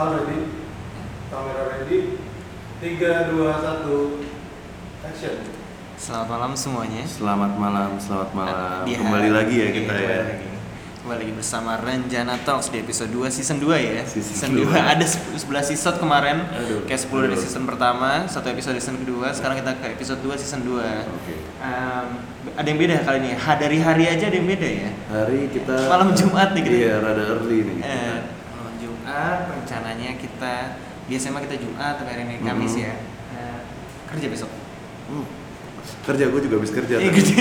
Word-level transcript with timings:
Sound 0.00 0.16
ready, 0.16 0.48
kamera 1.28 1.76
ready, 1.76 2.16
3, 2.80 3.36
2, 3.36 3.36
1, 3.36 5.04
action 5.04 5.36
Selamat 6.00 6.28
malam 6.32 6.52
semuanya. 6.56 7.04
Selamat 7.04 7.52
malam, 7.60 8.00
selamat 8.00 8.32
malam. 8.32 8.88
Di 8.88 8.96
Kembali 8.96 9.28
lagi 9.28 9.60
ya 9.60 9.68
iya, 9.68 9.76
kita 9.76 9.92
kembali 9.92 10.04
ya. 10.08 10.16
lagi. 10.24 10.48
Kembali 11.04 11.18
lagi 11.20 11.34
bersama 11.36 11.76
Renjana 11.84 12.40
Talks 12.40 12.72
di 12.72 12.80
episode 12.80 13.12
2 13.12 13.28
season 13.28 13.60
2 13.60 13.76
ya. 13.76 14.00
Season 14.08 14.56
2 14.56 14.64
dua. 14.64 14.80
ada 14.96 15.04
11 15.04 15.68
season 15.68 15.94
kemarin. 16.00 16.48
Aduh. 16.48 16.80
Kayak 16.88 17.00
10 17.04 17.20
dari 17.20 17.36
Aduh. 17.36 17.44
season 17.44 17.62
pertama, 17.68 18.24
satu 18.24 18.48
episode 18.48 18.80
season 18.80 18.96
kedua, 19.04 19.36
sekarang 19.36 19.60
kita 19.60 19.76
ke 19.84 20.00
episode 20.00 20.24
2 20.24 20.32
season 20.40 20.64
2. 20.64 20.80
Oke. 21.12 21.34
Em, 21.60 22.06
ada 22.56 22.64
yang 22.72 22.80
beda 22.80 23.04
kali 23.04 23.18
ini. 23.20 23.30
Ha, 23.36 23.50
dari 23.60 23.76
hari 23.84 24.04
aja 24.08 24.32
ada 24.32 24.36
yang 24.40 24.48
beda 24.48 24.64
ya. 24.80 24.90
Hari 25.12 25.52
kita 25.52 25.76
Malam 25.92 26.16
Jumat 26.16 26.56
nih 26.56 26.62
kita. 26.64 26.72
Iya, 26.88 26.94
rada 27.04 27.22
early 27.36 27.58
nih. 27.68 27.76
kita. 27.84 28.19
Jumat 29.10 29.50
rencananya 29.50 30.10
kita 30.14 30.54
biasanya 31.10 31.42
kita 31.42 31.56
Jumat 31.58 31.98
tapi 31.98 32.10
hari 32.14 32.22
ini 32.30 32.34
Kamis 32.46 32.78
Mhm. 32.78 32.82
ya. 32.86 32.94
Eh, 33.34 33.60
kerja 34.06 34.26
besok. 34.30 34.50
Hmm. 35.10 35.26
Kerja 36.06 36.24
gue 36.30 36.40
juga 36.46 36.54
habis 36.62 36.70
kerja. 36.70 36.94
Kerja. 37.02 37.34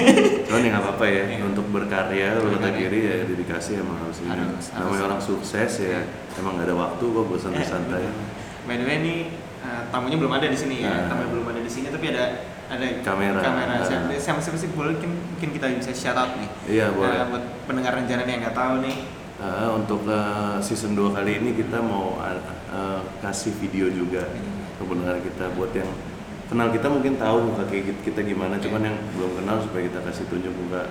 Cuman 0.49 0.65
ya 0.65 0.69
nggak 0.73 0.83
apa-apa 0.83 1.05
ya. 1.05 1.23
Iya. 1.29 1.45
Untuk 1.45 1.65
berkarya, 1.69 2.41
berkata 2.41 2.73
diri 2.73 2.99
ya 3.05 3.15
dedikasi 3.21 3.77
emang 3.77 4.01
harus 4.01 4.17
ini. 4.25 4.33
Namanya 4.73 5.03
orang 5.05 5.21
sukses 5.21 5.71
ya. 5.77 6.01
Emang 6.41 6.57
nggak 6.57 6.73
ada 6.73 6.75
waktu 6.75 7.03
kok 7.05 7.23
buat 7.29 7.37
santai-santai. 7.39 8.01
Eh, 8.01 8.13
By 8.65 8.75
the 8.81 8.85
way 8.89 8.97
ini 8.97 9.13
eh, 9.61 9.81
tamunya 9.93 10.17
belum 10.17 10.33
ada 10.33 10.49
di 10.49 10.57
sini 10.57 10.81
ya. 10.81 10.89
Nah. 10.89 11.13
Tamunya 11.13 11.29
belum 11.37 11.45
ada 11.53 11.61
di 11.61 11.69
sini 11.69 11.93
tapi 11.93 12.05
ada 12.09 12.25
ada 12.69 12.85
Kamera. 13.05 13.39
Kamera. 13.45 13.73
Nah. 13.77 14.17
Siapa, 14.17 14.41
siapa, 14.41 14.57
sih 14.57 14.73
boleh 14.73 14.97
mungkin, 14.97 15.13
mungkin 15.37 15.49
kita 15.53 15.65
bisa 15.77 15.93
shout 15.93 16.17
out 16.17 16.33
nih. 16.33 16.49
Iya, 16.65 16.89
boleh. 16.89 17.13
Eh, 17.13 17.25
buat 17.29 17.43
pendengar 17.69 17.93
rencana 17.93 18.25
yang 18.25 18.41
nggak 18.41 18.57
tahu 18.57 18.81
nih. 18.81 18.97
Eh, 19.39 19.69
untuk 19.71 20.03
eh, 20.03 20.59
season 20.59 20.99
2 20.99 21.15
kali 21.15 21.39
ini 21.39 21.55
kita 21.55 21.79
mau 21.79 22.19
eh, 22.19 22.99
kasih 23.23 23.55
video 23.55 23.87
juga 23.87 24.27
ke 24.75 24.83
pendengar 24.83 25.15
kita 25.23 25.47
buat 25.55 25.71
yang 25.71 25.87
kenal 26.51 26.67
kita 26.75 26.91
mungkin 26.91 27.15
tahu 27.15 27.47
muka 27.47 27.63
kayak 27.71 28.03
kita, 28.03 28.19
gimana 28.19 28.59
cuman 28.59 28.91
yang 28.91 28.97
belum 29.15 29.39
kenal 29.39 29.63
supaya 29.63 29.87
kita 29.87 29.99
kasih 30.03 30.25
tunjuk 30.27 30.51
muka 30.59 30.83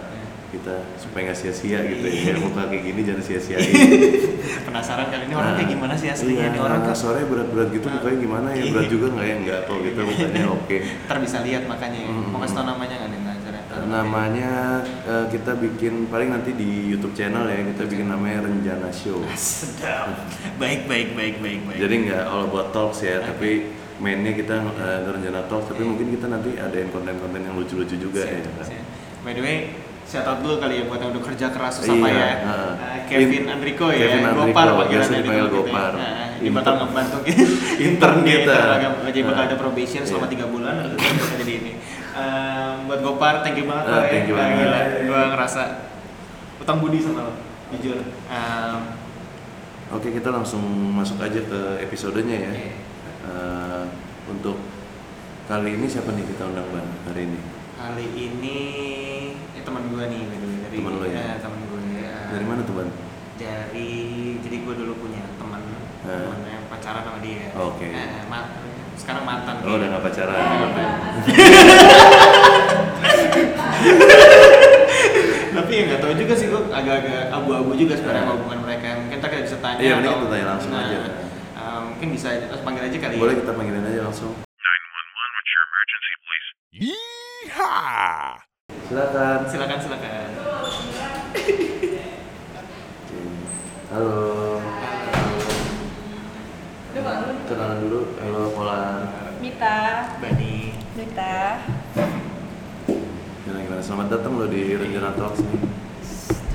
kita 0.49 0.81
supaya 0.97 1.29
nggak 1.29 1.37
sia-sia 1.37 1.85
gitu 1.93 2.09
ya 2.09 2.41
muka 2.41 2.73
kayak 2.73 2.89
gini 2.89 3.01
jangan 3.05 3.21
sia-siain 3.21 3.69
Penasaran 4.65 5.13
kali 5.13 5.29
ini 5.29 5.35
orang 5.37 5.53
kayak 5.61 5.69
gimana 5.69 5.93
sih 5.93 6.09
aslinya 6.09 6.49
iya, 6.49 6.61
orang 6.65 6.89
kan 6.89 6.97
sore 6.97 7.21
berat-berat 7.29 7.69
gitu 7.69 7.85
mukanya 7.85 8.17
gimana 8.17 8.49
ya 8.57 8.65
berat 8.73 8.89
juga 8.89 9.07
nggak 9.13 9.27
ya 9.29 9.37
nggak 9.45 9.61
kok 9.69 9.79
gitu 9.85 10.01
mukanya 10.09 10.43
oke 10.49 10.77
ntar 11.05 11.17
bisa 11.21 11.37
lihat 11.45 11.69
makanya. 11.69 12.01
ya. 12.01 12.09
Hmm. 12.09 12.33
Mau 12.33 12.41
kasih 12.41 12.57
tau 12.57 12.65
namanya 12.65 12.97
nggak 12.97 13.11
nih? 13.13 13.28
Namanya 13.89 14.53
eh, 15.03 15.27
kita 15.29 15.53
bikin 15.55 16.07
paling 16.07 16.31
nanti 16.31 16.53
di 16.53 16.67
YouTube 16.87 17.13
channel 17.13 17.45
ya 17.45 17.65
kita 17.67 17.85
bikin 17.85 18.07
namanya 18.07 18.45
Renjana 18.45 18.89
Show 18.89 19.25
Sedap. 19.35 20.13
Baik 20.57 20.85
baik 20.85 21.13
baik 21.13 21.35
baik 21.39 21.61
baik. 21.65 21.79
Jadi 21.79 21.95
nggak 22.07 22.23
all 22.25 22.47
about 22.47 22.71
talks 22.71 23.01
ya, 23.01 23.19
tapi 23.19 23.73
mainnya 23.99 24.31
kita 24.31 24.55
uh, 24.63 25.09
rencana 25.09 25.43
talks, 25.47 25.69
tapi 25.69 25.83
mungkin 25.83 26.07
kita 26.09 26.27
nanti 26.27 26.55
adain 26.55 26.87
konten-konten 26.89 27.41
yang 27.41 27.55
lucu-lucu 27.55 27.97
juga 27.97 28.23
Siap, 28.23 28.39
ya. 28.39 28.63
siap. 28.63 28.85
By 29.21 29.35
the 29.35 29.43
way, 29.43 29.57
shout 30.05 30.23
out 30.23 30.39
dulu 30.39 30.57
kali 30.57 30.79
ya 30.79 30.85
buat 30.85 30.99
yang 30.99 31.11
udah 31.11 31.25
kerja 31.25 31.47
keras 31.51 31.83
susah 31.83 31.99
Iya, 31.99 32.07
ya. 32.07 32.31
Uh, 32.47 32.73
Kevin 33.11 33.43
In- 33.43 33.51
Andriko 33.51 33.91
ya, 33.91 34.07
Kevin 34.07 34.23
Andriko, 34.25 34.47
Gopar 34.47 34.67
panggilannya 34.79 35.19
di 35.19 35.31
Gopar. 35.51 35.93
Nah, 35.93 36.11
dia 36.39 36.47
Intern. 36.47 36.55
bakal 36.55 36.75
ngebantu 36.79 37.19
kita. 37.27 37.43
Intern 37.91 38.19
kita. 38.23 38.59
Jadi 39.03 39.19
bakal 39.25 39.43
Nah. 39.43 39.49
ada 39.51 39.57
probation 39.57 40.03
selama 40.03 40.27
Iya. 40.27 40.47
3 40.47 40.55
bulan 40.55 40.73
lalu 40.79 40.95
kita 40.95 41.13
bisa 41.19 41.35
jadi 41.37 41.53
ini. 41.59 41.73
Um, 42.19 42.75
buat 42.87 43.01
Gopar, 43.01 43.35
thank 43.41 43.55
you 43.55 43.65
banget 43.65 43.85
ya. 43.87 44.01
thank 44.09 44.27
you 44.27 44.35
banget. 44.35 44.59
Gila, 44.61 44.81
gua 45.07 45.21
ngerasa 45.31 45.63
utang 46.59 46.79
budi 46.79 46.99
sama 46.99 47.21
lo, 47.23 47.33
jujur. 47.71 48.03
Um, 48.27 48.99
Oke 49.89 50.11
kita 50.11 50.29
langsung 50.29 50.61
masuk 50.93 51.17
aja 51.19 51.41
ke 51.41 51.61
episodenya 51.81 52.37
ya. 52.39 52.51
Oke. 52.51 52.69
Uh, 53.23 53.85
untuk 54.27 54.57
kali 55.45 55.75
ini 55.75 55.87
siapa 55.87 56.11
nih 56.11 56.27
kita 56.27 56.45
undang 56.45 56.69
ban 56.69 56.85
hari 57.05 57.25
ini? 57.25 57.41
kali 57.73 58.07
ini 58.11 58.59
eh, 59.55 59.63
teman 59.63 59.87
gue 59.87 60.03
nih 60.03 60.23
dari 60.29 60.77
Temen 60.77 60.93
lo 60.93 61.07
ya? 61.07 61.15
eh, 61.17 61.37
temen 61.39 61.61
gue 61.63 61.81
ya. 61.97 62.17
Dari 62.29 62.45
mana 62.45 62.61
tuh 62.63 62.75
ban? 62.75 62.89
dari 63.39 63.89
jadi 64.43 64.57
gue 64.61 64.75
dulu 64.77 64.93
punya 64.99 65.23
teman 65.33 65.63
Eh. 66.03 66.11
teman 66.11 66.39
yang 66.43 66.65
pacaran 66.67 67.01
sama 67.01 67.23
dia 67.23 67.55
Oke. 67.55 67.87
Eh, 67.87 68.27
ma- 68.27 68.51
sekarang 68.99 69.23
mantan 69.23 69.55
Oh 69.63 69.75
udah 69.75 69.87
nggak 69.89 70.03
pacaran. 70.05 70.37
tapi 75.51 75.73
ya 75.75 75.83
nggak 75.85 76.01
tahu 76.01 76.13
juga 76.15 76.35
sih 76.35 76.47
gue 76.47 76.61
agak-agak 76.71 77.23
abu-abu 77.31 77.75
juga 77.75 77.95
sebenarnya 77.95 78.23
sama 78.23 78.35
hubungan 78.37 78.61
mereka 78.63 78.87
mungkin 78.97 79.19
kita 79.19 79.43
bisa 79.43 79.57
tanya 79.59 79.79
Iya, 79.79 79.93
mending 79.97 80.15
kita 80.15 80.29
tanya 80.29 80.47
langsung 80.49 80.71
Nah, 80.71 80.83
aja. 80.83 80.99
eh, 81.59 81.81
mungkin 81.85 82.09
bisa 82.15 82.29
langsung 82.31 82.63
panggil 82.63 82.83
aja 82.85 82.99
kali 82.99 83.15
ya. 83.15 83.21
Boleh 83.21 83.35
kita 83.37 83.53
panggilin 83.53 83.85
aja 83.85 84.01
langsung. 84.05 84.33
Silakan. 88.89 89.39
silakan 89.51 89.79
silakan 89.79 90.31
Halo. 93.89 94.61
Kenalan 97.49 97.79
dulu. 97.81 98.01
Halo 98.39 98.55
Polan. 98.55 99.03
Mita, 99.43 100.15
Bani 100.23 100.71
Mita. 100.95 101.59
Gimana 103.43 103.59
gimana? 103.67 103.83
Selamat 103.83 104.15
datang 104.15 104.39
lo 104.39 104.47
di 104.47 104.79
Rencana 104.79 105.11
Talks 105.11 105.43
nih. 105.43 105.59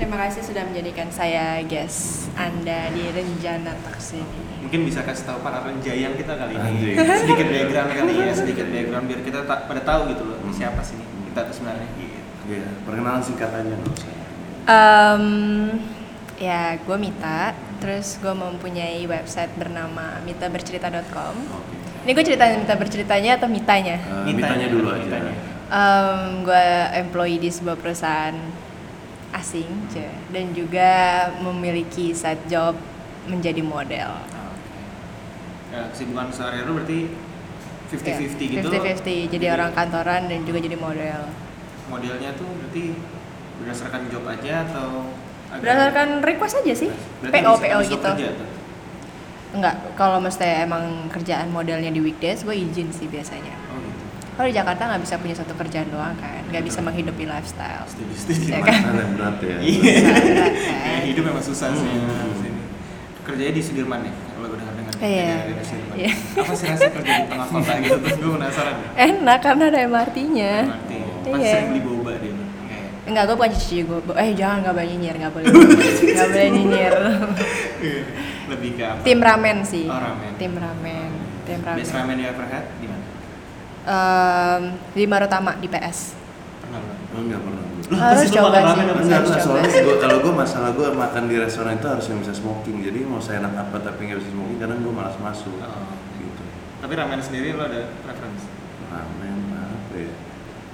Terima 0.00 0.16
kasih 0.16 0.48
sudah 0.48 0.64
menjadikan 0.64 1.12
saya 1.12 1.60
guest 1.60 2.32
Anda 2.40 2.88
di 2.88 3.04
Renjana 3.12 3.76
Taksi 3.84 4.16
ini. 4.16 4.64
mungkin 4.64 4.80
bisa 4.88 5.04
kasih 5.04 5.28
tahu 5.28 5.44
para 5.44 5.60
renjayang 5.60 6.16
kita 6.16 6.32
kali 6.32 6.56
ini 6.56 6.96
Anjing. 6.96 6.96
sedikit 7.20 7.46
background 7.52 7.90
kali 7.92 8.12
ya 8.16 8.32
sedikit 8.32 8.64
background 8.64 9.04
biar 9.04 9.20
kita 9.20 9.38
tak 9.44 9.58
pada 9.68 9.80
tahu 9.84 10.00
gitu 10.08 10.22
loh 10.24 10.40
Hmm. 10.40 10.56
siapa 10.56 10.80
sih 10.80 10.96
kita 11.28 11.40
tuh 11.44 11.52
sebenarnya 11.52 11.84
gitu. 12.00 12.16
Iya, 12.48 12.68
perkenalan 12.88 13.20
singkat 13.20 13.52
aja 13.52 13.60
nggak 13.60 13.92
usah. 13.92 14.08
Ya, 16.44 16.76
gue 16.76 16.96
Mita. 17.00 17.56
Terus 17.80 18.20
gue 18.20 18.34
mempunyai 18.36 19.08
website 19.08 19.48
bernama 19.56 20.20
mitabercerita.com. 20.22 21.34
Oke. 21.56 21.72
Ini 22.04 22.10
gue 22.12 22.24
ceritain 22.24 22.60
Mita 22.60 22.76
berceritanya 22.76 23.40
atau 23.40 23.48
Mitanya? 23.48 23.96
Eh, 23.96 24.28
Mitanya, 24.28 24.36
mitanya 24.36 24.66
dulu 24.68 24.88
aja. 24.92 25.00
mitanya. 25.00 25.32
Em, 25.72 26.20
gue 26.44 26.66
employee 27.00 27.40
di 27.40 27.48
sebuah 27.48 27.80
perusahaan 27.80 28.36
asing, 29.32 29.66
Ce. 29.90 30.04
dan 30.30 30.52
juga 30.52 30.90
memiliki 31.40 32.12
side 32.12 32.44
job 32.46 32.76
menjadi 33.26 33.64
model. 33.64 34.12
Oke. 34.14 34.78
ya, 35.74 35.80
kesibukan 35.90 36.28
sehari-hari 36.30 36.68
lu 36.68 36.74
berarti 36.78 37.00
50-50 37.90 38.54
gitu 38.54 38.66
50-50, 38.70 39.32
jadi 39.32 39.46
orang 39.50 39.74
kantoran 39.74 40.30
dan 40.30 40.44
juga 40.44 40.58
jadi 40.60 40.76
model. 40.78 41.20
modelnya 41.84 42.30
tuh 42.38 42.46
berarti 42.46 42.94
berdasarkan 43.58 44.06
job 44.06 44.22
aja 44.24 44.62
atau 44.64 45.10
Berdasarkan 45.56 46.08
request 46.20 46.54
aja 46.58 46.74
sih, 46.74 46.90
Berarti 47.20 47.34
PO 47.36 47.52
PO 47.56 47.78
gitu. 47.84 48.10
Enggak, 49.52 49.74
kalau 49.94 50.18
mesti 50.18 50.42
emang 50.60 50.82
kerjaan 51.08 51.46
modelnya 51.48 51.88
di 51.88 52.00
weekdays, 52.00 52.42
gue 52.42 52.52
izin 52.52 52.90
sih 52.90 53.06
biasanya. 53.06 53.54
oh 53.68 53.78
gitu 53.78 54.02
Kalau 54.34 54.46
di 54.46 54.54
Jakarta 54.56 54.82
nggak 54.84 55.02
bisa 55.02 55.14
punya 55.16 55.30
satu 55.32 55.54
kerjaan 55.54 55.86
doang 55.88 56.10
kan, 56.16 56.42
nggak 56.44 56.64
bisa 56.64 56.78
menghidupi 56.80 57.22
lifestyle. 57.24 57.86
setuju 57.86 58.14
setuju 58.16 58.50
Ya 58.50 58.58
kan? 58.60 58.80
Mana 58.84 59.00
yang 59.00 59.12
berat 59.14 59.36
ya? 59.38 59.56
Iya. 59.56 59.94
Ya, 59.94 60.10
kan? 60.90 61.02
hidup 61.04 61.24
memang 61.24 61.44
susah 61.44 61.70
sih 61.70 61.86
Hmm. 61.86 62.58
kerjanya 63.24 63.52
di 63.52 63.62
Sudirman 63.62 64.00
ya 64.02 64.12
kalau 64.28 64.46
gue 64.46 64.58
dengar 64.58 64.74
dengar 64.74 64.92
Iya. 65.00 65.36
Iya. 65.94 66.12
apa 66.36 66.52
sih 66.52 66.66
rasa 66.66 66.88
kerja 66.90 67.12
di 67.14 67.26
tengah 67.26 67.46
kota 67.46 67.72
gitu 67.78 67.96
terus 67.96 68.16
gue 68.18 68.30
penasaran 68.34 68.74
Enak 68.92 69.38
karena 69.40 69.64
ada 69.66 69.80
MRT-nya. 69.86 70.54
Berarti 70.66 70.98
pasti 71.24 71.30
Iya. 71.40 71.52
sering 71.56 71.68
beli 71.70 71.80
kayak 71.80 72.03
Enggak, 73.04 73.22
gue 73.26 73.36
bukan 73.36 73.52
cuci 73.52 73.76
gue. 73.82 73.98
Eh 74.14 74.30
jangan 74.32 74.56
nggak 74.60 74.74
boleh 74.74 74.88
nyinyir, 74.88 75.14
nggak 75.18 75.32
boleh. 75.32 75.46
Nggak 76.14 76.28
boleh 76.30 76.48
nyinyir. 76.50 76.94
lebih 78.44 78.70
ke 78.74 78.84
apa 78.84 79.00
Tim 79.00 79.18
ramen 79.18 79.58
sih. 79.60 79.84
Oh, 79.84 79.96
ramen. 79.96 80.32
Tim 80.36 80.52
ramen. 80.54 81.10
Tim 81.42 81.60
ramen. 81.60 81.76
best 81.76 81.92
ramen 81.92 82.16
you 82.16 82.26
ever 82.26 82.44
had 82.44 82.64
di 82.76 82.86
mana 82.86 83.04
Em, 83.84 84.62
di 84.90 85.04
Marutama 85.04 85.52
di 85.54 85.66
PS. 85.66 86.16
pernah 86.58 86.80
belum 86.80 86.96
Oh, 87.10 87.20
enggak 87.20 87.40
pernah. 87.40 87.62
Lu 87.84 87.94
Harus 87.94 88.16
pasti 88.18 88.28
lu 88.30 88.34
coba 88.34 88.48
makan 88.48 88.56
sih. 88.56 88.68
ramen 88.70 88.86
apa 88.86 89.00
Enggak, 89.02 89.20
enggak, 89.20 89.36
coba. 89.38 89.44
soalnya 89.44 89.80
gua, 89.82 89.96
kalau 89.98 90.16
gue 90.18 90.32
masalah 90.34 90.70
gue 90.72 90.88
makan 90.90 91.22
di 91.24 91.36
restoran 91.36 91.72
itu 91.74 91.86
harus 91.86 92.06
yang 92.06 92.18
bisa 92.18 92.32
smoking 92.32 92.76
jadi 92.80 92.98
mau 93.02 93.20
saya 93.20 93.36
enak 93.38 93.54
apa 93.58 93.76
tapi 93.78 94.00
nggak 94.02 94.18
bisa 94.18 94.30
smoking 94.30 94.56
kadang 94.58 94.78
gue 94.80 94.94
malas 94.94 95.16
masuk 95.18 95.52
Oh. 95.60 95.92
gitu 96.16 96.42
tapi 96.80 96.92
ramen 96.94 97.20
sendiri 97.20 97.52
lo 97.52 97.62
ada 97.62 97.76
ya 97.78 97.88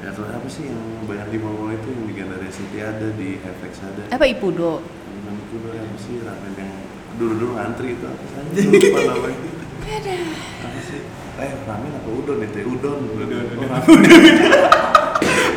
ya 0.00 0.10
kalau 0.10 0.28
apa 0.30 0.48
sih 0.48 0.64
yang 0.66 0.80
banyak 1.04 1.28
di 1.28 1.38
mall 1.38 1.68
itu 1.68 1.88
yang 1.88 2.04
di 2.04 2.14
Gandaria 2.14 2.48
City 2.50 2.78
ada 2.80 3.06
di 3.12 3.36
FX 3.36 3.72
ada 3.82 4.02
Apa 4.10 4.24
Ipudo? 4.24 4.80
bukan 4.80 5.34
itu 5.36 5.56
dong 5.58 5.76
apa 5.76 5.96
sih 5.98 6.14
ramen 6.20 6.52
yang 6.54 6.72
dulu 7.14 7.32
dulu 7.36 7.52
ngantri 7.54 7.88
itu 7.92 8.04
apa 8.04 8.22
sih 8.24 8.64
lupa 8.64 9.00
namanya 9.10 9.38
Ada. 9.82 10.16
apa 10.62 10.78
sih 10.80 11.00
eh 11.36 11.52
ramen 11.62 11.92
apa 11.94 12.08
udon 12.10 12.38
itu 12.40 12.58
udon 12.64 12.98
Udon, 13.10 13.44
Oh, 13.60 13.92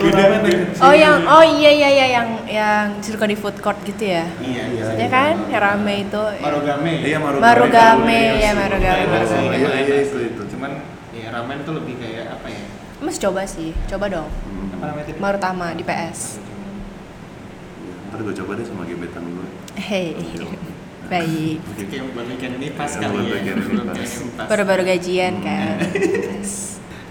udon. 0.04 0.12
ramen. 0.12 0.40
deh. 0.44 0.56
Oh 0.80 0.92
yang 0.94 1.24
oh 1.24 1.40
iya 1.42 1.72
iya 1.72 1.90
iya 1.90 2.06
yang 2.12 2.28
yang 2.44 2.86
suka 3.00 3.24
di 3.24 3.34
food 3.34 3.56
court 3.58 3.80
gitu 3.82 4.04
ya. 4.04 4.28
Iya, 4.38 4.64
iya. 4.70 4.84
Ya 4.98 5.08
kan? 5.08 5.48
Yang 5.48 5.62
rame 5.64 5.94
itu. 6.04 6.20
Marugame. 6.38 6.94
Iya 7.00 7.18
Marugame. 7.18 7.40
Marugame, 7.42 8.20
Iya, 8.36 8.36
ya. 8.36 8.52
Marugame. 8.54 9.00
Oh, 9.00 9.08
Marugame. 9.10 9.56
Iya 9.56 9.70
iya 9.82 9.96
itu 10.04 10.18
itu. 10.26 10.42
Cuman 10.52 10.72
ya 11.10 11.32
ramen 11.32 11.64
tuh 11.64 11.74
lebih 11.74 11.96
kayak 11.98 12.36
apa 12.36 12.48
ya? 12.48 12.63
Mas 13.14 13.22
coba 13.22 13.46
sih, 13.46 13.70
coba 13.86 14.10
dong. 14.10 14.26
Hmm. 14.26 14.74
Apa 14.74 14.84
namanya 14.90 15.06
tadi? 15.06 15.22
Marutama 15.22 15.68
di 15.78 15.86
PS. 15.86 16.42
Iya, 16.42 17.94
Ntar 18.10 18.20
gue 18.26 18.34
coba 18.42 18.52
deh 18.58 18.66
sama 18.66 18.90
gebetan 18.90 19.22
gue. 19.30 19.48
Hei, 19.78 20.18
baik. 21.14 21.62
Oke, 21.62 21.84
kayak 21.94 22.10
buat 22.10 22.26
weekend 22.26 22.58
ini 22.58 22.74
pas 22.74 22.90
Ya, 22.90 23.06
kali 23.06 23.30
ya. 23.30 23.54
Baru-baru 24.50 24.82
gajian 24.90 25.46
kan. 25.46 25.78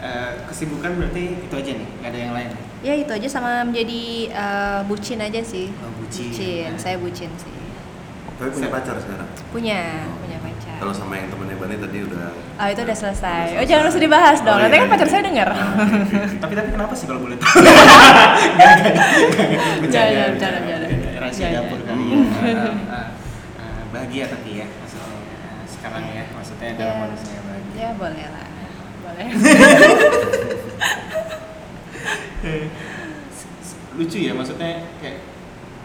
Eh, 0.02 0.32
kesibukan 0.50 0.98
berarti 0.98 1.46
itu 1.46 1.54
aja 1.54 1.72
nih, 1.78 1.86
nggak 2.02 2.10
ada 2.10 2.18
yang 2.18 2.34
lain. 2.34 2.50
ya 2.82 2.90
itu 2.98 3.06
aja 3.14 3.28
sama 3.30 3.62
menjadi 3.62 4.34
eh, 4.34 4.80
bucin 4.90 5.22
aja 5.22 5.38
sih. 5.38 5.70
Oh, 5.78 5.94
bucin. 6.02 6.74
saya 6.74 6.98
bucin 6.98 7.30
sih. 7.38 7.54
Tapi 8.34 8.50
punya 8.50 8.66
pacar 8.74 8.98
sekarang. 8.98 9.30
Punya, 9.54 10.02
punya 10.18 10.18
pacar. 10.18 10.31
Kalau 10.82 10.90
sama 10.90 11.14
yang 11.14 11.30
temennya 11.30 11.54
Bani 11.62 11.78
tadi 11.78 12.02
udah. 12.02 12.34
Oh 12.58 12.66
itu 12.66 12.82
udah 12.82 12.96
selesai. 12.98 13.54
Oh 13.54 13.62
jangan 13.62 13.86
usah 13.86 14.02
dibahas 14.02 14.42
dong. 14.42 14.58
Oh, 14.58 14.66
Nanti 14.66 14.74
iya, 14.74 14.82
kan 14.82 14.90
pacar 14.90 15.06
iya. 15.06 15.14
saya 15.14 15.22
denger. 15.30 15.46
Tapi 16.42 16.58
tapi 16.58 16.68
kenapa 16.74 16.90
sih 16.98 17.06
kalau 17.06 17.22
boleh 17.22 17.38
tahu? 17.38 17.54
Jangan, 19.94 20.30
jangan. 20.42 20.62
Rahasia 21.22 21.54
dapur 21.54 21.78
kali 21.86 22.02
ya. 22.02 22.18
Hmm. 22.18 22.34
Eh, 22.42 22.50
eh, 22.50 22.74
eh, 23.62 23.82
bahagia 23.94 24.26
tapi 24.26 24.58
ya 24.58 24.66
maksudnya 24.66 25.06
sekarang 25.70 26.02
ya 26.10 26.26
maksudnya 26.34 26.74
dalam 26.74 26.90
Ya, 26.90 26.98
kondisi 27.06 27.30
yang 27.30 27.46
bahagia. 27.46 27.78
ya 27.78 27.94
boleh 27.94 28.26
lah. 28.26 28.46
Boleh. 29.06 29.26
Lucu 34.02 34.18
ya 34.18 34.34
maksudnya 34.34 34.82
kayak 34.98 35.30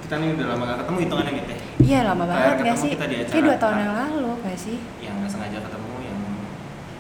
kita 0.08 0.16
nih 0.18 0.30
udah 0.34 0.48
lama 0.48 0.64
gak 0.66 0.80
ketemu 0.80 0.98
hitungannya 1.04 1.34
gitu 1.36 1.50
ya. 1.52 1.60
Iya 1.78 2.00
lama 2.06 2.24
Kayak 2.24 2.32
banget 2.32 2.58
gak 2.64 2.78
sih? 2.78 2.90
kita 2.90 3.06
di 3.06 3.16
acara 3.18 3.28
Kayak 3.30 3.44
dua 3.44 3.58
tahun 3.60 3.78
yang 3.78 3.94
lalu 3.94 4.30
gak 4.40 4.56
sih? 4.58 4.78
Yang 4.98 5.16
nggak 5.18 5.32
sengaja 5.36 5.58
ketemu 5.60 5.92
yang 6.00 6.20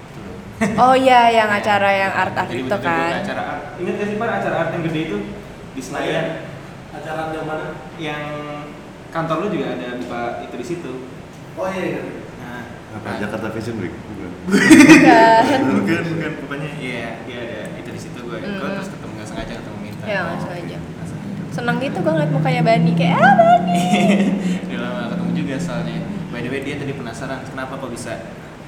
itu 0.03 0.19
loh. 0.19 0.37
Oh 0.77 0.93
iya 0.93 1.21
yang 1.39 1.49
acara 1.49 1.89
yang 1.93 2.11
art 2.13 2.35
art 2.35 2.49
Jadi 2.49 2.61
itu 2.61 2.77
kan. 2.77 3.11
Acara 3.17 3.43
art. 3.47 3.63
Ingat 3.79 3.93
gak 3.95 4.07
sih 4.07 4.15
Pak 4.17 4.29
acara 4.33 4.55
art 4.57 4.71
yang 4.71 4.83
gede 4.83 4.99
itu 5.01 5.17
di 5.71 5.81
Senayan? 5.81 6.25
Acara 6.91 7.21
yang 7.31 7.45
mana? 7.47 7.65
Yang 7.95 8.23
kantor 9.07 9.35
lu 9.39 9.47
juga 9.49 9.65
ada 9.71 9.87
buka 9.97 10.21
itu 10.43 10.55
di 10.57 10.65
situ. 10.65 10.91
Oh 11.55 11.65
iya. 11.65 11.83
iya. 11.87 12.01
Nah, 12.37 12.61
Apa 12.93 13.07
Jakarta 13.17 13.47
Fashion 13.49 13.79
Week? 13.79 13.95
Bukan. 13.95 14.31
Bukan. 14.47 15.59
bukan 15.73 16.03
bukan 16.09 16.31
pokoknya 16.39 16.69
iya 16.77 17.19
dia 17.23 17.39
ada 17.41 17.59
itu 17.77 17.89
di 17.89 17.99
situ 17.99 18.19
gue 18.21 18.35
Mm. 18.37 18.57
gue 18.57 18.69
terus 18.69 18.89
ketemu 18.89 19.11
nggak 19.13 19.27
sengaja 19.27 19.53
ketemu 19.55 19.77
Minta 19.81 20.03
Iya, 20.03 20.19
nggak 20.21 20.39
sengaja. 20.41 20.76
Seneng 21.57 21.81
gitu 21.81 21.97
gue 21.97 22.11
ngeliat 22.11 22.29
mukanya 22.29 22.61
Bani 22.61 22.91
kayak 22.93 23.17
ah 23.17 23.33
Bani. 23.33 23.81
udah 24.67 24.79
lama 24.79 25.01
ketemu 25.09 25.31
juga 25.35 25.55
soalnya 25.57 25.97
by 26.29 26.39
the 26.39 26.49
way 26.49 26.61
dia 26.61 26.75
tadi 26.77 26.93
penasaran 26.93 27.41
kenapa 27.43 27.73
kok 27.75 27.89
bisa 27.89 28.13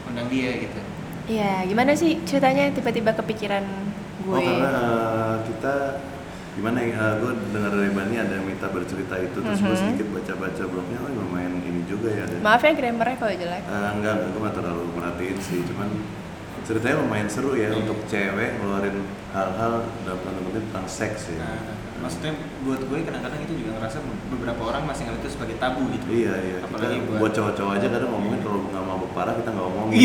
undang 0.03 0.25
dia 0.27 0.57
gitu 0.57 0.81
Iya 1.29 1.61
gimana 1.63 1.93
sih 1.93 2.17
ceritanya 2.25 2.73
tiba-tiba 2.73 3.13
kepikiran 3.13 3.61
gue. 4.19 4.33
Oh 4.33 4.41
karena 4.41 4.71
uh, 4.73 5.35
kita 5.45 6.01
gimana 6.51 6.81
ya? 6.81 7.13
gue 7.15 7.31
dengar 7.53 7.69
dari 7.69 7.93
Bani 7.93 8.15
ada 8.17 8.33
yang 8.33 8.43
minta 8.43 8.65
bercerita 8.67 9.13
itu 9.15 9.37
terus 9.37 9.59
gue 9.59 9.69
Mhm. 9.69 9.81
sedikit 9.85 10.07
baca-baca 10.09 10.63
blognya 10.65 10.97
oh 10.97 11.09
lumayan 11.13 11.61
ini 11.61 11.85
juga 11.85 12.09
ya 12.09 12.25
ada. 12.25 12.33
Maaf 12.41 12.65
ya 12.65 12.73
grammarnya 12.73 13.15
kalau 13.15 13.33
jelek. 13.35 13.61
Eh, 13.61 13.89
enggak, 13.93 14.13
enggak, 14.17 14.27
gue 14.27 14.41
gak 14.41 14.55
terlalu 14.57 14.83
merhatiin 14.91 15.37
sih, 15.39 15.59
cuman 15.63 15.89
ceritanya 16.59 16.95
lumayan 16.99 17.29
seru 17.29 17.53
ya 17.53 17.69
untuk 17.71 17.97
cewek 18.03 18.49
ngeluarin 18.57 18.97
hal-hal 19.29 19.73
dalam 20.03 20.19
tanda 20.19 20.41
kutip 20.43 20.63
tentang 20.65 20.87
seks 20.87 21.21
ya. 21.29 21.37
nah, 21.39 21.61
maksudnya 21.99 22.31
buat 22.61 22.81
gue 22.81 22.99
kadang-kadang 23.01 23.41
itu 23.41 23.53
juga 23.55 23.71
ngerasa 23.75 23.97
beberapa 24.29 24.61
orang 24.65 24.83
masih 24.83 25.03
ngeliat 25.03 25.19
itu 25.19 25.29
sebagai 25.29 25.55
tabu 25.55 25.83
gitu 25.89 26.05
Iya 26.07 26.33
iya. 26.39 26.57
apalagi 26.61 26.95
kita 26.95 27.05
buat, 27.05 27.19
buat 27.19 27.31
cowok-cowok 27.33 27.73
aja 27.75 27.87
kadang 27.89 28.09
ngomongin 28.09 28.39
kalau 28.39 28.59
nggak 28.65 28.83
mabuk 28.83 29.11
parah 29.11 29.33
kita 29.35 29.49
nggak 29.49 29.65
ngomongin. 29.65 29.99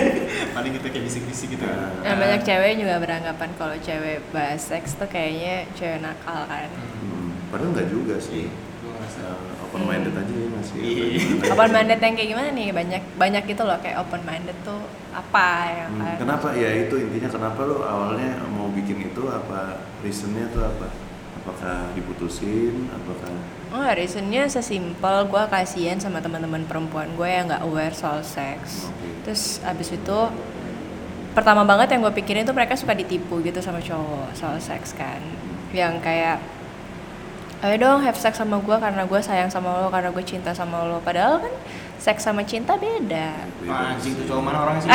paling 0.56 0.72
kita 0.72 0.86
kayak 0.88 1.04
bisik-bisik 1.04 1.48
gitu 1.50 1.64
Nah. 1.64 1.90
Nah, 2.00 2.14
banyak 2.14 2.40
cewek 2.42 2.72
juga 2.78 2.94
beranggapan 2.98 3.50
kalau 3.56 3.76
cewek 3.78 4.18
bahas 4.30 4.62
seks 4.62 4.94
tuh 4.94 5.06
kayaknya 5.06 5.66
cewek 5.72 5.98
nakal 5.98 6.46
kan. 6.46 6.70
Hmm, 6.70 7.34
padahal 7.48 7.70
nggak 7.72 7.88
juga 7.88 8.14
sih. 8.16 8.46
Iya, 8.46 8.90
ngerasa 8.94 9.22
Eh, 9.24 9.64
open 9.64 9.82
minded 9.84 10.14
aja 10.14 10.32
ya 10.32 10.48
masih. 10.50 10.76
Iya. 10.78 11.50
Open 11.50 11.70
minded 11.72 11.98
yang 11.98 12.14
kayak 12.14 12.30
gimana 12.30 12.48
nih? 12.52 12.68
Banyak 12.70 13.02
banyak 13.16 13.42
gitu 13.44 13.62
loh 13.64 13.78
kayak 13.80 13.96
open 13.98 14.22
minded 14.22 14.54
tuh 14.62 14.80
apa 15.10 15.46
ya 15.70 15.86
Hmm, 15.86 16.18
kenapa 16.18 16.50
ya 16.52 16.70
itu 16.74 16.94
intinya 16.98 17.30
kenapa 17.30 17.60
lo 17.62 17.78
awalnya 17.80 18.34
mau 18.50 18.66
bikin 18.68 18.98
itu 19.04 19.22
apa 19.24 19.78
reasonnya 20.02 20.50
tuh 20.50 20.62
apa? 20.64 20.86
Apakah 21.44 21.92
diputusin? 21.92 22.88
Apakah 22.88 23.36
Oh, 23.74 23.84
reasonnya 23.90 24.46
sesimpel 24.46 25.26
gue 25.28 25.42
kasihan 25.50 25.98
sama 26.00 26.22
teman-teman 26.22 26.62
perempuan 26.64 27.10
gue 27.18 27.26
yang 27.26 27.50
nggak 27.50 27.66
aware 27.66 27.92
soal 27.92 28.22
seks. 28.24 28.86
Oke. 28.88 29.28
Terus 29.28 29.58
abis 29.66 29.92
itu 29.92 30.18
pertama 31.34 31.66
banget 31.66 31.90
yang 31.92 32.06
gue 32.06 32.14
pikirin 32.14 32.46
tuh 32.46 32.54
mereka 32.54 32.78
suka 32.78 32.94
ditipu 32.94 33.42
gitu 33.42 33.58
sama 33.58 33.82
cowok 33.82 34.32
soal 34.38 34.56
seks 34.62 34.94
kan. 34.96 35.18
Yang 35.74 36.00
kayak 36.00 36.38
ayo 37.66 37.74
dong 37.76 38.00
have 38.06 38.14
sex 38.14 38.38
sama 38.38 38.62
gue 38.62 38.76
karena 38.78 39.02
gue 39.04 39.20
sayang 39.20 39.50
sama 39.50 39.82
lo 39.82 39.90
karena 39.90 40.14
gue 40.14 40.22
cinta 40.22 40.54
sama 40.54 40.86
lo. 40.86 41.02
Padahal 41.02 41.42
kan 41.42 41.52
seks 41.98 42.22
sama 42.22 42.46
cinta 42.46 42.78
beda. 42.78 43.34
Wah, 43.66 43.90
anjing 43.92 44.14
tuh 44.16 44.24
cowok 44.30 44.42
mana 44.48 44.70
orangnya 44.70 44.86
sih 44.86 44.90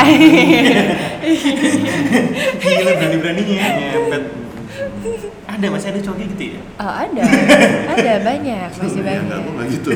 gila 2.64 2.90
berani-beraninya 2.96 3.66
nyepet 3.76 4.39
ada 5.46 5.66
masih 5.66 5.88
ada 5.88 6.00
cowok 6.00 6.18
gitu 6.28 6.44
ya 6.54 6.60
Oh 6.76 6.88
ada, 6.90 7.22
ada 7.88 8.12
banyak, 8.20 8.68
masih 8.80 9.00
Ya, 9.00 9.06
banyak. 9.06 9.22
enggak, 9.22 9.38
gue 9.40 9.52
nggak 9.52 9.68
gitu. 9.70 9.90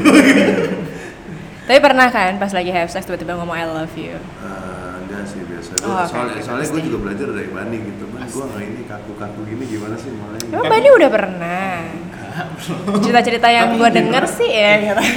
Tapi 1.66 1.78
pernah 1.80 2.08
kan 2.08 2.36
pas 2.36 2.52
lagi 2.52 2.68
have 2.68 2.88
sex 2.88 3.04
tiba-tiba 3.04 3.34
ngomong 3.34 3.56
I 3.56 3.64
love 3.64 3.94
you. 3.96 4.20
Eh, 4.20 4.92
enggak 5.00 5.24
sih 5.24 5.40
biasa. 5.40 5.70
Oh, 5.80 5.96
oke, 5.96 6.04
soalnya 6.06 6.36
soalnya 6.38 6.66
gue 6.68 6.82
juga 6.84 6.98
belajar 7.00 7.28
dari 7.32 7.48
Bani 7.48 7.76
gitu. 7.80 8.04
Man, 8.06 8.20
gue 8.22 8.44
nggak 8.44 8.62
ini 8.62 8.82
kaku-kaku 8.84 9.40
gini 9.44 9.64
gimana 9.66 9.96
sih 9.96 10.12
mulai? 10.12 10.40
Emang 10.44 10.68
Bani 10.68 10.88
udah 10.90 11.10
pernah. 11.10 11.72
Cerita-cerita 13.00 13.48
yang 13.48 13.74
gue 13.74 13.88
denger 13.90 14.24
sih 14.28 14.50
ya. 14.50 14.72
gitu. 14.82 15.02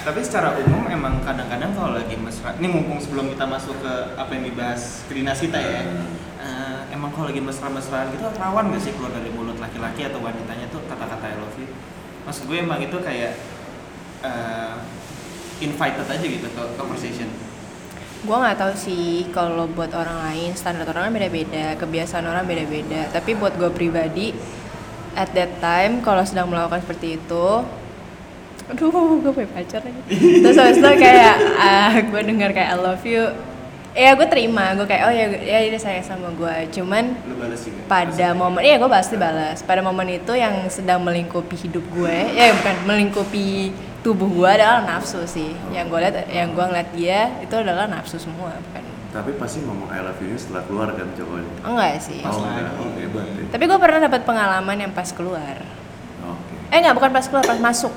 tapi 0.00 0.24
secara 0.24 0.56
umum 0.56 0.88
emang 0.88 1.20
kadang-kadang 1.20 1.76
kalau 1.76 1.92
lagi 1.92 2.16
mesra 2.16 2.56
ini 2.56 2.72
mumpung 2.72 2.96
sebelum 2.96 3.28
kita 3.28 3.44
masuk 3.44 3.76
ke 3.84 3.92
apa 4.16 4.32
yang 4.32 4.48
dibahas 4.48 5.04
ke 5.04 5.12
dinas 5.12 5.36
kita 5.36 5.60
ya 5.60 5.84
eh, 6.40 6.80
emang 6.96 7.12
kalau 7.12 7.28
lagi 7.28 7.44
mesra-mesraan 7.44 8.10
gitu 8.16 8.24
rawan 8.40 8.72
gak 8.72 8.82
sih 8.82 8.92
keluar 8.96 9.12
dari 9.12 9.30
mulut 9.30 9.60
laki-laki 9.60 10.08
atau 10.08 10.24
wanitanya 10.24 10.66
tuh 10.72 10.80
kata-kata 10.88 11.24
I 11.28 11.36
love 11.36 11.56
you 11.60 11.68
maksud 12.24 12.48
gue 12.48 12.56
emang 12.56 12.80
itu 12.80 12.96
kayak 12.96 13.36
eh, 14.24 14.74
invited 15.60 16.08
aja 16.08 16.24
gitu 16.24 16.48
ke 16.48 16.62
conversation 16.80 17.28
gue 18.20 18.36
nggak 18.36 18.58
tahu 18.60 18.72
sih 18.76 19.32
kalau 19.32 19.64
buat 19.64 19.96
orang 19.96 20.28
lain 20.28 20.52
standar 20.52 20.84
orang 20.92 21.08
kan 21.08 21.14
beda-beda, 21.16 21.72
kebiasaan 21.80 22.28
orang 22.28 22.44
beda-beda. 22.44 23.08
Tapi 23.16 23.32
buat 23.32 23.56
gue 23.56 23.72
pribadi, 23.72 24.36
at 25.16 25.32
that 25.32 25.56
time 25.64 26.04
kalau 26.04 26.20
sedang 26.22 26.52
melakukan 26.52 26.84
seperti 26.84 27.16
itu, 27.16 27.46
aduh 28.68 29.24
gue 29.24 29.32
punya 29.32 29.48
pacar 29.56 29.80
lagi. 29.82 30.00
Terus 30.44 30.56
habis 30.60 30.78
itu 30.78 30.90
kayak 31.00 31.36
ah, 31.56 31.96
gue 31.96 32.20
dengar 32.20 32.52
kayak 32.52 32.76
I 32.76 32.78
love 32.78 33.04
you, 33.08 33.24
ya 33.92 34.14
gue 34.14 34.26
terima, 34.26 34.70
gue 34.72 34.84
kayak 34.84 35.02
oh 35.02 35.12
ya 35.12 35.26
ya 35.34 35.58
dia 35.66 35.80
sayang 35.80 36.02
sama 36.02 36.30
gue. 36.30 36.54
Cuman 36.70 37.10
lu 37.26 37.34
balas 37.36 37.60
juga 37.62 37.80
pada 37.84 38.26
momen 38.32 38.60
iya 38.60 38.76
gue 38.76 38.86
pasti 38.86 39.14
balas 39.14 39.60
pada 39.60 39.80
momen 39.80 40.06
itu 40.08 40.32
yang 40.32 40.66
sedang 40.66 41.02
melingkupi 41.02 41.58
hidup 41.58 41.82
gue 41.90 42.16
ya 42.30 42.54
bukan 42.54 42.74
melingkupi 42.86 43.74
tubuh 44.00 44.30
gue 44.30 44.46
adalah 44.48 44.80
nafsu 44.80 45.26
sih 45.26 45.50
yang 45.70 45.90
gue 45.90 45.98
lihat 45.98 46.24
yang 46.30 46.54
gue 46.54 46.62
ngeliat 46.62 46.90
dia 46.94 47.20
itu 47.38 47.50
adalah 47.52 47.84
nafsu 47.84 48.16
semua 48.16 48.54
bukan 48.54 48.82
Tapi 49.10 49.34
pasti 49.34 49.58
ngomong 49.60 49.90
I 49.90 50.00
love 50.00 50.22
you 50.22 50.38
setelah 50.38 50.62
keluar 50.64 50.94
kan 50.94 51.10
cowoknya. 51.12 51.50
enggak 51.66 51.98
sih 51.98 52.22
oh, 52.22 52.30
enggak. 52.30 52.78
Oh, 52.78 52.94
hebat 52.94 53.26
ya. 53.28 53.42
tapi 53.50 53.64
gue 53.66 53.78
pernah 53.82 54.00
dapat 54.00 54.20
pengalaman 54.22 54.76
yang 54.78 54.92
pas 54.94 55.10
keluar 55.10 55.56
Oke. 56.22 56.54
eh 56.70 56.78
enggak 56.78 56.94
bukan 56.94 57.10
pas 57.10 57.26
keluar 57.26 57.42
pas 57.42 57.58
masuk 57.58 57.90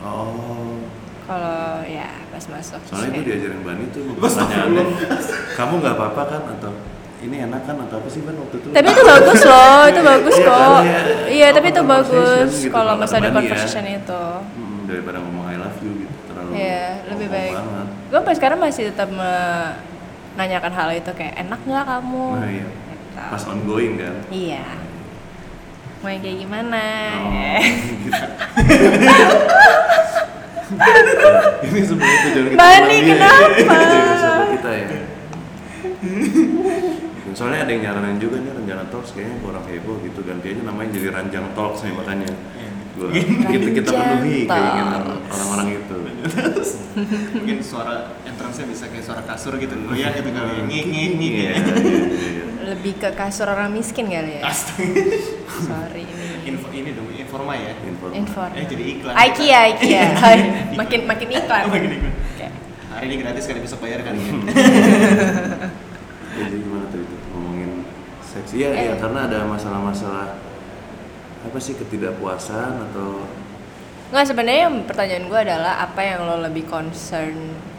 Oh. 0.00 0.80
kalau 1.26 1.82
ya 1.84 2.08
pas 2.36 2.44
masuk 2.52 2.80
Soalnya 2.84 3.16
gue 3.16 3.24
diajarin 3.24 3.60
Bani 3.60 3.84
tuh 3.88 4.12
pertanyaannya, 4.14 4.84
kamu 5.58 5.72
nggak 5.80 5.94
apa-apa 5.96 6.22
kan 6.28 6.42
atau 6.52 6.72
ini 7.18 7.36
enak 7.42 7.64
kan 7.64 7.76
atau 7.80 7.96
apa 7.96 8.08
sih 8.12 8.20
Ban 8.20 8.36
waktu 8.36 8.56
itu? 8.60 8.68
tapi 8.70 8.86
itu 8.86 9.02
bagus 9.02 9.40
loh 9.42 9.80
itu 9.88 10.00
bagus 10.04 10.34
Iya, 10.36 10.44
kok 10.44 10.52
kan, 10.54 10.84
ya. 10.84 11.00
iya 11.26 11.48
tapi 11.48 11.66
itu 11.66 11.80
bagus 11.82 12.50
gitu, 12.60 12.68
kalau 12.70 12.92
masih 12.94 13.16
ada 13.16 13.24
ya. 13.24 13.34
conversation 13.34 13.84
itu 13.88 14.22
Hmm, 14.52 14.84
daripada 14.84 15.16
ngomong 15.18 15.44
I 15.46 15.56
love 15.56 15.80
you 15.80 15.92
gitu 15.98 16.12
terlalu. 16.28 16.50
Iya, 16.52 16.84
lebih 17.08 17.28
baik. 17.32 17.54
Banget. 17.56 17.86
Gue 18.06 18.18
sampai 18.20 18.34
sekarang 18.36 18.58
masih 18.60 18.82
tetap 18.86 19.08
menanyakan 19.10 20.72
hal 20.72 20.88
itu 20.92 21.10
kayak 21.10 21.34
enak 21.40 21.60
nggak 21.64 21.84
kamu? 21.88 22.26
Nah, 22.36 22.50
iya. 22.52 22.66
Gitu. 22.68 23.20
Pas 23.32 23.42
ongoing 23.48 23.92
kan. 23.96 24.14
Iya. 24.28 24.64
Mau 25.96 26.12
yang 26.12 26.20
kayak 26.20 26.38
gimana? 26.38 26.84
Oh, 27.18 27.60
gitu. 28.04 28.24
ini 31.62 31.80
sebenarnya 31.80 32.18
tujuan 32.26 32.46
kita 32.50 32.58
Bani, 32.58 32.96
ya. 32.96 33.02
kenapa? 33.06 33.46
Kita 34.56 34.70
ya. 34.72 34.86
soalnya 37.36 37.68
ada 37.68 37.70
yang 37.70 37.82
nyaranin 37.84 38.16
juga 38.16 38.40
nih 38.40 38.48
Ranjana 38.48 38.84
Talks 38.88 39.12
kayaknya 39.12 39.36
kurang 39.44 39.64
heboh 39.68 40.00
gitu 40.00 40.24
ganti 40.24 40.56
aja 40.56 40.62
namanya 40.64 40.88
jadi 40.96 41.08
Ranjang 41.12 41.46
Talks 41.52 41.84
nih 41.84 41.92
makanya 41.92 42.30
Iya. 42.32 42.70
gua, 42.96 43.12
kita 43.52 43.68
kita 43.76 43.90
penuhi 43.92 44.48
keinginan 44.48 45.02
orang-orang 45.28 45.68
itu 45.76 45.96
mungkin 47.36 47.58
suara 47.60 48.16
entrance-nya 48.24 48.66
bisa 48.72 48.88
kayak 48.88 49.04
suara 49.04 49.20
kasur 49.28 49.60
gitu 49.60 49.76
goyang 49.84 50.16
gitu 50.16 50.30
kali 50.32 50.48
ya 50.48 50.62
ngik 50.64 50.84
ngik 50.88 51.10
ngik 51.12 51.32
Iya, 51.36 51.52
iya, 51.52 51.60
iya. 51.60 52.44
Lebih 52.66 52.92
ke 52.98 53.12
kasur 53.12 53.46
orang 53.46 53.70
miskin 53.70 54.08
kali 54.08 54.40
ya. 54.40 54.48
Astaga. 54.48 54.90
Sorry 55.62 56.02
ini. 56.02 56.50
Info 56.50 56.66
ini 56.72 56.90
dong 56.96 57.06
informa 57.36 57.52
ya 57.54 57.72
Informa. 57.82 58.12
Inform. 58.16 58.50
eh 58.50 58.64
jadi 58.64 58.84
iklan 58.90 59.12
IKEA, 59.14 59.60
IKEA. 59.70 60.04
makin 60.80 61.00
makin 61.04 61.28
iklan. 61.30 61.62
Oh, 61.62 61.70
makin 61.70 61.90
iklan. 61.92 62.12
Oke. 62.32 62.46
hari 62.88 63.04
ini 63.06 63.16
gratis 63.20 63.44
kali 63.44 63.60
besok 63.60 63.78
bayar 63.78 64.00
kali 64.00 64.16
ya 64.18 64.32
Ya, 66.32 66.44
jadi 66.48 66.56
gimana 66.58 66.84
tuh 66.88 67.00
ngomongin 67.30 67.84
seks 68.22 68.50
iya 68.52 68.68
iya 68.72 68.92
Eh. 68.92 68.98
karena 68.98 69.24
ada 69.24 69.44
masalah-masalah 69.44 70.36
apa 71.42 71.58
sih 71.58 71.72
ketidakpuasan 71.74 72.72
atau 72.86 73.24
Nggak 74.06 74.24
sebenarnya 74.24 74.60
yang 74.64 74.76
pertanyaan 74.82 75.26
gue 75.26 75.40
adalah 75.42 75.82
apa 75.82 75.98
yang 76.00 76.22
lo 76.22 76.38
lebih 76.40 76.64
concern 76.64 77.34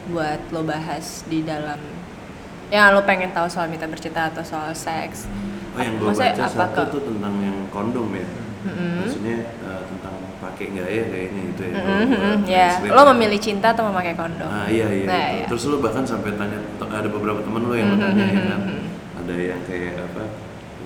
buat 0.08 0.38
lo 0.52 0.62
bahas 0.62 1.24
di 1.24 1.40
dalam 1.42 1.80
yang 2.68 2.92
lo 2.92 3.02
pengen 3.02 3.32
tahu 3.32 3.48
soal 3.48 3.66
mita 3.66 3.86
bercerita 3.86 4.28
atau 4.28 4.44
soal 4.44 4.70
seks. 4.72 5.24
oh 5.72 5.80
yang 5.80 5.96
gue 5.96 6.10
baca 6.10 6.36
apa 6.36 6.52
satu 6.52 6.82
ke- 6.84 6.92
tuh 6.92 7.02
tentang 7.08 7.32
yang 7.40 7.58
kondom 7.70 8.12
ya 8.12 8.28
Mm-mm. 8.68 8.92
maksudnya 9.00 9.36
eh, 9.58 9.82
tentang 9.88 10.14
pakai 10.38 10.66
nggak 10.70 10.88
ya 10.88 11.04
kayaknya 11.08 11.42
itu 11.50 11.62
ya 11.64 11.72
kalau 11.74 11.88
Mm-mm, 11.98 12.08
gua 12.12 12.46
ya, 12.46 12.68
translate 12.70 12.94
lo 12.94 13.02
ya. 13.02 13.10
memilih 13.12 13.40
cinta 13.40 13.68
atau 13.72 13.84
memakai 13.88 14.14
kondom? 14.14 14.50
Ah 14.50 14.68
iya 14.68 14.88
iya. 14.92 15.06
Nah, 15.08 15.26
iya. 15.34 15.46
Terus 15.48 15.64
lu 15.66 15.78
bahkan 15.80 16.04
sampai 16.04 16.36
tanya 16.36 16.60
ada 16.78 17.10
beberapa 17.10 17.40
temen 17.42 17.62
lu 17.64 17.74
yang 17.74 17.90
Mhm, 17.90 18.00
tanya 18.00 18.26
ya 18.28 18.38
mhm, 18.38 18.48
kan. 18.48 18.60
mhm. 18.62 18.82
Ada 19.26 19.34
yang 19.34 19.62
kayak 19.66 19.94
apa? 19.98 20.24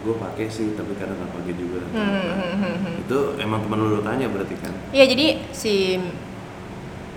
Gue 0.01 0.15
pakai 0.17 0.45
sih 0.47 0.73
tapi 0.73 0.93
kadang 0.95 1.13
nggak 1.13 1.31
pakai 1.31 1.53
juga. 1.53 1.77
atau 1.83 1.93
Hmm, 1.93 2.09
apa. 2.09 2.31
hmm, 2.31 2.55
hmm, 2.57 2.75
hmm. 2.79 2.95
Itu 3.05 3.17
emang 3.37 3.59
temen 3.61 3.77
lu, 3.77 3.87
lu 3.91 4.01
tanya 4.01 4.25
berarti 4.27 4.55
kan? 4.57 4.73
Iya 4.89 5.05
jadi 5.05 5.25
si 5.51 5.73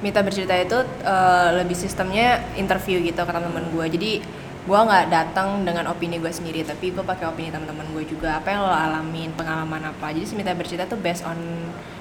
Mita 0.03 0.21
bercerita 0.21 0.53
itu 0.53 0.79
eh, 1.01 1.49
lebih 1.57 1.73
sistemnya 1.75 2.45
interview 2.57 3.01
gitu 3.01 3.17
ke 3.17 3.33
teman-teman 3.33 3.65
gue. 3.73 3.87
Jadi 3.89 4.13
gue 4.65 4.81
nggak 4.81 5.13
datang 5.13 5.61
dengan 5.61 5.93
opini 5.93 6.17
gue 6.17 6.33
sendiri, 6.33 6.65
tapi 6.65 6.89
gue 6.89 7.05
pakai 7.05 7.29
opini 7.29 7.53
teman-teman 7.53 7.85
gue 7.93 8.05
juga. 8.09 8.41
Apa 8.41 8.49
yang 8.57 8.65
lo 8.65 8.73
alamin, 8.73 9.29
pengalaman 9.37 9.93
apa. 9.93 10.09
Jadi 10.17 10.25
si 10.25 10.35
Mita 10.35 10.57
bercerita 10.57 10.89
tuh 10.89 10.97
based 10.97 11.21
on 11.29 11.37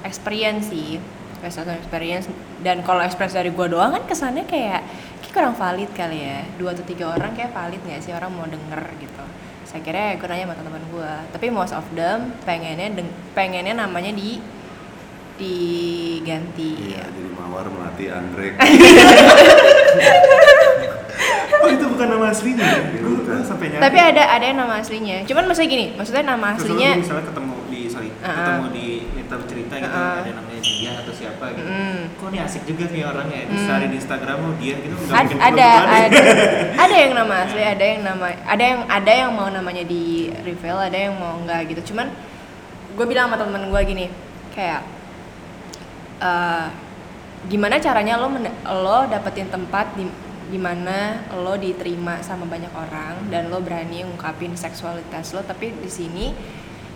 experience 0.08 0.72
sih, 0.72 0.96
based 1.44 1.60
on 1.60 1.68
experience. 1.76 2.32
Dan 2.64 2.80
kalau 2.88 3.04
experience 3.04 3.36
dari 3.36 3.52
gue 3.52 3.68
doang 3.68 3.92
kan 3.92 4.04
kesannya 4.08 4.48
kayak 4.48 4.80
kayak 5.20 5.34
kurang 5.36 5.56
valid 5.60 5.92
kali 5.92 6.24
ya. 6.24 6.40
Dua 6.56 6.72
atau 6.72 6.88
tiga 6.88 7.12
orang 7.12 7.36
kayak 7.36 7.52
valid 7.52 7.84
nggak 7.84 8.00
sih 8.00 8.16
orang 8.16 8.32
mau 8.32 8.48
denger 8.48 8.82
gitu. 9.04 9.24
Saya 9.68 9.84
kira 9.84 10.16
gue 10.16 10.28
nanya 10.32 10.48
sama 10.48 10.56
teman 10.56 10.84
gue, 10.88 11.14
tapi 11.36 11.52
most 11.52 11.76
of 11.76 11.84
them 12.00 12.32
pengennya 12.48 12.88
pengennya 13.36 13.76
namanya 13.76 14.16
di 14.16 14.40
diganti. 15.36 16.70
Iya. 16.88 17.04
Jadi 17.10 17.30
mawar 17.32 17.66
melati 17.68 18.06
anggrek. 18.08 18.54
oh 21.64 21.70
itu 21.70 21.86
bukan 21.88 22.08
nama 22.10 22.26
aslinya 22.28 22.66
ya? 22.66 22.82
Bukan. 22.98 23.22
gua 23.24 23.40
sampai 23.42 23.66
nyari 23.70 23.82
Tapi 23.82 23.98
ada 24.00 24.24
ada 24.30 24.46
yang 24.46 24.58
nama 24.58 24.74
aslinya. 24.78 25.18
Cuman 25.24 25.44
maksudnya 25.46 25.70
gini, 25.70 25.86
maksudnya 25.94 26.24
nama 26.24 26.48
Terus 26.54 26.64
aslinya 26.68 26.90
lu 26.92 27.00
misalnya 27.00 27.26
ketemu 27.26 27.56
di 27.66 27.80
sorry 27.88 28.10
Ah, 28.16 28.28
ah. 28.28 28.36
ketemu 28.38 28.68
di 28.70 28.86
Nita 29.14 29.36
bercerita 29.36 29.74
gitu 29.78 29.90
Ah, 29.92 30.04
ah. 30.04 30.16
ada 30.20 30.32
namanya 30.34 30.62
dia 30.62 30.92
atau 30.96 31.14
siapa 31.14 31.46
gitu 31.52 31.66
Mm. 31.66 32.00
kok 32.14 32.28
ini 32.30 32.40
asik 32.40 32.64
juga 32.64 32.84
nih 32.88 33.04
orangnya 33.04 33.40
terus 33.44 33.60
Mm. 33.60 33.68
cari 33.68 33.86
di 33.86 33.98
Instagram 33.98 34.38
oh 34.40 34.54
dia 34.56 34.76
gitu 34.78 34.94
nggak 34.94 35.12
ad- 35.12 35.24
mungkin 35.26 35.40
ada 35.42 35.70
ada 35.84 36.20
ada 36.84 36.96
yang 36.96 37.14
nama 37.14 37.36
asli, 37.44 37.62
ada 37.64 37.84
yang 37.86 38.02
nama 38.02 38.26
ada 38.44 38.64
yang 38.64 38.82
ada 38.88 39.12
yang 39.14 39.32
mau 39.32 39.48
namanya 39.50 39.84
di 39.84 40.04
reveal, 40.42 40.78
ada 40.80 40.98
yang 40.98 41.16
mau 41.16 41.36
enggak 41.38 41.62
gitu. 41.70 41.92
Cuman 41.92 42.08
gue 42.94 43.06
bilang 43.06 43.28
sama 43.28 43.38
temen 43.38 43.64
gue 43.66 43.82
gini, 43.84 44.06
kayak 44.52 44.82
eh, 46.22 46.68
gimana 47.48 47.80
caranya 47.80 48.16
lo 48.16 48.32
lo 48.72 48.98
dapetin 49.12 49.52
tempat 49.52 49.96
di 50.00 50.08
di 50.48 50.60
mana 50.62 51.24
lo 51.34 51.58
diterima 51.58 52.22
sama 52.22 52.46
banyak 52.46 52.70
orang 52.72 53.28
dan 53.34 53.50
lo 53.50 53.58
berani 53.58 54.06
ngungkapin 54.06 54.54
seksualitas 54.54 55.34
lo 55.34 55.42
tapi 55.42 55.74
di 55.74 55.90
sini 55.90 56.26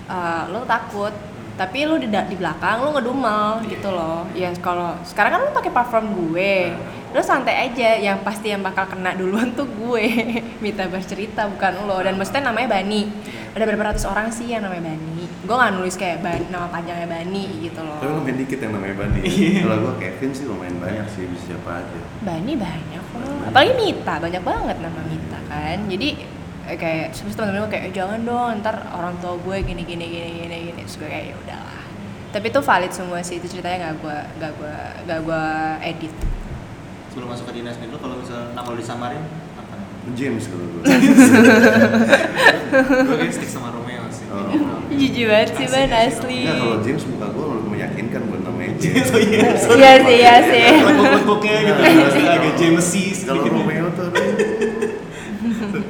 eh, 0.07 0.43
lo 0.51 0.63
takut. 0.67 1.13
Tapi 1.57 1.89
lo 1.89 1.97
di, 1.97 2.05
di 2.05 2.37
belakang 2.37 2.85
lo 2.85 2.93
ngedumel 2.93 3.65
gitu 3.65 3.89
loh. 3.89 4.29
Ya 4.37 4.53
kalau 4.61 4.93
sekarang 5.01 5.33
kan 5.33 5.41
lo 5.41 5.49
pakai 5.57 5.73
platform 5.73 6.05
gue. 6.13 6.69
Lo 7.09 7.21
santai 7.25 7.65
aja 7.65 7.97
yang 7.97 8.21
pasti 8.21 8.53
yang 8.53 8.61
bakal 8.61 8.85
kena 8.85 9.17
duluan 9.17 9.49
tuh 9.57 9.65
gue. 9.65 10.05
Minta 10.63 10.85
bercerita 10.85 11.49
bukan 11.49 11.89
lo. 11.89 11.97
Dan 12.05 12.13
maksudnya 12.13 12.53
namanya 12.53 12.77
Bani. 12.77 13.09
Ada 13.57 13.65
berapa 13.65 13.89
ratus 13.89 14.05
orang 14.05 14.29
sih 14.29 14.53
yang 14.53 14.69
namanya 14.69 14.93
Bani 14.93 15.16
gue 15.47 15.55
nggak 15.55 15.73
nulis 15.73 15.95
kayak 15.95 16.17
Ban- 16.19 16.47
nama 16.47 16.67
panjangnya 16.67 17.07
Bani 17.07 17.43
gitu 17.63 17.79
loh. 17.79 17.97
Tapi 17.97 18.11
lumayan 18.11 18.37
dikit 18.37 18.59
yang 18.59 18.71
namanya 18.75 18.95
Bani. 18.99 19.19
Iya. 19.47 19.63
Kalau 19.63 19.77
gue 19.81 19.93
Kevin 19.97 20.29
sih 20.31 20.43
lumayan 20.43 20.75
banyak 20.77 21.05
sih 21.07 21.23
bisa 21.25 21.43
siapa 21.47 21.79
aja. 21.79 21.99
Bani 22.19 22.53
banyak 22.53 23.01
kok. 23.01 23.21
Apalagi 23.47 23.71
Mita 23.73 24.13
banyak 24.17 24.41
banget 24.43 24.77
nama 24.77 25.01
Mita 25.01 25.39
kan. 25.47 25.77
Jadi 25.87 26.07
eh, 26.67 26.75
kayak 26.75 27.05
terus 27.13 27.31
teman-teman 27.31 27.63
gue 27.63 27.69
kayak 27.71 27.83
"Eh, 27.85 27.91
jangan 27.91 28.19
dong 28.21 28.59
ntar 28.59 28.75
orang 28.91 29.15
tua 29.17 29.37
gue 29.37 29.55
gini 29.63 29.81
gini 29.81 30.05
gini 30.05 30.29
gini 30.37 30.55
gini. 30.67 30.79
Terus 30.83 30.95
gue 30.97 31.07
kayak 31.07 31.25
ya 31.25 31.35
udahlah. 31.37 31.81
Tapi 32.27 32.45
itu 32.45 32.59
valid 32.59 32.91
semua 32.91 33.21
sih 33.21 33.35
itu 33.39 33.47
ceritanya 33.47 33.87
nggak 33.87 33.95
gue 33.97 34.17
nggak 34.37 34.51
gue 34.53 34.73
nggak 35.07 35.19
gue 35.23 35.43
edit. 35.81 36.13
Sebelum 37.07 37.27
masuk 37.31 37.47
ke 37.47 37.53
dinas 37.55 37.77
nih 37.77 37.87
lu 37.87 37.95
kalau 37.95 38.19
misalnya 38.19 38.51
nama 38.51 38.67
lu 38.67 38.75
disamarin 38.75 39.23
apa? 39.55 39.73
Namanya 39.73 40.11
James 40.13 40.43
kalau 40.45 40.65
gue. 40.67 40.81
gue 42.99 43.15
kayak 43.17 43.31
stick 43.31 43.47
sama 43.47 43.71
Romeo 43.71 43.86
jujur 44.99 45.25
banget 45.27 45.49
sih 45.53 45.67
ban 45.67 45.91
asli 45.91 46.37
Enggak 46.41 46.57
kalau 46.57 46.77
James 46.79 47.03
muka 47.05 47.25
gue 47.27 47.45
meyakinkan 47.67 48.21
buat 48.25 48.41
namanya 48.41 48.73
James. 48.77 49.09
oh 49.15 49.19
iya 49.19 49.39
iya 49.77 49.93
sih 49.99 50.15
iya 50.15 50.35
sih 50.43 50.63
lekuk-lekuknya 50.79 51.57
gitu 51.63 51.81
agak 52.27 52.53
Jamesy 52.55 53.03
Kalau 53.19 53.43
Romeo 53.43 53.87
tuh 53.91 54.07
aduh. 54.07 55.83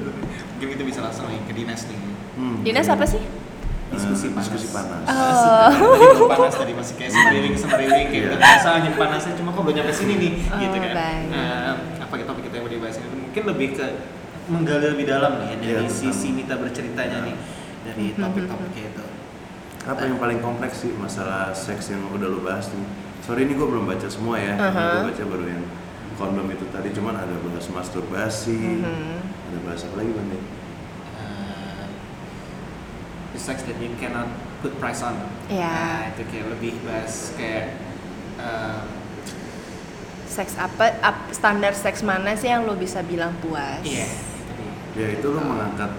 mungkin 0.54 0.68
kita 0.70 0.84
bisa 0.84 1.00
langsung 1.02 1.26
ke 1.28 1.54
dinas 1.54 1.84
nih 1.86 2.00
Hmm. 2.38 2.62
Dinas 2.62 2.86
apa 2.86 3.02
sih 3.04 3.18
Diskusi 3.88 4.28
Eh, 4.28 4.32
panas. 4.32 4.46
Diskusi 4.46 4.68
panas. 4.70 5.10
Oh. 5.10 5.72
Tadi 5.74 6.28
panas 6.30 6.54
tadi 6.54 6.70
masih 6.72 6.94
kayak 6.94 7.10
semeriwing 7.10 7.56
semeriwing 7.56 8.08
kayak 8.12 8.24
udah 8.28 8.38
biasa 8.38 8.68
angin 8.76 8.94
panasnya 8.94 9.34
cuma 9.34 9.50
kok 9.50 9.64
belum 9.64 9.74
nyampe 9.74 9.90
sini 9.92 10.14
nih 10.18 10.32
Oh, 10.46 10.60
gitu 10.60 10.78
kan. 10.78 10.92
baik. 10.94 11.26
Nah, 11.32 11.72
apa 11.98 12.14
topik 12.20 12.44
kita 12.46 12.54
yang 12.54 12.64
mau 12.64 12.72
dibahas 12.72 12.96
ini 12.96 13.08
mungkin 13.10 13.44
lebih 13.48 13.68
ke 13.74 13.86
menggali 14.48 14.86
lebih 14.92 15.06
dalam 15.08 15.32
nih 15.40 15.48
ya 15.48 15.56
dari 15.58 15.74
Iya, 15.82 15.90
sisi 15.90 16.30
Mita 16.30 16.54
berceritanya 16.54 17.18
nih 17.26 17.36
dari 17.98 18.14
topik-topiknya 18.14 18.84
itu. 18.94 19.06
Apa 19.88 20.02
yang 20.06 20.22
paling 20.22 20.40
kompleks 20.40 20.86
sih 20.86 20.92
masalah 20.94 21.50
seks 21.52 21.90
yang 21.90 22.06
udah 22.14 22.28
lo 22.30 22.40
bahas 22.46 22.70
nih? 22.70 22.86
Sorry 23.26 23.50
ini 23.50 23.58
gue 23.58 23.66
belum 23.66 23.90
baca 23.90 24.06
semua 24.08 24.38
ya, 24.38 24.54
Aha. 24.56 25.02
gue 25.02 25.12
baca 25.12 25.24
baru 25.26 25.46
yang 25.50 25.64
kondom 26.18 26.48
itu 26.50 26.66
tadi 26.70 26.90
cuman 26.94 27.18
ada 27.18 27.34
bahas 27.42 27.66
masturbasi, 27.68 28.84
Mhm. 28.86 29.18
ada 29.26 29.58
bahas 29.66 29.82
apa 29.84 29.96
lagi 29.98 30.12
bang? 30.14 30.28
Uh, 31.18 31.86
the 33.34 33.40
sex 33.42 33.66
that 33.66 33.78
you 33.82 33.90
cannot 33.98 34.30
put 34.62 34.76
price 34.78 35.02
on. 35.02 35.18
Iya. 35.50 35.66
Nah, 35.72 36.02
itu 36.14 36.22
kayak 36.30 36.46
lebih 36.58 36.74
bahas 36.84 37.34
kayak 37.38 37.66
uh, 38.38 38.82
seks 40.28 40.54
apa 40.60 41.00
ap- 41.02 41.30
standar 41.32 41.74
seks 41.74 42.04
mana 42.04 42.36
sih 42.36 42.52
yang 42.52 42.68
lo 42.68 42.78
bisa 42.78 43.02
bilang 43.02 43.34
puas 43.42 43.82
iya. 43.82 44.06
dia. 44.96 45.08
Ya 45.08 45.08
itu 45.16 45.28
lo 45.32 45.42
mengangkat 45.42 45.92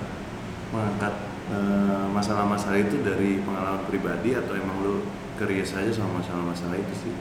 mengangkat 0.75 1.15
eh, 1.53 2.07
masalah-masalah 2.13 2.79
itu 2.81 3.01
dari 3.05 3.41
pengalaman 3.43 3.85
pribadi 3.89 4.37
atau 4.37 4.53
emang 4.57 4.77
lo 4.85 4.95
curious 5.41 5.73
aja 5.77 5.91
sama 5.93 6.21
masalah-masalah 6.21 6.77
itu 6.77 6.95
sih? 7.09 7.15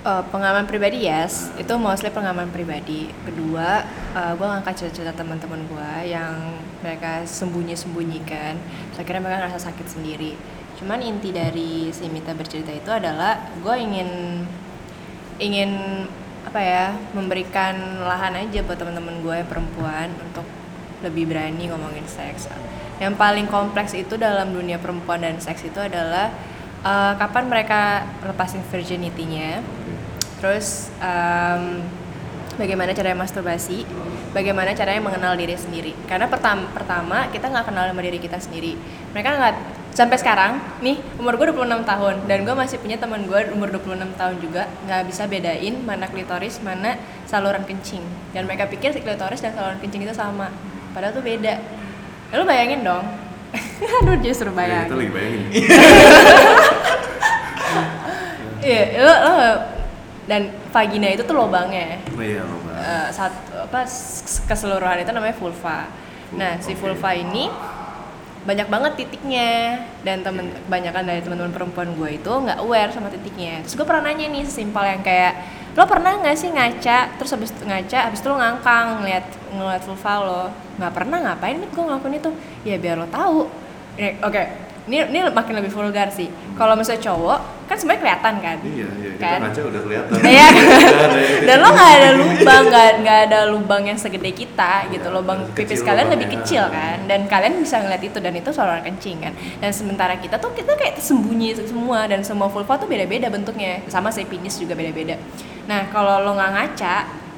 Eh, 0.00 0.22
pengalaman 0.32 0.64
pribadi 0.64 1.04
yes, 1.04 1.52
itu 1.60 1.74
mostly 1.76 2.08
pengalaman 2.08 2.48
pribadi. 2.48 3.12
Kedua, 3.26 3.84
gue 4.16 4.46
ngangkat 4.48 4.74
cerita-cerita 4.80 5.12
teman-teman 5.12 5.60
gue 5.68 5.90
yang 6.08 6.56
mereka 6.80 7.20
sembunyi-sembunyikan. 7.28 8.56
Saya 8.96 9.04
kira 9.04 9.20
mereka 9.20 9.44
ngerasa 9.44 9.68
sakit 9.68 9.86
sendiri. 9.92 10.40
Cuman 10.80 11.04
inti 11.04 11.28
dari 11.28 11.92
si 11.92 12.08
Mita 12.08 12.32
bercerita 12.32 12.72
itu 12.72 12.88
adalah 12.88 13.52
gue 13.60 13.74
ingin 13.76 14.08
ingin 15.36 15.70
apa 16.40 16.56
ya 16.56 16.96
memberikan 17.12 18.00
lahan 18.00 18.32
aja 18.40 18.64
buat 18.64 18.80
teman-teman 18.80 19.20
gue 19.20 19.34
yang 19.44 19.48
perempuan 19.52 20.08
untuk 20.16 20.48
lebih 21.04 21.28
berani 21.28 21.68
ngomongin 21.68 22.08
seks. 22.08 22.48
Yang 23.00 23.14
paling 23.16 23.46
kompleks 23.48 23.96
itu 23.96 24.20
dalam 24.20 24.52
dunia 24.52 24.76
perempuan 24.76 25.24
dan 25.24 25.40
seks 25.40 25.64
itu 25.64 25.80
adalah 25.80 26.28
eh, 26.84 27.12
kapan 27.16 27.48
mereka 27.48 28.04
lepasin 28.22 28.60
virginity-nya, 28.68 29.64
terus 30.38 30.92
em, 31.00 31.80
bagaimana 32.60 32.92
caranya 32.92 33.24
masturbasi, 33.24 33.88
bagaimana 34.36 34.76
caranya 34.76 35.00
mengenal 35.00 35.32
diri 35.32 35.56
sendiri. 35.56 35.92
Karena 36.04 36.28
pertama, 36.28 36.68
pertama 36.76 37.18
kita 37.32 37.48
nggak 37.48 37.72
kenal 37.72 37.88
sama 37.88 38.04
diri 38.04 38.20
kita 38.20 38.36
sendiri. 38.36 38.76
Mereka 39.16 39.28
nggak 39.32 39.54
sampai 39.90 40.16
sekarang 40.22 40.52
nih 40.80 41.02
umur 41.18 41.34
gue 41.34 41.50
26 41.50 41.82
tahun 41.82 42.14
dan 42.30 42.38
gue 42.46 42.54
masih 42.54 42.78
punya 42.78 42.94
teman 42.94 43.26
gue 43.26 43.40
umur 43.50 43.74
26 43.74 44.14
tahun 44.14 44.36
juga 44.38 44.70
nggak 44.86 45.02
bisa 45.10 45.26
bedain 45.26 45.74
mana 45.82 46.06
klitoris 46.06 46.62
mana 46.62 46.94
saluran 47.26 47.66
kencing 47.66 48.00
dan 48.30 48.46
mereka 48.46 48.70
pikir 48.70 48.94
klitoris 48.94 49.42
dan 49.42 49.50
saluran 49.50 49.82
kencing 49.82 50.06
itu 50.06 50.14
sama 50.14 50.54
padahal 50.94 51.10
tuh 51.10 51.26
beda 51.26 51.58
lu 52.30 52.44
bayangin 52.46 52.80
dong 52.86 53.06
aduh 54.02 54.16
justru 54.22 54.50
Ya, 54.50 54.54
bayangin 54.54 54.86
kita 54.86 54.96
lagi 54.96 55.12
bayangin. 55.12 55.42
Iya, 58.60 59.00
lo, 59.00 59.14
lo 59.24 59.34
dan 60.28 60.52
vagina 60.70 61.08
itu 61.10 61.24
tuh 61.24 61.32
lobangnya. 61.32 61.96
Oh 62.12 62.22
iya, 62.22 62.44
lupa. 62.44 62.70
Eh, 62.76 63.08
satu 63.10 63.66
apa 63.66 63.88
keseluruhan 64.46 65.02
itu 65.02 65.10
namanya 65.10 65.34
vulva. 65.34 65.88
Nah, 66.36 66.60
si 66.62 66.76
vulva 66.76 67.10
ini 67.16 67.48
banyak 68.40 68.68
banget 68.72 68.92
titiknya 69.04 69.80
dan 70.00 70.24
temen 70.24 70.48
kebanyakan 70.64 71.02
dari 71.04 71.20
teman-teman 71.20 71.52
perempuan 71.52 71.92
gue 71.92 72.20
itu 72.20 72.30
nggak 72.30 72.60
aware 72.62 72.92
sama 72.92 73.08
titiknya. 73.08 73.64
Terus 73.66 73.74
gue 73.80 73.86
pernah 73.88 74.12
nanya 74.12 74.28
nih 74.28 74.44
sesimpel 74.46 74.84
yang 74.86 75.02
kayak 75.02 75.34
lo 75.76 75.84
pernah 75.86 76.18
nggak 76.18 76.36
sih 76.36 76.50
ngaca? 76.50 76.98
Terus 77.18 77.30
habis 77.30 77.50
ngaca 77.62 77.98
habis 78.10 78.18
itu 78.18 78.28
lo 78.28 78.36
ngangkang 78.36 79.02
ngeliat 79.02 79.26
ngeliat 79.54 79.82
vulva 79.86 80.14
lo. 80.22 80.42
Nggak 80.80 80.92
pernah 80.96 81.18
ngapain 81.22 81.56
nih 81.60 81.68
gue 81.70 81.82
ngelakuin 81.82 82.14
itu? 82.18 82.30
Ya 82.66 82.76
biar 82.80 82.96
lo 82.98 83.06
tahu. 83.06 83.46
Ini- 83.98 84.18
oke. 84.24 84.42
Ini 84.90 84.96
ini 85.12 85.18
makin 85.30 85.54
lebih 85.60 85.70
vulgar 85.70 86.10
sih. 86.10 86.26
Kalau 86.58 86.74
misalnya 86.74 87.04
cowok 87.12 87.40
kan 87.70 87.78
sebenarnya 87.78 88.02
kelihatan 88.02 88.34
kan 88.42 88.58
Iya, 88.66 88.88
iya, 88.98 89.10
kita 89.14 89.22
Kan? 89.22 89.38
ngaca 89.46 89.60
udah 89.70 89.80
kelihatan. 89.86 90.16
Iya. 90.34 90.46
Dan 91.46 91.56
lo 91.62 91.68
nggak 91.70 91.92
ada 91.94 92.10
lubang, 92.18 92.62
nggak 92.66 92.88
nggak 93.06 93.18
ada 93.30 93.38
lubang 93.46 93.82
yang 93.86 93.94
segede 93.94 94.34
kita 94.34 94.90
gitu. 94.90 95.06
Iya, 95.06 95.14
Lubang 95.14 95.38
kecil 95.54 95.70
pipis 95.70 95.86
kalian 95.86 96.08
lebih 96.10 96.28
kecil 96.34 96.66
kan, 96.66 97.06
dan 97.06 97.30
kalian 97.30 97.62
bisa 97.62 97.78
ngeliat 97.78 98.02
itu 98.02 98.18
dan 98.18 98.34
itu 98.34 98.50
saluran 98.50 98.82
kencing 98.82 99.22
kan. 99.22 99.32
Dan 99.62 99.70
sementara 99.70 100.18
kita 100.18 100.42
tuh 100.42 100.50
kita 100.50 100.74
kayak 100.74 100.98
sembunyi 100.98 101.54
semua 101.62 102.10
dan 102.10 102.26
semua 102.26 102.50
vulva 102.50 102.74
tuh 102.74 102.90
beda-beda 102.90 103.30
bentuknya, 103.30 103.86
sama 103.86 104.10
si 104.10 104.26
penis 104.26 104.58
juga 104.58 104.74
beda-beda. 104.74 105.14
Nah 105.70 105.86
kalau 105.94 106.26
lo 106.26 106.34
nggak 106.34 106.50
ngaca, 106.50 106.96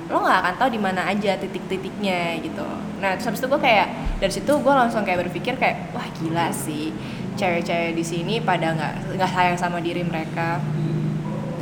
lo 0.09 0.25
nggak 0.25 0.39
akan 0.49 0.55
tahu 0.57 0.69
di 0.73 0.81
mana 0.81 1.13
aja 1.13 1.37
titik-titiknya 1.37 2.41
gitu. 2.41 2.65
Nah 3.05 3.19
terus 3.21 3.29
habis 3.29 3.41
itu 3.43 3.49
gue 3.53 3.61
kayak 3.61 3.87
dari 4.17 4.33
situ 4.33 4.53
gue 4.55 4.73
langsung 4.73 5.03
kayak 5.05 5.29
berpikir 5.29 5.61
kayak 5.61 5.91
wah 5.93 6.07
gila 6.23 6.49
sih 6.55 6.95
cewek-cewek 7.37 7.93
di 7.97 8.05
sini 8.05 8.35
pada 8.39 8.75
nggak 8.75 9.17
nggak 9.19 9.31
sayang 9.31 9.59
sama 9.59 9.79
diri 9.81 10.05
mereka. 10.05 10.61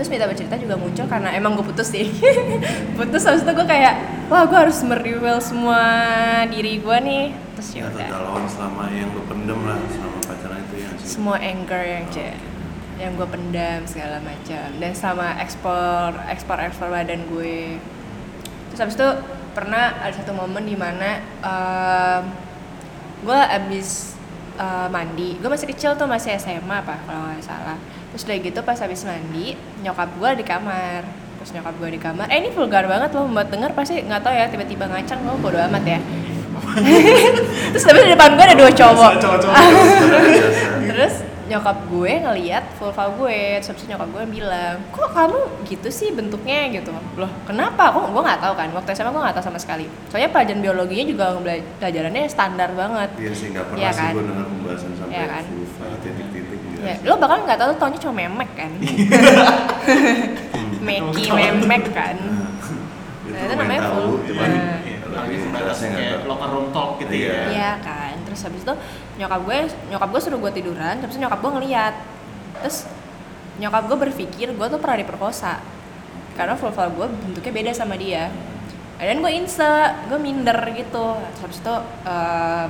Terus 0.00 0.08
minta 0.08 0.24
bercerita 0.24 0.56
juga 0.56 0.80
muncul 0.80 1.04
karena 1.04 1.28
emang 1.36 1.60
gue 1.60 1.66
putus 1.66 1.92
sih. 1.92 2.08
Putus 2.96 3.20
habis 3.28 3.44
itu 3.44 3.52
gue 3.52 3.66
kayak 3.68 4.26
wah 4.32 4.48
gue 4.48 4.56
harus 4.56 4.80
meriwil 4.80 5.36
semua 5.44 5.82
diri 6.48 6.80
gue 6.80 6.96
nih. 7.04 7.24
Terus 7.60 7.68
ya 7.76 7.82
udah. 7.84 8.08
galauan 8.08 8.48
selama 8.48 8.88
yang 8.88 9.12
lu 9.12 9.20
pendem 9.28 9.60
lah 9.60 9.76
selama 9.92 10.18
pacaran 10.24 10.58
itu 10.64 10.74
ya 10.80 10.88
sih. 10.96 11.06
semua 11.20 11.36
anger 11.36 11.82
yang 11.84 12.04
cek 12.08 12.36
yang 12.96 13.12
gue 13.16 13.28
pendam 13.28 13.80
segala 13.84 14.24
macam. 14.24 14.66
Dan 14.80 14.92
sama 14.96 15.36
ekspor 15.36 16.16
ekspor 16.32 16.56
ekspor 16.64 16.88
badan 16.88 17.20
gue. 17.28 17.76
Terus 18.72 18.80
habis 18.80 18.96
itu 18.96 19.08
pernah 19.52 20.00
ada 20.00 20.16
satu 20.16 20.32
momen 20.32 20.64
di 20.64 20.80
mana 20.80 21.20
um, 21.44 22.22
gue 23.20 23.36
abis 23.36 24.19
uh, 24.60 24.86
mandi. 24.92 25.40
Gue 25.40 25.48
masih 25.48 25.66
kecil 25.72 25.96
tuh 25.96 26.04
masih 26.04 26.36
SMA 26.36 26.76
apa 26.84 27.00
kalau 27.08 27.32
nggak 27.32 27.40
salah. 27.40 27.80
Terus 28.12 28.22
udah 28.28 28.36
gitu 28.44 28.60
pas 28.60 28.76
habis 28.76 29.00
mandi 29.08 29.56
nyokap 29.80 30.12
gue 30.20 30.30
di 30.36 30.44
kamar. 30.44 31.02
Terus 31.40 31.50
nyokap 31.56 31.74
gue 31.80 31.90
di 31.96 32.00
kamar. 32.00 32.26
Eh 32.28 32.44
ini 32.44 32.52
vulgar 32.52 32.84
banget 32.84 33.16
loh 33.16 33.24
buat 33.32 33.48
denger 33.48 33.72
pasti 33.72 34.04
nggak 34.04 34.20
tahu 34.20 34.34
ya 34.36 34.46
tiba-tiba 34.52 34.84
ngacang 34.86 35.24
lo 35.24 35.40
bodo 35.40 35.56
amat 35.56 35.84
ya. 35.88 36.00
Terus 37.72 37.84
tapi 37.88 37.98
di 38.04 38.12
depan 38.12 38.36
gue 38.36 38.44
ada 38.44 38.56
dua 38.56 38.70
cowok. 38.70 39.12
terus 40.90 41.14
nyokap 41.50 41.82
gue 41.84 42.12
ngeliat 42.20 42.64
vulva 42.76 43.04
gue 43.12 43.38
terus 43.56 43.68
habis 43.68 43.84
nyokap 43.84 44.08
gue 44.08 44.24
bilang 44.30 44.78
kok 44.88 45.10
kamu 45.10 45.38
gitu 45.64 45.88
sih 45.90 46.08
bentuknya 46.10 46.70
gitu 46.70 46.88
loh 47.12 47.26
kenapa 47.42 47.90
aku 47.90 48.06
gue 48.08 48.22
nggak 48.22 48.38
tahu 48.38 48.54
kan 48.54 48.68
waktu 48.70 48.90
SMA 48.92 49.10
gue 49.10 49.18
nggak 49.20 49.34
tahu 49.34 49.44
sama 49.44 49.58
sekali 49.58 49.84
soalnya 50.06 50.30
pelajaran 50.30 50.60
biologinya 50.60 51.04
juga 51.04 51.24
pelajarannya 51.76 52.22
standar 52.26 52.70
banget 52.72 53.10
Iya 53.16 53.32
sih 53.32 53.46
nggak 53.50 53.64
pernah 53.66 53.80
Iya 53.80 53.90
sih 53.90 53.98
kan? 54.00 54.12
gue 54.12 54.24
dengar 54.24 54.46
pembahasan 54.46 54.90
sampai 54.94 55.10
Iya 55.12 55.24
kan? 55.26 55.42
vulva 55.44 55.86
titik-titik 55.98 56.58
gitu. 56.62 56.80
ya 56.80 56.94
lo 57.02 57.14
bakal 57.16 57.36
nggak 57.42 57.58
tahu 57.58 57.70
taunya 57.76 57.98
cuma 57.98 58.14
memek 58.16 58.50
kan 58.54 58.70
meki 60.80 61.24
memek 61.28 61.84
kan 61.90 62.16
Itu 63.20 63.30
Nah, 63.30 63.46
itu 63.46 63.52
lumayan 63.52 63.62
namanya 63.78 63.80
vulva. 63.90 64.22
cuman 64.24 64.50
Nah. 64.50 64.78
Iya, 65.20 66.16
tahu. 66.16 66.26
locker 66.26 66.48
room 66.48 66.66
talk 66.70 66.90
gitu 66.98 67.12
Iya. 67.12 67.30
ya. 67.30 67.42
Iya 67.48 67.70
kan, 67.80 67.99
terus 68.30 68.46
habis 68.46 68.62
itu 68.62 68.74
nyokap 69.18 69.40
gue 69.42 69.56
nyokap 69.90 70.08
gue 70.14 70.20
suruh 70.22 70.38
gue 70.38 70.52
tiduran, 70.54 71.02
terus 71.02 71.18
nyokap 71.18 71.42
gue 71.42 71.50
ngeliat, 71.58 71.94
terus 72.62 72.86
nyokap 73.58 73.82
gue 73.90 73.98
berpikir 74.08 74.48
gue 74.54 74.66
tuh 74.70 74.78
pernah 74.78 74.96
diperkosa. 75.02 75.58
Karena 76.38 76.54
vulva 76.54 76.86
gue 76.88 77.06
bentuknya 77.10 77.52
beda 77.52 77.70
sama 77.74 77.98
dia. 77.98 78.30
Dan 78.96 79.20
gue 79.20 79.32
inse, 79.32 79.74
gue 80.08 80.18
minder 80.20 80.56
gitu. 80.76 81.18
Terus 81.18 81.40
habis 81.42 81.58
itu 81.58 81.74
eh, 82.06 82.66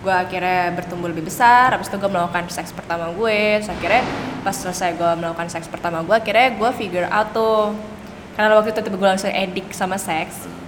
gue 0.00 0.14
akhirnya 0.14 0.72
bertumbuh 0.72 1.12
lebih 1.12 1.28
besar, 1.28 1.76
habis 1.76 1.90
itu 1.90 2.00
gue 2.00 2.08
melakukan 2.08 2.48
seks 2.48 2.72
pertama 2.72 3.12
gue, 3.12 3.60
terus 3.60 3.68
akhirnya 3.68 4.00
pas 4.40 4.56
selesai 4.56 4.96
gue 4.96 5.10
melakukan 5.20 5.52
seks 5.52 5.68
pertama 5.68 6.00
gue, 6.00 6.16
akhirnya 6.16 6.56
gue 6.56 6.70
figure 6.72 7.08
out 7.10 7.36
tuh. 7.36 7.76
Karena 8.38 8.56
waktu 8.56 8.72
itu 8.72 8.80
tiba 8.80 8.96
gue 8.96 9.10
langsung 9.10 9.28
edik 9.28 9.68
sama 9.76 10.00
seks 10.00 10.59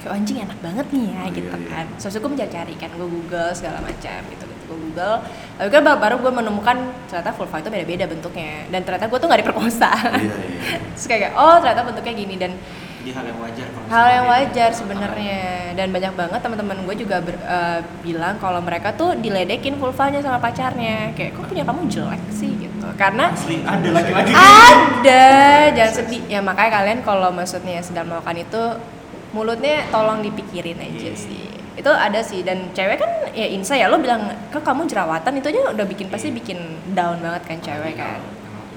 kayak 0.00 0.10
"Oh, 0.10 0.16
anjing 0.16 0.38
enak 0.40 0.58
banget 0.58 0.86
nih 0.88 1.06
ya 1.06 1.20
Oh, 1.20 1.28
gitu 1.30 1.46
iya, 1.46 1.56
iya. 1.56 1.68
kan. 1.70 1.86
Terus 1.94 2.14
gue 2.16 2.30
mencari-cari 2.32 2.74
kan 2.74 2.90
gue 2.90 3.08
google 3.08 3.50
segala 3.52 3.78
macam 3.78 4.20
gitu 4.26 4.44
gitu 4.44 4.64
gue 4.66 4.78
google. 4.80 5.16
Tapi 5.54 5.68
kan 5.68 5.82
baru, 5.84 6.16
gue 6.16 6.32
menemukan 6.32 6.76
ternyata 7.06 7.30
vulva 7.30 7.56
itu 7.58 7.68
beda-beda 7.68 8.04
bentuknya. 8.06 8.64
Dan 8.66 8.80
ternyata 8.82 9.04
gue 9.06 9.18
tuh 9.18 9.28
nggak 9.28 9.40
diperkosa. 9.40 9.90
Iya 10.16 10.34
iya. 10.56 10.76
terus 10.90 11.06
kayak 11.06 11.32
oh 11.34 11.56
ternyata 11.60 11.82
bentuknya 11.84 12.14
gini. 12.16 12.34
Dan 12.34 12.52
Jadi 13.00 13.16
hal 13.16 13.24
yang 13.24 13.40
wajar 13.40 13.66
kalau 13.66 13.86
hal 13.88 14.06
yang 14.06 14.24
misalnya 14.28 14.44
wajar 14.44 14.70
sebenarnya. 14.76 15.40
Dan 15.72 15.88
banyak 15.88 16.12
banget 16.12 16.40
teman-teman 16.40 16.76
gue 16.84 16.96
juga 16.96 17.16
ber- 17.18 17.40
eh, 17.40 17.80
bilang 18.00 18.36
kalau 18.36 18.60
mereka 18.60 18.92
tuh 18.92 19.16
diledekin 19.16 19.76
vulvanya 19.76 20.20
sama 20.20 20.36
pacarnya. 20.36 21.12
Kayak 21.12 21.32
kok 21.34 21.48
punya 21.48 21.64
kamu 21.64 21.88
jelek 21.88 22.20
sih? 22.28 22.52
Gitu. 22.52 22.86
Karena 22.96 23.32
Asli 23.32 23.64
ada 23.64 23.88
laki-laki 23.88 24.32
ada! 24.36 25.24
Jangan 25.72 25.92
sedih. 25.96 26.22
Ya 26.28 26.40
makanya 26.40 26.70
kalian 26.76 27.00
kalau 27.00 27.32
maksudnya 27.32 27.80
sedang 27.80 28.04
melakukan 28.06 28.36
itu 28.36 28.62
mulutnya 29.30 29.86
tolong 29.88 30.20
dipikirin 30.20 30.76
aja 30.76 30.90
Iya. 31.06 31.14
sih. 31.14 31.42
itu 31.72 31.88
ada 31.88 32.20
sih 32.20 32.42
dan 32.42 32.68
cewek 32.70 32.98
kan 32.98 33.08
ya 33.30 33.46
insa 33.46 33.72
ya 33.72 33.88
lo 33.88 33.96
bilang 33.96 34.20
ke 34.46 34.58
kamu 34.58 34.84
jerawatan 34.84 35.32
itu 35.34 35.48
aja 35.48 35.72
udah 35.72 35.86
bikin 35.86 36.06
pasti 36.06 36.28
bikin 36.28 36.60
down 36.90 37.16
banget 37.18 37.40
kan 37.42 37.58
cewek 37.58 37.96
kan. 37.96 38.20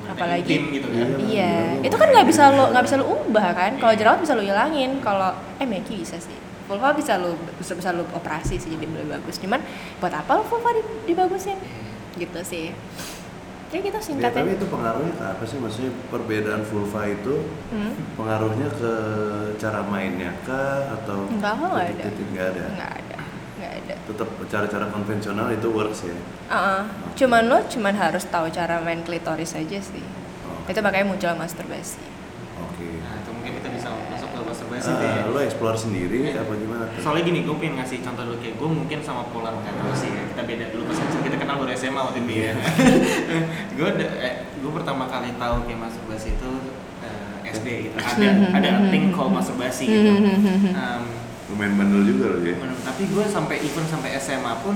Apalagi- 0.05 0.47
tim 0.47 0.63
gitu 0.71 0.87
kan. 0.87 1.07
Iya. 1.19 1.19
iya 1.19 1.53
itu 1.81 1.91
kan 1.91 2.07
nggak 2.07 2.23
bisa 2.23 2.47
lo 2.49 2.71
nggak 2.71 2.79
bisa 2.81 2.95
lo 2.95 3.05
ubah 3.09 3.47
kan. 3.51 3.71
Kalau 3.75 3.91
jerawat 3.93 4.19
bisa 4.19 4.31
lo 4.31 4.41
hilangin 4.41 4.99
kalau 4.99 5.31
eh 5.57 5.65
Meki 5.65 5.99
bisa 5.99 6.15
sih. 6.15 6.37
Vulva 6.63 6.95
bisa 6.95 7.17
lo 7.17 7.35
bisa, 7.53 7.75
bisa 7.75 7.91
lo 7.91 8.07
operasi 8.09 8.55
sih 8.55 8.71
jadi 8.71 8.85
lebih 8.85 9.09
bagus. 9.11 9.35
Cuman 9.35 9.59
buat 9.99 10.13
apa 10.13 10.31
lo 10.33 10.43
vulva 10.43 10.71
di- 10.71 10.87
dibagusin? 11.05 11.59
Gitu 12.13 12.39
sih 12.41 12.71
ya 13.73 13.79
gitu 13.81 13.89
Ya, 13.91 14.05
singkatnya 14.05 14.43
tapi 14.43 14.53
itu 14.53 14.65
pengaruhnya 14.67 15.13
ke 15.13 15.25
apa 15.25 15.43
sih? 15.43 15.57
Maksudnya 15.57 15.91
perbedaan 16.07 16.61
vulva 16.61 17.01
itu 17.03 17.35
Hmm. 17.67 17.93
pengaruhnya 18.13 18.69
ke 18.71 18.93
cara 19.57 19.81
mainnya 19.81 20.29
kah 20.43 20.93
atau 20.93 21.25
Enggak, 21.25 21.53
kok 21.53 21.67
nggak 21.67 21.81
ada. 21.83 21.93
titik-titik 21.97 22.27
nggak 22.31 22.47
ada. 22.47 22.65
nggak 22.69 22.91
ada 22.93 23.17
ada 23.63 23.95
Tetap 24.05 24.29
cara-cara 24.45 24.85
konvensional 24.87 25.47
itu 25.49 25.67
works 25.67 26.05
ya. 26.05 26.13
Uh-uh. 26.45 26.83
cuman 27.13 27.43
lo 27.47 27.57
cuman 27.65 27.95
harus 27.95 28.23
tahu 28.25 28.45
cara 28.47 28.77
main 28.77 29.01
klitoris 29.01 29.55
aja 29.55 29.79
sih 29.81 30.05
Oh, 30.43 30.69
itu 30.69 30.79
makanya 30.79 31.07
muncul 31.07 31.33
masturbasi 31.33 32.03
Oke 32.61 32.87
itu 32.99 33.29
mungkin 33.31 33.51
kita 33.57 33.69
bisa 33.71 33.89
masuk 34.07 34.29
Ah, 34.83 34.99
deh. 34.99 35.31
lo 35.31 35.39
explore 35.39 35.77
sendiri 35.79 36.35
apa 36.35 36.53
gimana 36.59 36.83
tuh? 36.91 36.99
Soalnya 36.99 37.23
gini, 37.23 37.39
gue 37.47 37.55
pengen 37.55 37.79
ngasih 37.79 38.03
contoh 38.03 38.23
dulu 38.27 38.37
kayak 38.43 38.55
gue 38.59 38.69
mungkin 38.69 38.99
sama 38.99 39.23
Polar 39.31 39.55
kan 39.63 39.73
dulu 39.79 39.95
sih 39.95 40.11
ya. 40.11 40.23
Kita 40.33 40.41
beda 40.43 40.65
dulu 40.75 40.83
pas 40.91 40.97
kecil 40.99 41.19
kita 41.23 41.37
kenal 41.39 41.55
baru 41.61 41.71
SMA 41.77 42.01
waktu 42.03 42.19
itu 42.23 42.33
ya. 42.35 42.53
gue 43.79 43.89
eh, 44.19 44.35
gue 44.59 44.71
pertama 44.75 45.03
kali 45.07 45.29
tahu 45.39 45.55
kayak 45.63 45.79
masturbasi 45.87 46.29
itu 46.35 46.51
eh, 46.99 47.51
SD 47.55 47.67
gitu. 47.87 47.95
Ada 47.95 48.29
ada 48.51 48.69
thing 48.91 49.15
called 49.15 49.31
masturbasi 49.31 49.85
gitu. 49.87 50.11
Um, 50.75 51.03
Lumayan 51.53 51.73
bandel 51.77 52.01
juga 52.07 52.25
lo 52.33 52.39
ya. 52.43 52.55
Tapi 52.83 53.03
gue 53.07 53.25
sampai 53.29 53.55
even 53.61 53.85
sampai 53.87 54.15
SMA 54.19 54.53
pun 54.63 54.75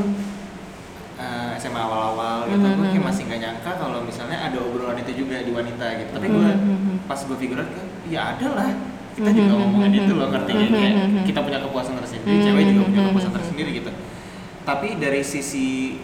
eh, 1.18 1.52
SMA 1.58 1.82
awal-awal 1.82 2.46
gitu 2.48 2.62
gue 2.64 2.88
kayak 2.94 3.06
masih 3.06 3.22
nggak 3.28 3.42
nyangka 3.42 3.72
kalau 3.82 4.06
misalnya 4.06 4.38
ada 4.38 4.58
obrolan 4.62 4.98
itu 5.02 5.26
juga 5.26 5.42
di 5.42 5.52
wanita 5.52 5.86
gitu 5.98 6.12
tapi 6.14 6.28
gue 6.30 6.50
pas 7.10 7.18
gue 7.18 7.38
figure 7.42 7.58
out 7.58 7.70
kan 7.74 7.86
ya 8.06 8.22
ada 8.38 8.48
lah 8.54 8.70
kita 9.18 9.30
juga 9.34 9.54
ngomongin 9.58 9.92
itu 9.98 10.14
loh 10.14 10.30
ngerti 10.30 10.52
nggak? 10.54 10.70
kayak 10.70 10.94
kita 11.26 11.40
punya 11.42 11.60
kepuasan 11.66 11.96
tersendiri 11.98 12.38
cewek 12.46 12.64
juga 12.70 12.82
punya 12.86 13.02
kepuasan 13.10 13.34
tersendiri 13.34 13.70
gitu. 13.82 13.92
Tapi 14.62 14.88
dari 15.02 15.22
sisi 15.26 15.98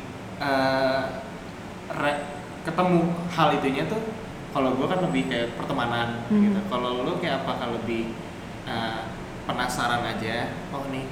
re- 1.93 2.23
ketemu 2.63 2.99
hal 3.36 3.49
itunya 3.60 3.84
tuh 3.86 4.02
kalau 4.49 4.73
gue 4.78 4.88
kan 4.89 4.99
lebih 5.06 5.30
kayak 5.30 5.54
pertemanan 5.58 6.26
gitu. 6.30 6.60
Kalau 6.69 7.06
lo 7.06 7.13
kayak 7.21 7.45
apakah 7.45 7.69
lebih 7.78 8.13
eh, 8.65 9.02
penasaran 9.45 10.02
aja 10.08 10.49
oh 10.73 10.88
nih 10.89 11.06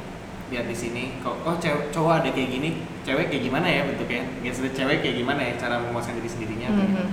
lihat 0.52 0.68
di 0.68 0.76
sini 0.76 1.04
kok 1.24 1.38
oh 1.48 1.56
cewek 1.62 1.94
cowok 1.96 2.24
ada 2.24 2.30
kayak 2.34 2.50
gini 2.52 2.70
cewek 3.06 3.30
kayak 3.30 3.44
gimana 3.46 3.68
ya 3.70 3.82
bentuknya? 3.86 4.24
Gitu 4.42 4.68
cewek 4.74 5.06
kayak 5.06 5.16
gimana 5.22 5.42
ya 5.44 5.54
cara 5.60 5.78
memuaskan 5.78 6.18
diri 6.18 6.30
sendirinya 6.32 6.68
apa 6.74 6.82
gitu. 6.82 7.04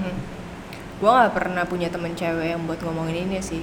gue 0.99 1.11
nggak 1.11 1.31
pernah 1.35 1.63
punya 1.63 1.89
temen 1.93 2.13
cewek 2.19 2.57
yang 2.57 2.63
buat 2.67 2.81
ngomongin 2.83 3.31
ini 3.31 3.39
sih 3.39 3.63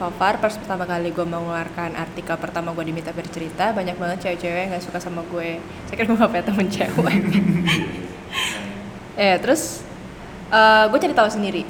so 0.00 0.08
far 0.16 0.40
pas 0.40 0.56
pertama 0.56 0.88
kali 0.88 1.12
gue 1.12 1.26
mengeluarkan 1.28 1.92
artikel 1.92 2.32
pertama 2.40 2.72
gue 2.72 2.88
diminta 2.88 3.12
bercerita 3.12 3.76
banyak 3.76 4.00
banget 4.00 4.24
cewek-cewek 4.24 4.60
yang 4.64 4.70
nggak 4.72 4.84
suka 4.88 4.96
sama 4.96 5.20
gue. 5.28 5.60
Saya 5.84 5.94
kira 6.00 6.08
gue 6.08 6.16
gak 6.16 6.32
punya 6.32 6.44
temen 6.48 6.66
cewek. 6.72 7.20
Ya 9.20 9.36
terus 9.44 9.84
gue 10.88 10.98
cari 11.04 11.12
tahu 11.12 11.28
sendiri. 11.28 11.68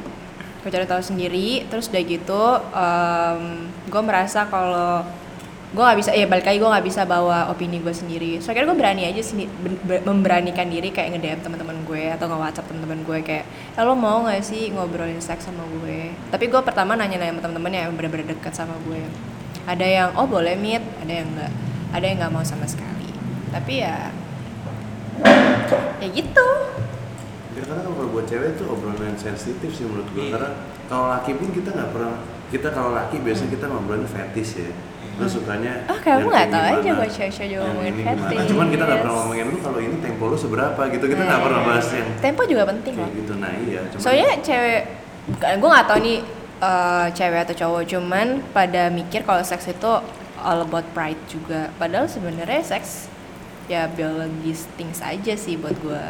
Gue 0.62 0.70
cari 0.70 0.86
tahu 0.86 1.02
sendiri 1.02 1.66
terus 1.66 1.90
udah 1.90 2.02
gitu 2.06 2.42
gue 3.90 4.02
merasa 4.06 4.46
kalau 4.46 5.02
gue 5.70 5.78
nggak 5.78 5.98
bisa 5.98 6.10
ya 6.10 6.26
balik 6.26 6.42
lagi 6.42 6.58
gue 6.58 6.66
nggak 6.66 6.82
bisa 6.84 7.02
bawa 7.04 7.46
opini 7.46 7.78
gue 7.78 7.92
sendiri. 7.92 8.38
So 8.38 8.50
akhirnya 8.50 8.68
gue 8.68 8.78
berani 8.78 9.02
aja 9.04 9.20
sini 9.20 9.46
ber- 9.80 10.02
memberanikan 10.02 10.66
diri 10.66 10.90
kayak 10.90 11.14
nge 11.14 11.20
DM 11.20 11.40
teman-teman 11.40 11.78
gue 11.84 12.10
atau 12.10 12.26
nge 12.26 12.38
WhatsApp 12.38 12.66
teman-teman 12.66 13.00
gue 13.00 13.18
kayak 13.20 13.44
"Eh, 13.72 13.82
lo 13.82 13.94
mau 13.94 14.18
nggak 14.20 14.40
sih 14.40 14.68
ngobrolin 14.68 15.18
seks 15.18 15.46
sama 15.46 15.62
gue? 15.78 16.10
Tapi 16.26 16.44
gue 16.44 16.60
pertama 16.60 16.94
nanya 16.94 17.16
nanya 17.16 17.30
sama 17.32 17.42
teman-teman 17.44 17.70
yang 17.72 17.94
bener-bener 17.94 18.26
dekat 18.28 18.50
sama 18.50 18.74
gue. 18.82 18.98
Ada 19.62 19.86
yang 19.86 20.08
oh 20.14 20.26
boleh 20.26 20.54
meet 20.54 20.82
ada 20.98 21.12
yang 21.12 21.30
nggak. 21.30 21.52
Ada 21.90 22.04
yang 22.04 22.16
nggak 22.18 22.32
mau 22.32 22.42
sama 22.42 22.66
sekali. 22.66 23.06
Tapi 23.48 23.72
ya 23.78 24.10
ya 25.96 26.08
gitu. 26.08 26.48
Karena 27.52 27.82
kalau 27.84 28.08
buat 28.08 28.24
cewek 28.24 28.56
itu 28.56 28.64
obrolan 28.64 28.98
yang 29.06 29.20
sensitif 29.20 29.70
sih 29.70 29.84
menurut 29.84 30.08
gue 30.10 30.22
Iya. 30.24 30.32
karena 30.34 30.50
kalau 30.86 31.06
laki 31.08 31.30
pun 31.36 31.48
kita 31.52 31.70
nggak 31.70 31.90
pernah 31.92 32.14
kita 32.48 32.68
kalau 32.72 32.90
laki 32.90 33.16
biasanya 33.20 33.50
kita 33.52 33.64
ngobrolin 33.68 34.02
fetish 34.04 34.52
ya. 34.58 34.70
Lu 35.20 35.28
sukanya 35.28 35.72
Oh, 35.84 35.98
kamu 35.98 36.26
nggak 36.26 36.48
tahu 36.48 36.64
aja 36.72 36.90
gue 36.90 37.08
cewek-cewek 37.10 37.46
juga 37.46 37.60
yang 37.60 37.68
ngomongin 37.68 37.94
fetish. 37.98 38.44
Cuman 38.48 38.66
kita 38.68 38.82
nggak 38.82 38.98
pernah 38.98 39.14
ngomongin 39.18 39.44
lu 39.46 39.58
kalau 39.60 39.78
ini 39.78 39.96
tempo 40.00 40.22
lu 40.26 40.36
seberapa 40.36 40.80
gitu. 40.88 41.04
Kita 41.06 41.22
nggak 41.22 41.36
Nah, 41.36 41.44
pernah 41.44 41.60
bahas 41.62 41.86
yang 41.90 42.08
tempo 42.18 42.42
juga 42.44 42.62
penting 42.66 42.94
loh 42.94 43.04
kayak 43.04 43.20
gitu. 43.20 43.32
Nah 43.36 43.52
iya. 43.60 43.80
Cuman 43.86 44.00
soalnya 44.00 44.28
cewek 44.40 44.80
gue 45.52 45.68
nggak 45.68 45.86
tahu 45.86 45.98
nih 46.00 46.18
eh, 46.60 47.06
cewek 47.10 47.40
atau 47.42 47.54
cowok 47.58 47.82
cuman 47.86 48.26
pada 48.50 48.82
mikir 48.88 49.20
kalau 49.22 49.42
seks 49.42 49.68
itu 49.68 49.92
all 50.40 50.60
about 50.60 50.88
pride 50.90 51.20
juga 51.26 51.68
padahal 51.76 52.04
sebenarnya 52.06 52.64
seks 52.66 53.08
ya 53.66 53.84
biologis 53.86 54.64
things 54.74 54.98
aja 54.98 55.32
sih 55.34 55.54
buat 55.54 55.76
gue 55.76 56.04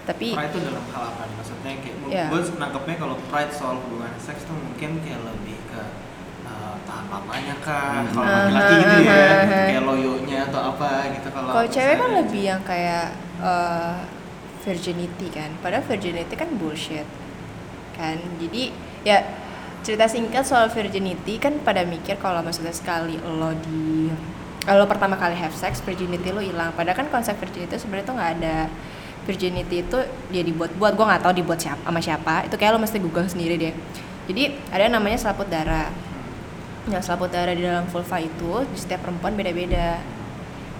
tapi 0.00 0.32
Pride 0.32 0.48
itu 0.48 0.58
dalam 0.64 0.82
hal 0.88 1.02
apa? 1.08 1.22
Maksudnya 1.28 1.72
kayak 1.76 1.96
Iya. 2.08 2.24
gue 2.28 2.40
nangkepnya 2.56 2.96
kalau 2.96 3.14
pride 3.26 3.52
soal 3.52 3.78
hubungan 3.78 4.10
seks 4.16 4.42
tuh 4.42 4.54
mungkin 4.54 4.98
kayak 4.98 5.20
lebih 5.20 5.49
uh, 7.10 7.18
lamanya 7.18 7.54
kah? 7.58 8.06
Hmm. 8.06 8.14
Kalau 8.14 8.22
Aha, 8.22 8.46
laki-laki 8.46 8.74
gitu 8.78 8.96
ya, 9.02 9.26
kayak 9.50 9.82
loyonya 9.82 10.38
atau 10.46 10.60
apa 10.70 10.90
gitu 11.18 11.28
kalau 11.34 11.48
kalau 11.50 11.66
cewek 11.66 11.96
kan 11.98 12.10
lebih 12.22 12.42
yang 12.46 12.62
kayak 12.62 13.06
eh, 13.42 13.94
virginity 14.62 15.26
kan. 15.34 15.50
Padahal 15.58 15.84
virginity 15.84 16.34
kan 16.38 16.48
bullshit 16.54 17.08
kan. 17.98 18.16
Jadi 18.38 18.70
ya 19.02 19.18
cerita 19.82 20.06
singkat 20.06 20.44
soal 20.46 20.70
virginity 20.70 21.40
kan 21.40 21.58
pada 21.64 21.82
mikir 21.82 22.20
kalau 22.20 22.44
maksudnya 22.44 22.72
sekali 22.72 23.16
lo 23.16 23.56
di 23.64 24.12
kalau 24.60 24.84
pertama 24.84 25.16
kali 25.16 25.34
have 25.34 25.56
sex 25.56 25.82
virginity 25.82 26.30
lo 26.30 26.38
hilang. 26.38 26.70
Padahal 26.78 26.94
kan 26.94 27.08
konsep 27.10 27.34
virginity 27.40 27.74
itu 27.74 27.78
sebenarnya 27.82 28.06
tuh 28.06 28.16
nggak 28.16 28.32
ada. 28.40 28.58
Virginity 29.28 29.84
itu 29.84 29.98
dia 30.32 30.42
dibuat-buat 30.46 30.96
gue 30.96 31.06
nggak 31.06 31.22
tahu 31.26 31.32
dibuat 31.36 31.58
siapa 31.60 31.82
sama 31.82 32.00
siapa. 32.00 32.34
Itu 32.46 32.54
kayak 32.60 32.76
lo 32.76 32.80
mesti 32.80 32.98
google 33.02 33.26
sendiri 33.26 33.56
deh. 33.58 33.74
Jadi 34.30 34.54
ada 34.70 34.86
namanya 34.86 35.18
selaput 35.18 35.48
darah 35.50 35.90
yang 36.90 37.02
selaput 37.02 37.30
darah 37.30 37.54
di 37.54 37.62
dalam 37.62 37.86
vulva 37.86 38.18
itu 38.18 38.66
di 38.66 38.76
setiap 38.76 39.06
perempuan 39.06 39.38
beda-beda 39.38 40.02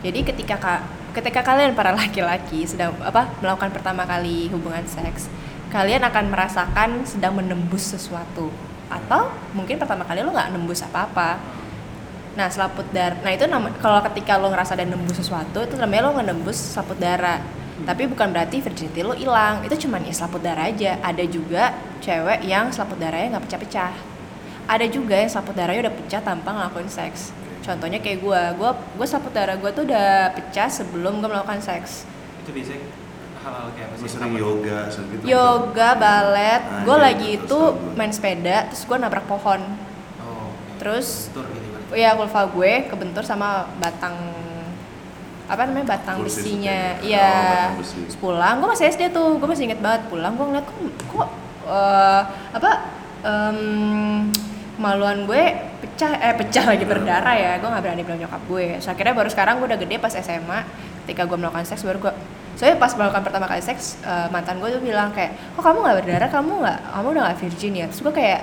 jadi 0.01 0.25
ketika 0.25 0.57
ka- 0.57 0.85
ketika 1.13 1.45
kalian 1.45 1.77
para 1.77 1.93
laki-laki 1.93 2.65
sedang 2.65 2.97
apa 3.05 3.29
melakukan 3.45 3.69
pertama 3.69 4.09
kali 4.09 4.49
hubungan 4.49 4.85
seks, 4.89 5.29
kalian 5.69 6.01
akan 6.09 6.33
merasakan 6.33 7.05
sedang 7.05 7.37
menembus 7.37 7.93
sesuatu 7.93 8.49
atau 8.91 9.31
mungkin 9.55 9.79
pertama 9.79 10.03
kali 10.03 10.25
lo 10.25 10.33
nggak 10.33 10.51
nembus 10.57 10.83
apa-apa. 10.83 11.39
Nah 12.35 12.49
selaput 12.49 12.87
darah, 12.95 13.19
nah 13.21 13.33
itu 13.35 13.45
nama 13.45 13.69
kalau 13.83 14.01
ketika 14.09 14.41
lo 14.41 14.49
ngerasa 14.49 14.79
ada 14.79 14.87
nembus 14.89 15.21
sesuatu 15.21 15.61
itu 15.67 15.77
namanya 15.77 16.09
lo 16.09 16.17
nembus 16.25 16.57
selaput 16.57 16.97
darah. 16.97 17.43
Tapi 17.81 18.05
bukan 18.09 18.29
berarti 18.29 18.61
virginity 18.61 19.01
lo 19.01 19.17
hilang, 19.17 19.65
itu 19.65 19.89
cuman 19.89 20.05
ya 20.05 20.13
selaput 20.13 20.41
darah 20.41 20.69
aja. 20.69 21.01
Ada 21.01 21.25
juga 21.29 21.77
cewek 22.01 22.45
yang 22.45 22.73
selaput 22.73 22.97
darahnya 22.97 23.37
nggak 23.37 23.45
pecah-pecah. 23.49 24.10
Ada 24.71 24.87
juga 24.87 25.19
yang 25.19 25.27
selaput 25.27 25.53
darahnya 25.53 25.91
udah 25.91 25.95
pecah 25.97 26.23
tanpa 26.23 26.55
ngelakuin 26.55 26.87
seks. 26.87 27.35
Contohnya 27.61 27.99
kayak 27.99 28.23
gue, 28.23 28.41
gue 28.55 28.71
gue 28.71 29.07
selaput 29.07 29.35
darah 29.35 29.59
gue 29.59 29.71
tuh 29.71 29.83
udah 29.83 30.31
pecah 30.31 30.71
sebelum 30.71 31.19
gue 31.19 31.29
melakukan 31.29 31.59
seks. 31.59 32.07
itu 32.41 32.55
biasanya 32.55 32.87
hal-hal 33.41 33.69
kayak 33.75 33.89
apa 33.91 34.07
sering 34.07 34.33
yoga 34.35 34.79
segitu. 34.89 35.23
Yoga, 35.27 35.89
balet, 35.95 36.63
Ah, 36.63 36.83
gue 36.83 36.95
iya, 36.95 37.03
lagi 37.03 37.29
itu 37.35 37.45
itu 37.45 37.59
main 37.95 38.09
sepeda, 38.09 38.71
terus 38.71 38.83
gue 38.85 38.97
nabrak 38.97 39.27
pohon. 39.27 39.61
Oh, 40.19 40.49
oke. 40.49 40.79
Terus 40.79 41.29
gitu 41.29 41.43
kan. 41.43 41.99
ya 41.99 42.11
vulva 42.15 42.43
gue 42.47 42.73
kebentur 42.87 43.23
sama 43.23 43.49
batang 43.77 44.15
apa 45.45 45.67
namanya 45.67 45.99
batang 45.99 46.23
Kursi 46.23 46.47
besinya 46.47 46.95
sepeda. 46.95 47.05
iya 47.05 47.27
Oh, 47.27 47.45
batang 47.45 47.79
besi. 47.83 47.99
Pulang 48.17 48.55
gue 48.57 48.69
masih 48.71 48.87
SD 48.89 49.03
tuh 49.11 49.29
gue 49.37 49.49
masih 49.51 49.65
inget 49.67 49.81
banget 49.83 50.03
pulang 50.07 50.33
gue 50.33 50.47
ngeliat 50.47 50.63
kok 50.65 50.79
kok 51.11 51.29
eh, 51.67 52.23
apa 52.55 52.71
em, 53.21 53.59
kemaluan 54.81 55.29
gue 55.29 55.43
pecah 55.85 56.17
eh 56.25 56.33
pecah 56.33 56.65
lagi 56.73 56.89
berdarah 56.89 57.37
ya. 57.37 57.53
Gue 57.61 57.69
nggak 57.69 57.85
berani 57.85 58.01
bilang 58.01 58.25
nyokap 58.25 58.43
gue. 58.49 58.81
So, 58.81 58.97
akhirnya 58.97 59.13
baru 59.13 59.29
sekarang 59.29 59.61
gue 59.61 59.69
udah 59.69 59.77
gede 59.77 60.01
pas 60.01 60.17
SMA 60.17 60.65
ketika 61.05 61.29
gue 61.29 61.37
melakukan 61.37 61.69
seks 61.69 61.85
baru 61.85 62.01
gue 62.09 62.15
soalnya 62.57 62.77
pas 62.77 62.93
melakukan 62.93 63.25
pertama 63.25 63.49
kali 63.49 63.63
seks 63.65 64.01
eh, 64.05 64.29
mantan 64.29 64.61
gue 64.61 64.69
tuh 64.69 64.83
bilang 64.85 65.09
kayak 65.13 65.33
kok 65.53 65.61
kamu 65.61 65.85
nggak 65.85 65.97
berdarah? 66.01 66.29
Kamu 66.33 66.53
nggak 66.65 66.79
kamu 66.97 67.07
udah 67.13 67.23
nggak 67.29 67.39
virgin 67.45 67.73
ya? 67.77 67.87
Terus 67.93 68.01
gue 68.09 68.15
kayak 68.17 68.41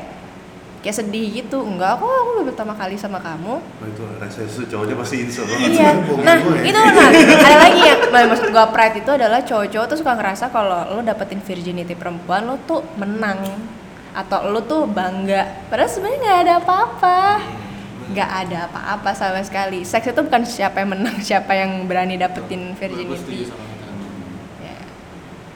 kayak 0.85 0.95
sedih 1.01 1.25
gitu. 1.41 1.57
Enggak 1.65 1.97
kok 1.97 2.05
aku 2.05 2.29
baru 2.37 2.45
pertama 2.53 2.73
kali 2.77 2.95
sama 3.01 3.17
kamu. 3.17 3.57
Oh, 3.57 3.87
itu 3.89 4.03
rasa 4.21 4.45
itu 4.45 4.61
cowoknya 4.69 4.93
pasti 4.93 5.15
insya 5.25 5.41
banget. 5.41 5.69
Iya. 5.73 5.89
Sih. 5.89 6.21
nah 6.21 6.37
Gue 6.37 6.53
ya. 6.53 6.69
itu 6.69 6.79
nah 6.85 7.07
ada 7.49 7.57
lagi 7.65 7.81
yang 7.81 7.99
nah, 8.13 8.23
maksud 8.29 8.47
gue 8.53 8.65
pride 8.69 8.95
itu 9.01 9.09
adalah 9.09 9.39
cowok-cowok 9.41 9.85
tuh 9.89 9.97
suka 9.97 10.13
ngerasa 10.13 10.45
kalau 10.53 10.79
lo 10.93 11.01
dapetin 11.01 11.41
virginity 11.41 11.97
perempuan 11.97 12.45
lo 12.45 12.61
tuh 12.69 12.85
menang 13.01 13.41
atau 14.17 14.49
lo 14.49 14.65
tuh 14.65 14.89
bangga. 14.89 15.69
Padahal 15.69 15.85
sebenarnya 15.93 16.17
nggak 16.25 16.39
ada 16.41 16.53
apa-apa. 16.57 17.19
Nggak 18.09 18.31
ada 18.41 18.57
apa-apa 18.65 19.09
sama 19.13 19.45
sekali. 19.45 19.85
Seks 19.85 20.09
itu 20.09 20.21
bukan 20.25 20.41
siapa 20.41 20.81
yang 20.81 20.97
menang 20.97 21.21
siapa 21.21 21.53
yang 21.53 21.85
berani 21.85 22.17
dapetin 22.17 22.73
virginity. 22.73 23.53
Ya, 24.57 24.75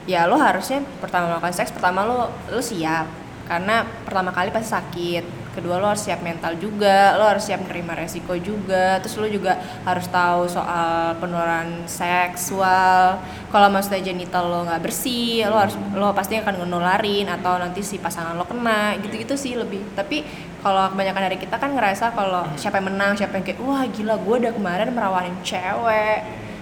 ya 0.05 0.21
lo 0.29 0.37
harusnya 0.37 0.85
pertama 1.01 1.33
melakukan 1.33 1.57
seks 1.57 1.73
pertama 1.73 2.05
lo 2.05 2.29
lo 2.53 2.61
siap. 2.61 3.09
Karena 3.49 3.81
pertama 4.05 4.29
kali 4.29 4.53
pasti 4.53 4.69
sakit 4.69 5.40
kedua 5.51 5.83
lo 5.83 5.91
harus 5.91 6.03
siap 6.07 6.23
mental 6.23 6.55
juga 6.55 7.19
lo 7.19 7.27
harus 7.27 7.43
siap 7.43 7.61
menerima 7.67 8.07
resiko 8.07 8.33
juga. 8.39 8.99
Terus 9.03 9.15
lo 9.19 9.27
juga 9.27 9.59
harus 9.83 10.07
tahu 10.07 10.47
soal 10.47 11.19
penularan 11.19 11.85
seksual. 11.85 13.19
Kalau 13.51 13.67
maksudnya 13.67 13.99
genital 13.99 14.47
lo 14.47 14.63
nggak 14.63 14.81
bersih 14.81 15.45
lo 15.51 15.59
harus 15.59 15.75
lo 15.95 16.15
pasti 16.15 16.39
akan 16.39 16.63
ngenularin 16.63 17.27
atau 17.27 17.59
nanti 17.59 17.83
si 17.83 17.99
pasangan 17.99 18.35
lo 18.35 18.47
kena. 18.47 18.95
Gitu-gitu 19.03 19.35
sih 19.35 19.59
lebih. 19.59 19.83
Tapi 19.93 20.23
kalau 20.63 20.93
kebanyakan 20.93 21.21
dari 21.27 21.37
kita 21.41 21.57
kan 21.57 21.75
ngerasa 21.75 22.13
kalau 22.15 22.47
siapa 22.55 22.79
yang 22.79 22.93
menang 22.93 23.17
siapa 23.17 23.35
yang 23.35 23.45
kayak 23.45 23.59
wah 23.59 23.83
gila 23.89 24.15
gue 24.21 24.35
udah 24.47 24.53
kemarin 24.55 24.89
merawanin 24.93 25.35
cewek. 25.43 26.21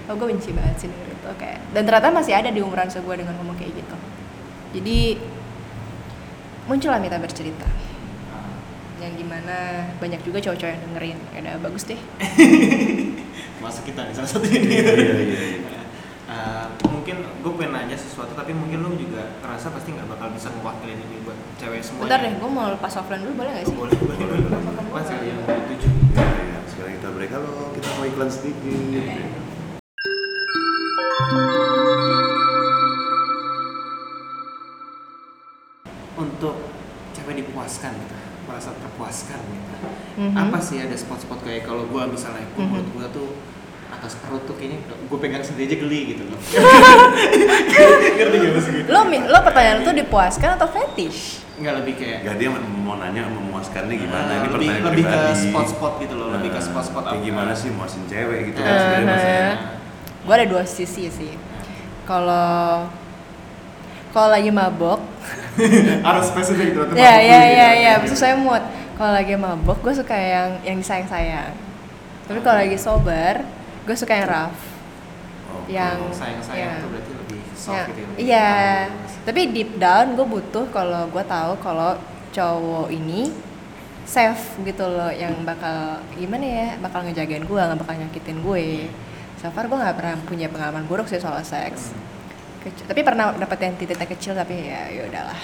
Oh 0.09 0.17
gue 0.17 0.27
benci 0.33 0.49
banget 0.49 0.75
sih 0.81 0.87
denger 0.89 1.09
itu 1.13 1.29
kayak 1.37 1.59
dan 1.77 1.85
ternyata 1.85 2.09
masih 2.09 2.33
ada 2.33 2.49
di 2.49 2.65
umuran 2.65 2.89
segue 2.89 3.13
dengan 3.13 3.37
ngomong 3.37 3.53
kayak 3.53 3.77
gitu. 3.77 3.97
Jadi 4.73 5.21
muncullah 6.65 6.97
Mita 6.97 7.17
bercerita 7.17 7.65
yang 8.99 9.15
di 9.15 9.23
mana 9.23 9.87
banyak 9.97 10.19
juga 10.21 10.43
cowok-cowok 10.43 10.71
yang 10.71 10.81
dengerin 10.85 11.17
ya 11.31 11.39
udah 11.41 11.55
bagus 11.63 11.83
deh 11.87 11.99
Masuk 13.63 13.83
kita 13.83 14.07
nih 14.07 14.15
salah 14.15 14.29
satu 14.31 14.47
ini. 14.47 14.71
Iya, 14.71 14.93
iya, 14.95 15.15
iya. 15.19 15.39
Eh, 16.29 16.65
mungkin 16.85 17.25
gue 17.25 17.51
pengen 17.57 17.73
nanya 17.73 17.97
sesuatu 17.97 18.37
tapi 18.37 18.53
mungkin 18.53 18.85
lu 18.85 18.93
juga 18.93 19.33
ngerasa 19.41 19.73
pasti 19.73 19.97
nggak 19.97 20.13
bakal 20.13 20.29
bisa 20.29 20.53
mewakilin 20.53 21.01
ini 21.01 21.25
buat 21.25 21.33
cewek 21.57 21.81
semua. 21.81 22.05
bentar 22.05 22.21
deh 22.21 22.37
gue 22.37 22.49
mau 22.53 22.69
lepas 22.69 22.93
offline 23.01 23.25
dulu 23.25 23.33
boleh 23.33 23.49
gak 23.49 23.65
sih 23.65 23.73
Boleh, 23.73 23.97
boleh, 23.97 24.15
boleh. 24.37 24.61
Apa 24.61 24.99
sih 25.09 25.17
yang 25.25 25.41
dituju? 25.41 25.89
Iya, 26.13 26.29
iya. 26.29 26.59
Sekarang 26.69 26.93
kita 27.01 27.09
break. 27.09 27.31
Halo, 27.33 27.73
kita 27.73 27.89
mau 27.97 28.05
iklan 28.05 28.29
sedikit. 28.29 29.09
Untuk 36.13 36.55
cewek 37.15 37.35
dipuaskan 37.41 37.95
gitu, 37.95 38.15
merasa 38.59 38.75
terpuaskan 38.75 39.39
gitu. 39.39 39.75
Mhm. 40.19 40.35
Apa 40.35 40.59
sih 40.59 40.83
ada 40.83 40.91
spot-spot 40.93 41.39
kayak 41.41 41.63
kalau 41.63 41.87
gua 41.87 42.03
misalnya, 42.05 42.43
gua 42.51 42.59
Mhm. 42.59 42.69
menurut 42.69 42.89
gua 42.91 43.07
tuh 43.07 43.29
atas 43.89 44.19
perut 44.19 44.43
tuh 44.45 44.53
kayaknya 44.53 44.79
gue 44.85 45.17
pegang 45.17 45.41
sendiri 45.41 45.65
aja 45.65 45.77
geli 45.79 46.01
gitu 46.13 46.23
loh. 46.25 46.39
Ngerti 48.15 48.35
gak 48.37 48.51
maksud 48.53 48.71
gue? 48.77 48.83
lo 48.85 48.99
lo 49.25 49.39
pertanyaan 49.41 49.79
itu 49.81 49.91
dipuaskan 49.97 50.49
atau 50.55 50.67
fetish 50.69 51.41
Enggak 51.57 51.73
lebih 51.79 51.93
kayak 51.97 52.17
Gak 52.21 52.35
dia 52.37 52.49
mau 52.53 52.95
nanya 52.95 53.27
memuaskannya 53.27 53.95
gimana? 53.97 54.29
eh, 54.29 54.37
Ini 54.37 54.39
lebih, 54.45 54.51
pertanyaan 54.69 54.85
lebih 54.85 55.03
ke 55.03 55.19
spot-spot 55.41 55.93
gitu 55.99 56.13
loh, 56.15 56.27
lebih 56.31 56.49
ke 56.49 56.55
Nah, 56.55 56.63
spot-spot 56.63 57.03
kayak 57.03 57.17
apa. 57.17 57.25
gimana 57.25 57.51
sih 57.51 57.69
muasin 57.71 58.03
cewek 58.05 58.39
gitu 58.45 58.59
kan 58.61 58.73
sebenarnya 58.77 59.07
maksudnya. 59.09 59.51
gue 60.19 60.33
ada 60.35 60.47
dua 60.47 60.63
sisi 60.63 61.03
sih 61.09 61.33
kalau 62.05 62.87
kalau 64.09 64.29
lagi 64.29 64.49
mabok 64.49 65.01
Harus 66.07 66.25
spesifik 66.29 66.67
tuh. 66.73 66.95
ya 66.95 67.15
ya 67.19 67.41
ya 67.43 67.69
ya. 67.75 67.93
Bisa 67.99 68.15
saya 68.15 68.35
mood. 68.35 68.61
Kalau 68.95 69.11
lagi 69.15 69.33
mabok 69.35 69.79
gue 69.79 69.93
suka 69.95 70.15
yang 70.15 70.49
yang 70.63 70.77
disayang-sayang. 70.77 71.55
Tapi 72.27 72.39
kalau 72.39 72.57
lagi 72.59 72.77
sober 72.77 73.41
gue 73.83 73.95
suka 73.95 74.13
yang 74.13 74.27
rough. 74.29 74.59
Oke. 75.49 75.73
yang 75.73 75.97
sayang-sayang 76.13 76.77
ya. 76.77 76.81
tuh 76.81 76.89
berarti 76.93 77.11
lebih 77.15 77.41
soft 77.57 77.73
Ya, 77.73 77.81
gitu 77.89 77.99
ya. 77.99 78.09
iya. 78.21 78.49
tapi 79.25 79.49
deep 79.49 79.77
down 79.77 80.13
gue 80.13 80.25
butuh 80.25 80.65
kalau 80.69 81.09
gue 81.09 81.23
tahu 81.25 81.57
kalau 81.57 81.97
cowok 82.29 82.89
ini 82.89 83.33
safe 84.05 84.57
gitu 84.61 84.85
loh 84.85 85.09
yang 85.09 85.33
bakal 85.41 85.97
gimana 86.13 86.45
ya 86.45 86.67
bakal 86.77 87.01
ngejagain 87.01 87.45
gue 87.45 87.57
nggak 87.57 87.81
bakal 87.81 87.93
nyakitin 87.97 88.37
gue. 88.41 88.89
So 89.37 89.49
far 89.49 89.65
gue 89.65 89.77
nggak 89.77 89.97
pernah 89.97 90.15
punya 90.25 90.47
pengalaman 90.49 90.85
buruk 90.85 91.09
sih 91.09 91.17
soal 91.17 91.41
seks 91.41 91.93
Kecil- 92.59 92.87
tapi 92.87 93.01
pernah 93.01 93.31
dapet 93.31 93.57
yang 93.61 93.73
titik 93.75 93.97
kecil 93.97 94.33
tapi 94.33 94.67
ya 94.67 94.87
ya 94.89 95.07
udahlah 95.07 95.39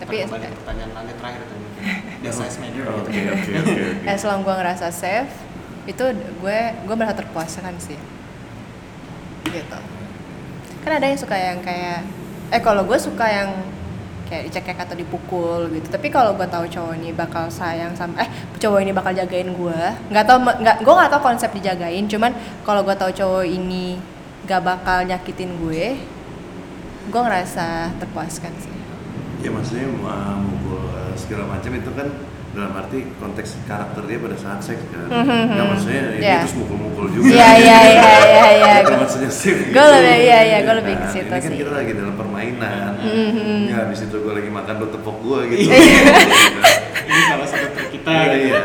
Tapi 0.00 0.16
Tapi- 0.16 0.26
kembali 0.26 0.56
pertanyaan 0.56 0.90
lanjut 0.96 1.16
terakhir 1.16 1.42
tuh 1.44 1.56
mungkin. 1.56 2.20
The 2.20 2.30
size 2.32 2.56
matter 2.56 2.82
gitu. 2.82 2.90
Oke 2.90 3.20
oke 3.22 3.50
oke. 3.52 3.72
oke. 3.92 4.08
as 4.12 4.22
long 4.22 4.40
gue 4.40 4.54
ngerasa 4.54 4.86
safe 4.88 5.32
itu 5.84 6.04
gue 6.12 6.58
gue 6.80 6.94
merasa 6.94 7.16
terpuaskan 7.16 7.74
sih 7.78 8.00
gitu 9.46 9.78
kan 10.80 10.90
ada 10.90 11.04
yang 11.04 11.18
suka 11.18 11.34
yang 11.34 11.58
kayak 11.60 12.00
eh 12.48 12.60
kalau 12.60 12.82
gue 12.82 12.96
suka 12.96 13.26
yang 13.26 13.50
kayak 14.24 14.46
dicekek 14.46 14.78
atau 14.78 14.94
dipukul 14.94 15.66
gitu 15.68 15.90
tapi 15.90 16.06
kalau 16.08 16.32
gue 16.32 16.46
tahu 16.46 16.64
cowok 16.64 16.94
ini 16.96 17.10
bakal 17.10 17.50
sayang 17.50 17.92
sama 17.92 18.22
eh 18.22 18.30
cowok 18.56 18.80
ini 18.80 18.92
bakal 18.94 19.10
jagain 19.10 19.50
gue 19.50 19.80
nggak 20.08 20.24
tahu 20.24 20.38
nggak 20.40 20.76
gue 20.80 20.94
nggak 20.94 21.10
tahu 21.10 21.22
konsep 21.24 21.50
dijagain 21.50 22.06
cuman 22.06 22.30
kalau 22.62 22.80
gue 22.80 22.94
tahu 22.94 23.10
cowok 23.10 23.44
ini 23.44 23.98
gak 24.40 24.62
bakal 24.62 25.02
nyakitin 25.02 25.58
gue 25.58 25.98
gue 27.10 27.20
ngerasa 27.20 27.66
terpuaskan 27.98 28.52
sih 28.56 28.72
Ya 29.40 29.48
maksudnya 29.48 29.88
uh, 29.98 30.36
mukul 30.36 30.76
uh, 30.86 31.16
segala 31.16 31.48
macam 31.48 31.72
itu 31.72 31.90
kan 31.90 32.08
dalam 32.50 32.76
arti 32.76 33.08
konteks 33.16 33.56
karakter 33.64 34.04
dia 34.04 34.18
pada 34.18 34.34
saat 34.34 34.60
seks 34.60 34.84
kan. 34.86 35.06
Mhm. 35.06 35.42
Nggak 35.48 35.66
maksudnya 35.66 36.02
ini 36.10 36.20
Iya. 36.20 36.38
terus 36.42 36.56
mukul-mukul 36.58 37.06
juga. 37.08 37.24
Iya 37.30 37.48
iya 37.56 37.78
iya 37.86 38.10
iya 38.20 38.46
iya 38.52 38.72
Itu 38.82 38.90
Gua- 38.90 39.00
maksudnya 39.00 39.30
safe 39.32 39.62
Gue 39.70 39.86
lebih 39.86 40.16
iya 40.20 40.38
iya 40.44 40.58
gue 40.60 40.74
lebih 40.76 40.92
ke 40.92 41.00
Nah, 41.00 41.08
situ 41.08 41.24
ini 41.24 41.32
kan 41.32 41.40
sih 41.46 41.58
kita 41.58 41.72
lagi 41.72 41.92
dalam 41.94 42.14
permainan. 42.14 42.92
Mhm. 43.00 43.60
Ya 43.64 43.76
habis 43.80 44.00
itu 44.02 44.16
gue 44.18 44.32
lagi 44.34 44.50
makan 44.50 44.74
lo 44.76 44.86
tepok 44.88 45.16
gue 45.20 45.38
gitu. 45.48 45.70
Ini 47.10 47.20
salah 47.26 47.46
satu 47.48 47.66
trik 47.72 47.88
kita 47.92 48.06
Iya, 48.08 48.22
gitu. 48.28 48.38
iya. 48.44 48.60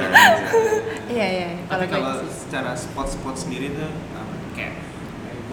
iya 1.07 1.27
iya 1.31 1.47
Tapi 1.65 1.85
kalau 1.87 2.19
sih. 2.19 2.29
secara 2.41 2.71
spot-spot 2.75 3.35
sendiri 3.37 3.71
tuh 3.71 3.89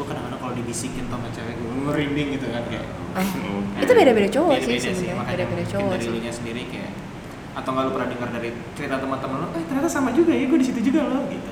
gue 0.03 0.11
kadang-kadang 0.11 0.41
kalau 0.43 0.55
dibisikin 0.59 1.07
sama 1.07 1.31
cewek 1.31 1.55
gue 1.55 1.71
merinding 1.87 2.29
gitu 2.35 2.47
kan 2.51 2.63
kayak 2.67 2.87
itu 3.79 3.93
beda-beda 3.95 4.29
cowok 4.35 4.53
sih 4.59 4.67
Beda-beda 4.67 4.83
sebenarnya 4.83 5.15
makanya 5.15 5.37
beda-beda 5.39 5.65
cowok 5.71 5.91
dari 5.95 6.03
sih 6.03 6.33
sendiri 6.35 6.63
kayak 6.67 6.91
atau 7.53 7.71
nggak 7.71 7.85
lu 7.87 7.91
pernah 7.95 8.09
dengar 8.11 8.29
dari 8.35 8.49
cerita 8.75 8.97
teman-teman 8.99 9.37
lo 9.39 9.47
eh 9.55 9.65
ternyata 9.71 9.87
sama 9.87 10.11
juga 10.11 10.33
ya 10.35 10.45
gue 10.51 10.59
di 10.59 10.67
situ 10.67 10.81
juga 10.83 11.01
loh 11.07 11.23
gitu 11.31 11.51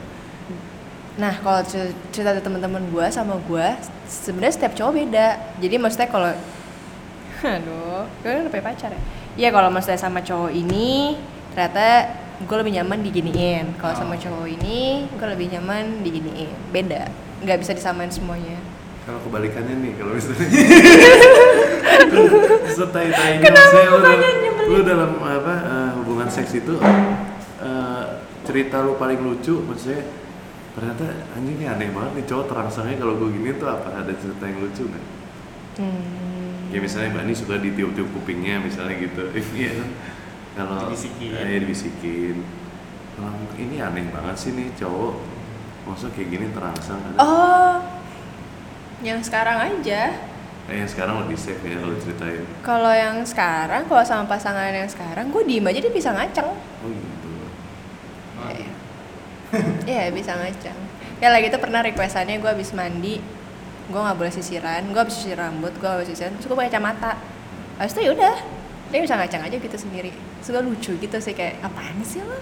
Nah, 1.20 1.36
kalau 1.36 1.60
cer- 1.62 1.92
cerita 2.16 2.32
dari 2.32 2.40
teman-teman 2.40 2.80
gue 2.88 3.06
sama 3.12 3.36
gue, 3.44 3.66
sebenarnya 4.08 4.56
setiap 4.56 4.72
cowok 4.72 4.92
beda. 4.94 5.26
Jadi 5.60 5.76
maksudnya 5.76 6.08
kalau, 6.08 6.32
aduh, 7.44 8.08
gue 8.22 8.28
kan 8.30 8.40
udah 8.40 8.52
punya 8.52 8.64
pacar 8.64 8.90
ya. 8.94 9.00
Iya 9.36 9.48
kalau 9.52 9.68
maksudnya 9.68 10.00
sama 10.00 10.24
cowok 10.24 10.48
ini, 10.48 11.20
ternyata 11.52 12.08
gue 12.40 12.56
lebih 12.56 12.72
nyaman 12.72 12.98
diginiin. 13.04 13.66
Kalau 13.76 13.92
sama 13.92 14.16
cowok 14.16 14.48
ini, 14.48 15.04
gue 15.12 15.26
lebih 15.28 15.46
nyaman 15.52 16.00
diginiin. 16.00 16.56
Beda, 16.72 17.04
nggak 17.40 17.58
bisa 17.60 17.72
disamain 17.72 18.08
semuanya. 18.08 18.56
Kalau 19.02 19.18
kebalikannya 19.24 19.74
nih, 19.80 19.92
kalau 19.96 20.12
misalnya 20.12 20.44
setai-tainya 22.76 23.42
maksudnya 23.42 23.88
lu, 23.90 24.00
dalam, 24.00 24.20
lu 24.68 24.78
dalam 24.84 25.10
apa 25.20 25.54
eh, 25.64 25.90
hubungan 26.00 26.28
seks 26.30 26.52
itu 26.54 26.74
eh, 27.60 28.02
cerita 28.44 28.82
lu 28.82 28.96
paling 28.96 29.20
lucu 29.20 29.60
maksudnya 29.62 30.04
ternyata 30.70 31.04
anjing 31.34 31.58
ini 31.58 31.66
aneh 31.66 31.88
banget 31.90 32.12
nih 32.22 32.24
cowok 32.30 32.44
terangsangnya 32.46 32.96
kalau 33.02 33.18
gue 33.18 33.28
gini 33.34 33.50
tuh 33.58 33.68
apa 33.68 33.88
ada 33.90 34.12
cerita 34.14 34.44
yang 34.46 34.58
lucu 34.62 34.82
nggak? 34.86 35.04
Hmm. 35.80 36.70
Ya 36.70 36.78
misalnya 36.78 37.08
Mbak 37.10 37.22
Ani 37.26 37.34
suka 37.34 37.54
ditiup-tiup 37.58 38.08
kupingnya 38.14 38.62
misalnya 38.62 38.94
gitu, 39.00 39.22
iya 39.58 39.70
kan? 39.74 39.90
Kalau 40.54 40.86
Dibisikin. 40.86 41.30
eh, 41.34 41.58
dibisikin, 41.58 42.36
kalau 43.16 43.34
ini 43.58 43.76
aneh 43.82 44.06
banget 44.14 44.36
sih 44.38 44.50
nih 44.54 44.70
cowok, 44.78 45.14
maksudnya 45.90 46.14
kayak 46.14 46.28
gini 46.30 46.46
terangsang 46.54 47.00
ada. 47.02 47.18
Oh, 47.18 47.74
yang 49.02 49.18
sekarang 49.20 49.58
aja. 49.58 50.14
Nah, 50.70 50.74
yang 50.78 50.86
sekarang 50.86 51.26
lebih 51.26 51.34
safe 51.34 51.58
ya 51.66 51.82
kalau 51.82 51.96
ceritain. 51.98 52.46
Kalau 52.62 52.92
yang 52.94 53.16
sekarang, 53.26 53.82
kalau 53.90 54.02
sama 54.06 54.24
pasangan 54.30 54.70
yang 54.70 54.86
sekarang, 54.86 55.34
gue 55.34 55.42
diem 55.42 55.66
aja 55.66 55.82
dia 55.82 55.90
bisa 55.90 56.14
ngaceng. 56.14 56.46
Oh 56.54 56.88
gitu. 56.88 57.30
Iya. 58.46 58.70
Iya 59.82 60.04
bisa 60.14 60.38
ngacang. 60.38 60.78
Ya 61.18 61.28
lagi 61.34 61.50
itu 61.50 61.58
pernah 61.58 61.82
requestannya 61.82 62.38
gue 62.38 62.50
habis 62.54 62.70
mandi, 62.70 63.18
gue 63.90 64.00
nggak 64.00 64.16
boleh 64.16 64.32
sisiran, 64.32 64.86
gue 64.94 65.00
habis 65.02 65.18
sisir 65.18 65.34
rambut, 65.36 65.74
gue 65.74 65.90
habis 65.90 66.06
sisiran, 66.06 66.38
terus 66.38 66.46
gue 66.46 66.56
pakai 66.56 66.70
kacamata. 66.70 67.18
Habis 67.82 67.92
itu 67.98 68.00
ya 68.06 68.10
udah, 68.14 68.36
dia 68.94 69.00
bisa 69.02 69.18
ngacang 69.18 69.42
aja 69.42 69.56
gitu 69.58 69.76
sendiri. 69.76 70.14
Terus 70.40 70.48
gue 70.54 70.62
lucu 70.62 70.92
gitu 71.02 71.16
sih 71.18 71.34
kayak 71.34 71.58
apaan 71.66 71.98
sih 72.06 72.22
lo? 72.22 72.38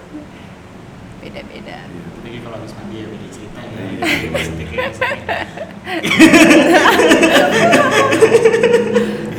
Beda-beda. 1.29 1.79
Tapi 1.85 2.41
kalau 2.41 2.57
habis 2.57 2.73
mandi 2.73 2.97
ya 2.97 3.07
beda 3.07 3.29
cerita 3.29 3.61
ya 3.61 3.69
Iya. 3.69 4.29
maksudnya 4.33 4.65
kayak 4.65 4.89
misalnya 4.89 5.39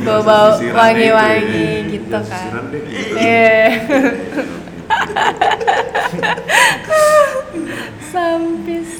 Bau-bau 0.00 0.48
wangi-wangi 0.56 1.70
gitu 1.90 2.18
kan. 2.22 2.50
gitu. 2.72 3.14
Iya. 3.16 3.58
Sampis. 8.02 8.90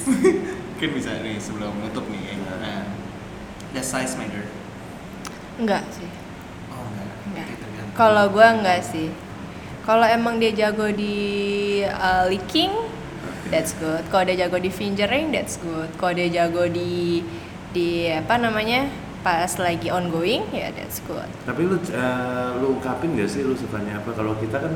mungkin 0.71 0.89
bisa 0.93 1.11
nih 1.21 1.37
sebelum 1.37 1.77
menutup 1.77 2.05
nih 2.07 2.35
nah 2.41 2.89
the 3.71 3.81
size 3.81 4.17
matter 4.17 4.43
Enggak 5.55 5.85
sih. 5.89 6.09
oh 6.69 6.89
enggak 6.89 7.07
Enggak. 7.29 7.47
Kalau 7.93 8.25
gue 8.27 8.47
enggak 8.49 8.81
sih. 8.81 9.07
Kalau 9.81 10.05
emang 10.05 10.37
dia 10.37 10.51
jago 10.51 10.87
di 10.87 11.15
uh, 11.83 12.25
licking, 12.25 12.69
that's 13.49 13.73
good. 13.75 14.05
Kalau 14.07 14.23
dia 14.23 14.45
jago 14.45 14.57
di 14.57 14.69
fingering, 14.69 15.29
that's 15.29 15.57
good. 15.57 15.89
Kalau 15.95 16.13
dia 16.13 16.29
jago 16.29 16.65
di 16.65 17.25
di 17.71 18.05
apa 18.07 18.35
namanya 18.35 18.85
pas 19.21 19.49
lagi 19.57 19.89
ongoing, 19.89 20.45
ya 20.51 20.69
that's 20.69 21.01
good. 21.01 21.25
Tapi 21.43 21.61
lu 21.63 21.77
eh, 21.77 22.49
lu 22.57 22.77
ungkapin 22.77 23.13
gak 23.13 23.25
sih 23.27 23.41
lu 23.41 23.53
sukanya 23.53 23.97
apa? 23.97 24.11
Kalau 24.11 24.37
kita 24.37 24.57
kan 24.57 24.73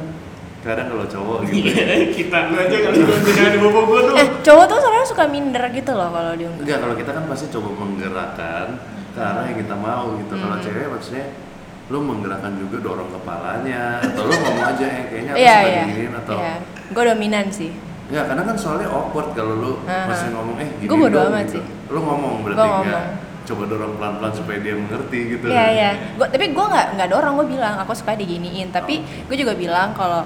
kadang 0.61 0.89
kalau 0.89 1.05
cowok 1.05 1.39
gitu. 1.45 1.69
ya. 1.69 1.85
Iya, 1.85 2.09
kita 2.09 2.37
lu 2.49 2.55
aja 2.57 2.77
kali 2.81 2.97
gue 2.97 3.17
jangan 3.31 3.51
di 3.53 3.59
bobo 3.61 3.79
gue 3.85 3.99
tuh 4.01 4.15
Eh, 4.17 4.27
cowok 4.41 4.65
tuh 4.65 4.77
sebenarnya 4.81 5.07
suka 5.07 5.23
minder 5.29 5.63
gitu 5.69 5.91
loh 5.93 6.09
kalau 6.09 6.33
diungkap. 6.33 6.61
Enggak, 6.65 6.79
kalau 6.81 6.95
kita 6.97 7.11
kan 7.13 7.23
pasti 7.29 7.45
coba 7.53 7.69
menggerakkan 7.77 8.67
ke 9.13 9.21
arah 9.21 9.43
yang 9.45 9.57
kita 9.61 9.75
mau 9.77 10.05
gitu. 10.17 10.33
Kalau 10.33 10.57
Hmm. 10.57 10.65
cewek 10.65 10.87
maksudnya 10.89 11.25
lu 11.85 12.01
menggerakkan 12.01 12.57
juga 12.57 12.77
dorong 12.81 13.09
kepalanya 13.11 14.01
atau 14.01 14.25
lu 14.25 14.33
ngomong 14.33 14.65
aja 14.67 14.85
yang 14.85 15.05
kayaknya 15.05 15.31
aku 15.31 15.37
Iya 15.37 15.53
suka 15.53 15.67
iya. 15.67 15.83
diginiin 15.83 16.13
atau 16.15 16.35
Iya. 16.35 16.55
Gue 16.87 17.03
dominan 17.05 17.45
sih. 17.49 17.71
Enggak, 18.05 18.25
karena 18.27 18.43
kan 18.43 18.55
soalnya 18.55 18.87
awkward 18.87 19.29
kalau 19.33 19.53
lu 19.55 19.71
Aha. 19.83 20.05
masih 20.05 20.27
ngomong 20.29 20.55
eh 20.57 20.69
gini 20.75 20.85
Gua 20.85 20.97
bodo 20.99 21.13
dong, 21.15 21.29
amat 21.31 21.41
gitu. 21.43 21.53
sih. 21.55 21.63
Lu 21.87 21.99
ngomong 21.99 22.33
berarti 22.41 22.57
Gua 22.59 22.69
ngomong. 22.75 23.05
Coba 23.45 23.63
dorong 23.63 23.93
pelan-pelan 23.95 24.33
supaya 24.33 24.57
dia 24.59 24.73
mengerti 24.73 25.19
gitu. 25.31 25.45
Iya 25.47 25.65
iya. 25.71 25.89
Gua, 26.13 26.25
tapi 26.25 26.45
gue 26.47 26.65
nggak 26.65 26.87
nggak 26.95 27.09
dorong 27.11 27.33
gue 27.35 27.47
bilang 27.51 27.75
aku 27.77 27.93
suka 27.93 28.13
diginiin. 28.13 28.69
Tapi 28.69 28.93
Oh. 28.95 29.25
gue 29.25 29.37
juga 29.37 29.53
bilang 29.53 29.93
kalau 29.93 30.25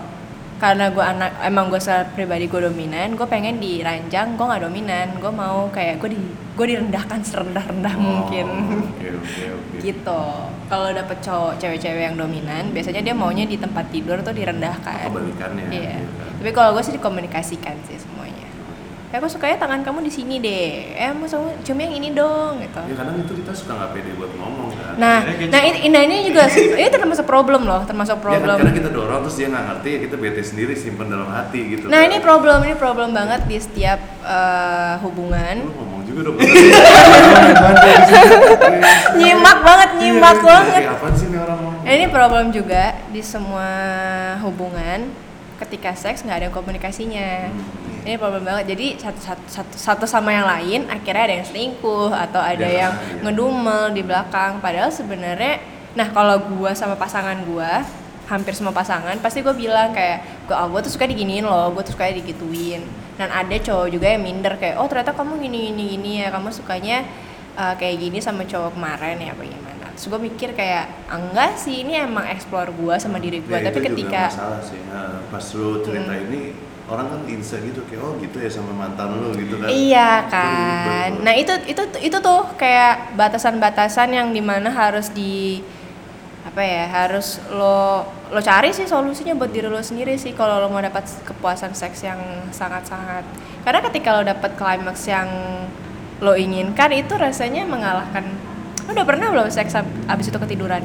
karena 0.55 0.85
gue 0.89 0.99
anak 1.01 1.31
emang 1.41 1.67
gue 1.67 1.79
secara 1.79 2.03
pribadi 2.05 2.45
gue 2.45 2.61
dominan, 2.61 3.15
gue 3.15 3.23
pengen 3.25 3.55
diranjang, 3.57 4.35
gue 4.35 4.45
nggak 4.45 4.63
dominan. 4.65 5.07
Gue 5.17 5.31
mau 5.33 5.67
kayak 5.69 5.99
gue 5.99 6.09
di 6.09 6.19
gue 6.53 6.65
direndahkan 6.69 7.19
serendah 7.21 7.63
rendah 7.65 7.93
Oh, 7.93 7.99
mungkin. 8.01 8.47
Oke, 8.91 9.07
oke, 9.13 9.43
oke. 9.53 9.75
gitu. 9.87 10.21
Kalau 10.69 10.93
dapet 10.93 11.17
cowok 11.19 11.57
cewek-cewek 11.57 12.03
yang 12.05 12.13
dominan, 12.13 12.69
biasanya 12.69 13.01
dia 13.01 13.17
maunya 13.17 13.43
di 13.43 13.57
tempat 13.57 13.89
tidur 13.89 14.21
tuh 14.21 14.37
direndahkan. 14.37 15.09
Kebalikannya. 15.09 15.65
Iya. 15.73 15.97
gitu 15.97 16.13
kan. 16.13 16.29
Tapi 16.37 16.51
kalau 16.53 16.69
gue 16.77 16.83
sih 16.85 16.93
dikomunikasikan 16.93 17.75
sih 17.89 17.97
semuanya. 17.97 18.45
Ya 19.09 19.17
aku 19.17 19.25
sukanya 19.25 19.57
tangan 19.57 19.81
kamu 19.81 20.05
di 20.05 20.13
sini 20.13 20.37
deh. 20.37 20.93
Eh, 20.93 21.09
mau 21.09 21.25
cium 21.25 21.79
yang 21.81 21.89
ini 21.89 22.13
dong 22.13 22.61
gitu. 22.61 22.77
Ya 22.85 22.93
kadang 22.93 23.17
itu 23.17 23.33
kita 23.41 23.51
suka 23.57 23.73
nggak 23.73 23.89
pede 23.97 24.13
buat 24.13 24.29
ngomong 24.37 24.69
kan. 24.69 24.93
Nah, 25.01 25.17
Akhirnya 25.25 25.49
nah 25.49 25.61
ini, 25.65 25.77
nah 25.89 26.01
ini 26.05 26.15
juga 26.29 26.45
ini 26.53 26.89
termasuk 26.93 27.25
problem 27.25 27.65
loh, 27.65 27.81
Ya 27.81 27.89
termasuk 27.89 28.21
kan 28.21 28.25
problem. 28.29 28.57
kadang 28.61 28.77
kita 28.77 28.89
dorong 28.93 29.25
terus 29.25 29.35
dia 29.41 29.49
nggak 29.49 29.65
ngerti 29.65 29.89
ya 29.89 29.99
kita 30.05 30.15
bete 30.21 30.41
sendiri 30.45 30.73
simpen 30.77 31.09
dalam 31.09 31.25
hati 31.33 31.61
gitu. 31.73 31.89
Nah 31.89 32.05
kan. 32.05 32.13
ini 32.13 32.17
problem, 32.21 32.57
ini 32.61 32.75
problem 32.77 33.09
banget 33.09 33.49
di 33.49 33.57
setiap 33.57 33.97
eh, 34.21 34.93
hubungan. 35.01 35.57
Juga 36.09 36.21
dong. 36.25 36.37
Nyimak 39.19 39.59
banget, 39.61 39.89
nyimak 40.01 40.37
Iya, 40.41 40.45
banget. 40.45 40.81
Kayak 40.81 40.97
apaan 40.97 41.13
sih 41.13 41.27
nih 41.29 41.39
orang? 41.39 41.59
Nah, 41.85 41.93
ini 41.93 42.05
problem 42.09 42.45
juga 42.49 42.83
di 43.13 43.21
semua 43.21 43.69
hubungan 44.41 45.13
ketika 45.61 45.93
seks 45.93 46.25
nggak 46.25 46.37
ada 46.45 46.49
komunikasinya. 46.49 47.53
Hmm. 47.53 48.07
Ini 48.09 48.15
problem 48.17 48.47
banget. 48.47 48.73
Jadi 48.73 48.97
satu, 48.97 49.19
satu, 49.21 49.43
satu, 49.45 49.75
satu 49.75 50.05
sama 50.09 50.33
yang 50.33 50.47
lain 50.47 50.89
akhirnya 50.89 51.23
ada 51.29 51.35
yang 51.37 51.45
selingkuh 51.45 52.09
atau 52.09 52.41
ada 52.41 52.65
Iya, 52.65 52.89
yang 52.89 52.93
iya. 52.97 53.21
ngedumel 53.27 53.93
di 53.93 54.01
belakang. 54.01 54.57
Padahal 54.63 54.89
sebenarnya, 54.89 55.61
nah 55.93 56.09
kalau 56.09 56.41
gua 56.57 56.73
sama 56.73 56.97
pasangan 56.97 57.37
gua 57.45 57.85
hampir 58.29 58.53
semua 58.53 58.69
pasangan 58.69 59.17
pasti 59.25 59.41
gue 59.41 59.49
bilang 59.57 59.89
kayak 59.89 60.45
gue 60.45 60.53
oh, 60.53 60.69
gue 60.69 60.85
tuh 60.85 60.93
suka 60.93 61.09
diginiin 61.09 61.41
loh 61.41 61.73
gue 61.73 61.81
tuh 61.81 61.97
suka 61.97 62.13
digituin 62.13 62.85
dan 63.19 63.27
ada 63.35 63.51
cowok 63.59 63.87
juga 63.91 64.07
yang 64.15 64.23
minder 64.23 64.55
kayak 64.55 64.79
oh 64.79 64.87
ternyata 64.87 65.11
kamu 65.11 65.43
gini 65.43 65.59
gini 65.75 65.83
gini 65.99 66.11
ya 66.23 66.31
kamu 66.31 66.55
sukanya 66.55 67.03
uh, 67.59 67.75
kayak 67.75 67.99
gini 67.99 68.23
sama 68.23 68.47
cowok 68.47 68.79
kemarin 68.79 69.19
ya 69.19 69.35
apa 69.35 69.43
gimana? 69.43 69.85
Terus 69.91 70.05
gue 70.07 70.19
mikir 70.31 70.49
kayak 70.55 71.11
enggak 71.11 71.59
sih 71.59 71.83
ini 71.83 71.99
emang 71.99 72.23
explore 72.31 72.71
gue 72.71 72.95
sama 72.95 73.19
diri 73.19 73.43
gue 73.43 73.51
Ya, 73.51 73.67
tapi 73.67 73.83
itu 73.83 73.87
ketika 73.91 74.31
juga 74.31 74.31
masalah 74.31 74.61
sih. 74.63 74.79
Nah, 74.87 75.19
pas 75.27 75.45
lu 75.51 75.83
cerita 75.83 76.13
Hmm. 76.15 76.25
ini 76.31 76.41
orang 76.89 77.05
kan 77.11 77.21
insa 77.27 77.59
gitu 77.59 77.83
kayak 77.85 78.01
oh 78.01 78.15
gitu 78.23 78.37
ya 78.39 78.49
sama 78.49 78.71
mantan 78.71 79.19
lu 79.19 79.35
gitu 79.35 79.59
kan. 79.59 79.67
Iya 79.67 80.11
kan. 80.31 81.09
Nah 81.19 81.33
itu 81.35 81.53
itu 81.67 81.83
itu 81.99 82.17
tuh 82.23 82.41
kayak 82.55 83.19
batasan-batasan 83.19 84.15
yang 84.15 84.31
di 84.31 84.39
mana 84.39 84.71
harus 84.71 85.11
di 85.11 85.59
apa 86.39 86.61
ya 86.63 86.87
harus 86.87 87.37
lo 87.51 88.07
lo 88.31 88.39
cari 88.39 88.71
sih 88.71 88.87
solusinya 88.87 89.35
buat 89.35 89.51
diri 89.51 89.67
lo 89.67 89.83
sendiri 89.83 90.15
sih 90.15 90.31
kalau 90.31 90.63
lo 90.63 90.67
mau 90.71 90.79
dapat 90.79 91.03
kepuasan 91.27 91.75
seks 91.75 92.05
yang 92.07 92.19
sangat-sangat. 92.49 93.27
Karena 93.67 93.79
ketika 93.83 94.15
lo 94.15 94.23
dapat 94.23 94.55
klimaks 94.55 95.03
yang 95.09 95.27
lo 96.23 96.35
inginkan 96.35 96.91
itu 96.95 97.15
rasanya 97.15 97.63
mengalahkan 97.67 98.23
lo 98.87 98.91
udah 98.95 99.05
pernah 99.05 99.27
belum 99.31 99.51
seks 99.51 99.75
ab- 99.77 99.95
abis 100.07 100.31
itu 100.31 100.39
ketiduran? 100.39 100.81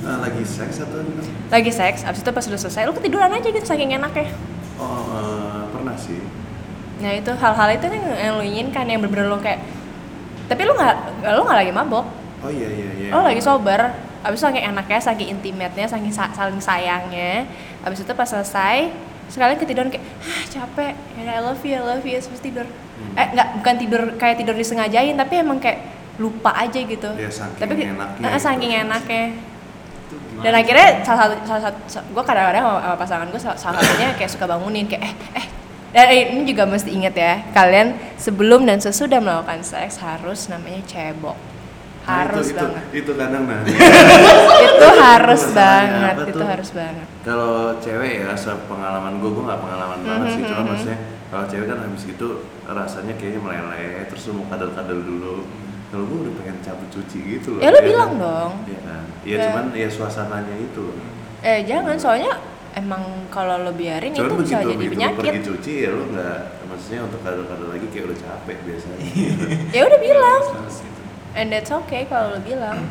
Ah, 0.00 0.16
lagi 0.24 0.42
seks 0.46 0.80
atau 0.80 1.02
gimana? 1.04 1.28
lagi 1.50 1.70
seks 1.74 2.06
abis 2.08 2.22
itu 2.24 2.30
pas 2.32 2.44
udah 2.46 2.60
selesai 2.62 2.82
lo 2.88 2.94
ketiduran 2.96 3.30
aja 3.34 3.48
gitu 3.50 3.66
saking 3.66 3.94
enaknya. 3.98 4.30
Oh 4.80 5.02
eh, 5.18 5.62
pernah 5.74 5.98
sih. 5.98 6.22
Nah 7.04 7.12
itu 7.16 7.32
hal-hal 7.32 7.68
itu 7.74 7.84
yang, 7.90 8.06
yang 8.16 8.32
lo 8.38 8.44
inginkan 8.46 8.84
yang 8.86 9.02
bener-bener 9.02 9.28
lo 9.28 9.38
kayak 9.42 9.60
tapi 10.46 10.62
lo 10.64 10.72
nggak 10.78 10.96
lo 11.26 11.40
nggak 11.44 11.58
lagi 11.58 11.72
mabok. 11.74 12.06
Oh 12.40 12.50
iya 12.50 12.68
iya 12.70 12.90
iya. 12.96 13.08
Lo 13.12 13.20
lagi 13.26 13.42
sober 13.44 14.09
abis 14.20 14.40
itu 14.40 14.46
saking 14.46 14.64
enaknya 14.68 15.00
saking 15.00 15.28
intimate-nya 15.32 15.86
saking 15.88 16.12
sa- 16.12 16.32
saling 16.32 16.60
sayangnya. 16.60 17.48
Abis 17.84 18.04
itu 18.04 18.12
pas 18.12 18.28
selesai 18.28 18.92
sekalian 19.30 19.56
ketiduran 19.62 19.88
kayak 19.94 20.02
ah 20.26 20.42
capek 20.50 20.92
ya 21.16 21.38
I 21.38 21.40
love 21.40 21.62
you 21.62 21.78
I 21.78 21.84
love 21.84 22.04
you. 22.04 22.18
Terus 22.18 22.42
tidur. 22.42 22.66
Hmm. 22.66 23.16
eh 23.16 23.26
nggak 23.32 23.48
bukan 23.64 23.74
tidur 23.80 24.02
kayak 24.20 24.36
tidur 24.42 24.52
disengajain 24.52 25.16
tapi 25.16 25.40
emang 25.40 25.56
kayak 25.56 25.80
lupa 26.20 26.52
aja 26.52 26.76
gitu. 26.76 27.10
Ya, 27.16 27.32
saking 27.32 27.60
tapi 27.64 27.72
enaknya 27.88 28.28
eh, 28.28 28.36
itu. 28.36 28.44
saking 28.44 28.72
enaknya. 28.76 29.24
Itu 30.04 30.14
gimana 30.20 30.42
dan 30.44 30.52
akhirnya 30.60 30.88
salah 31.00 31.20
satu 31.24 31.34
salah 31.48 31.62
satu 31.64 31.78
gue 32.12 32.24
kadang-kadang 32.28 32.64
sama, 32.64 32.80
sama 32.84 32.96
pasangan 33.00 33.26
gue 33.32 33.40
salah, 33.40 33.58
salah 33.58 33.80
satunya 33.80 34.08
kayak 34.20 34.30
suka 34.30 34.44
bangunin 34.44 34.84
kayak 34.84 35.04
eh 35.08 35.14
eh. 35.40 35.46
Dan 35.90 36.06
ini 36.06 36.46
juga 36.46 36.70
mesti 36.70 36.86
ingat 36.94 37.14
ya 37.18 37.42
kalian 37.50 37.98
sebelum 38.14 38.62
dan 38.62 38.78
sesudah 38.78 39.18
melakukan 39.18 39.58
seks 39.66 39.98
harus 39.98 40.46
namanya 40.46 40.78
cebok. 40.86 41.34
Nah, 41.34 41.49
harus 42.10 42.46
itu, 42.46 42.56
banget 42.56 42.84
itu, 42.86 42.96
itu 43.00 43.12
kadang 43.14 43.42
nah 43.44 43.60
itu 44.60 44.86
harus 44.96 45.42
banget 45.52 46.14
itu 46.22 46.32
tuh? 46.34 46.46
harus 46.46 46.70
banget 46.70 47.06
kalau 47.22 47.54
cewek 47.78 48.12
ya 48.20 48.32
sepengalaman 48.34 49.12
gue 49.18 49.30
gue 49.30 49.44
nggak 49.44 49.60
pengalaman 49.60 50.00
banget 50.00 50.26
sih 50.30 50.42
cuma 50.42 50.60
Mhm. 50.60 50.68
maksudnya 50.68 50.98
kalau 51.28 51.44
cewek 51.46 51.66
kan 51.66 51.78
habis 51.80 52.02
gitu 52.04 52.28
rasanya 52.66 53.14
kayaknya 53.14 53.40
meleleh 53.40 54.04
terus 54.04 54.24
mau 54.30 54.46
kadal-kadal 54.46 54.98
dulu 55.00 55.36
kalau 55.88 56.04
gue 56.06 56.18
udah 56.22 56.34
pengen 56.36 56.56
cabut 56.60 56.88
cuci 56.88 57.18
gitu 57.32 57.48
loh 57.52 57.60
Ya, 57.60 57.68
lu 57.68 57.76
kan? 57.76 57.84
bilang 57.84 58.12
dong. 58.16 58.52
Iya 58.64 58.78
kan 58.80 59.02
ya 59.20 59.30
Ya. 59.32 59.42
cuman 59.44 59.64
ya 59.72 59.88
suasananya 59.88 60.56
itu 60.56 60.84
eh 61.40 61.64
jangan 61.64 61.96
soalnya 61.96 62.32
emang 62.72 63.02
kalau 63.26 63.58
lo 63.58 63.72
biarin 63.72 64.12
cuman 64.12 64.28
itu 64.28 64.34
bisa 64.38 64.54
begitu 64.54 64.62
jadi 64.62 64.74
begitu 64.76 64.86
lu 64.86 64.94
penyakit 64.94 65.22
pergi 65.24 65.42
cuci 65.42 65.72
ya 65.76 65.90
lu 65.90 66.04
nggak 66.08 66.38
maksudnya 66.70 67.00
untuk 67.02 67.20
kadal-kadal 67.20 67.68
lagi 67.68 67.86
kayak 67.90 68.04
udah 68.06 68.18
capek 68.20 68.56
biasanya 68.62 68.96
ya 69.74 69.82
udah 69.84 70.00
bilang. 70.00 70.42
And 71.34 71.50
that's 71.50 71.70
okay 71.70 72.06
kalau 72.06 72.36
lo 72.36 72.40
bilang. 72.42 72.86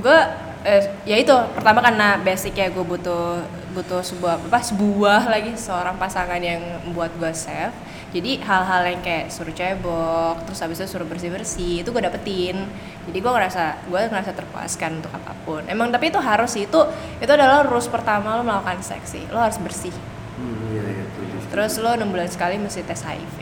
Gue 0.00 0.18
eh, 0.64 0.88
ya 1.04 1.16
itu 1.20 1.34
pertama 1.52 1.84
karena 1.84 2.16
basic 2.20 2.56
ya 2.56 2.72
gue 2.72 2.84
butuh 2.84 3.44
butuh 3.72 4.00
sebuah 4.04 4.40
apa 4.40 4.60
sebuah 4.60 5.28
lagi 5.28 5.52
seorang 5.56 5.96
pasangan 5.96 6.40
yang 6.40 6.60
membuat 6.84 7.12
gue 7.16 7.32
safe 7.32 7.72
jadi 8.12 8.36
hal-hal 8.44 8.82
yang 8.92 9.00
kayak 9.00 9.32
suruh 9.32 9.56
cebok 9.56 10.44
terus 10.44 10.60
habis 10.60 10.76
itu 10.84 10.88
suruh 10.92 11.08
bersih 11.08 11.32
bersih 11.32 11.80
itu 11.80 11.88
gue 11.88 12.02
dapetin. 12.04 12.68
Jadi 13.08 13.18
gue 13.24 13.32
ngerasa 13.32 13.88
gue 13.88 14.00
ngerasa 14.04 14.36
terpuaskan 14.36 15.00
untuk 15.00 15.12
apa 15.16 15.32
pun. 15.48 15.64
Emang 15.64 15.88
tapi 15.88 16.12
itu 16.12 16.20
harus 16.20 16.52
sih 16.52 16.68
itu 16.68 16.80
itu 17.24 17.32
adalah 17.32 17.64
rules 17.64 17.88
pertama 17.88 18.36
lo 18.36 18.44
melakukan 18.44 18.84
seks 18.84 19.16
sih. 19.16 19.24
Lo 19.32 19.40
harus 19.40 19.56
bersih. 19.56 19.96
Hmm, 20.36 20.76
iya 20.76 20.84
iya 20.84 21.04
setuju. 21.08 21.36
terus 21.48 21.72
lo 21.80 21.90
enam 21.96 22.12
bulan 22.12 22.28
sekali 22.28 22.60
mesti 22.60 22.84
tes 22.84 23.00
HIV 23.00 23.38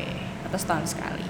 atau 0.46 0.58
setahun 0.58 0.94
sekali. 0.94 1.26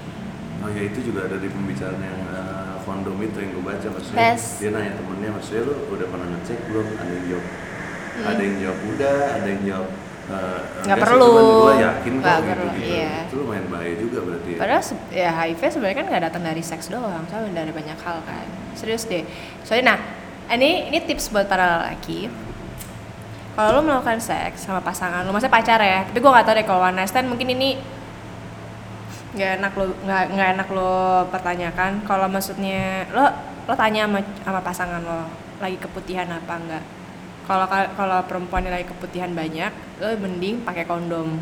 Oh 0.61 0.69
ya 0.69 0.85
itu 0.85 1.01
juga 1.01 1.25
ada 1.25 1.41
di 1.41 1.49
pembicaraan 1.49 1.97
yang 1.97 2.19
eh, 2.29 2.50
kondom 2.81 3.17
itu 3.17 3.37
yang 3.37 3.51
gue 3.51 3.63
baca 3.63 3.87
maksudnya 3.87 4.19
Tes. 4.33 4.43
dia 4.57 4.69
nanya 4.69 4.91
temennya 4.93 5.29
maksudnya 5.31 5.61
lu 5.65 5.73
udah 5.89 6.07
pernah 6.07 6.27
ngecek 6.29 6.59
belum 6.67 6.85
ada 6.95 7.11
yang 7.11 7.27
jawab 7.29 7.47
Hmm. 8.11 8.27
ada 8.27 8.41
yang 8.43 8.57
jawab 8.59 8.79
udah 8.91 9.15
ada 9.39 9.47
yang 9.47 9.61
jawab 9.63 9.87
eh, 9.87 9.95
Nggak 10.27 10.83
enggak 10.83 10.97
sih, 10.99 11.03
perlu. 11.07 11.31
gua 11.31 11.73
yakin 11.79 12.11
kok 12.11 12.19
Nggak 12.19 12.35
gitu, 12.37 12.51
perlu, 12.51 12.67
gitu. 12.67 12.91
iya. 12.91 13.13
itu 13.23 13.35
lumayan 13.39 13.65
bahaya 13.67 13.93
juga 13.95 14.19
berarti 14.21 14.49
ya 14.51 14.57
Padahal 14.59 14.81
ya 15.09 15.29
HIV 15.33 15.61
sebenarnya 15.63 15.95
kan 15.95 16.05
nggak 16.07 16.23
datang 16.27 16.43
dari 16.43 16.61
seks 16.61 16.85
doang, 16.87 17.23
sama 17.25 17.47
dari 17.49 17.71
banyak 17.71 17.95
hal 17.97 18.17
kan. 18.21 18.45
Serius 18.73 19.07
deh. 19.07 19.23
Soalnya 19.63 19.85
nah, 19.87 19.97
ini 20.51 20.87
ini 20.87 20.97
tips 21.01 21.31
buat 21.31 21.47
para 21.47 21.79
lelaki. 21.79 22.27
Kalau 23.51 23.69
lo 23.75 23.81
melakukan 23.81 24.19
seks 24.19 24.63
sama 24.63 24.79
pasangan 24.79 25.23
lo, 25.23 25.31
maksudnya 25.31 25.51
pacar 25.51 25.79
ya. 25.79 26.07
Tapi 26.07 26.17
gue 26.17 26.31
nggak 26.31 26.45
tahu 26.45 26.55
deh 26.55 26.65
kalau 26.65 26.81
one 26.81 26.95
night 26.95 27.07
stand 27.07 27.27
mungkin 27.27 27.47
ini 27.47 27.79
nggak 29.31 29.51
enak 29.63 29.71
lo 29.79 29.85
nggak 30.05 30.49
enak 30.59 30.67
lo 30.71 30.93
pertanyakan. 31.31 32.03
Kalau 32.03 32.27
maksudnya 32.27 33.07
lo 33.15 33.25
lo 33.67 33.73
tanya 33.77 34.09
sama, 34.09 34.19
sama 34.43 34.59
pasangan 34.59 35.01
lo 35.01 35.19
lagi 35.61 35.77
keputihan 35.77 36.27
apa 36.27 36.53
enggak. 36.57 36.83
Kalau 37.47 37.65
kal- 37.67 37.93
kalau 37.95 38.19
perempuan 38.27 38.63
yang 38.63 38.75
lagi 38.75 38.87
keputihan 38.87 39.31
banyak, 39.31 39.71
lo 40.01 40.07
mending 40.19 40.63
pakai 40.63 40.83
kondom. 40.83 41.39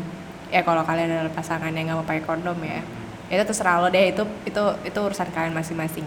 Ya 0.50 0.66
kalau 0.66 0.82
kalian 0.82 1.10
adalah 1.10 1.30
pasangan 1.30 1.70
yang 1.70 1.90
nggak 1.90 1.98
mau 1.98 2.06
pakai 2.06 2.24
kondom 2.26 2.58
ya, 2.66 2.82
itu 3.30 3.42
terserah 3.46 3.78
lo 3.78 3.86
deh 3.86 4.10
itu 4.10 4.26
itu 4.42 4.62
itu 4.82 4.98
urusan 4.98 5.30
kalian 5.30 5.54
masing-masing. 5.54 6.02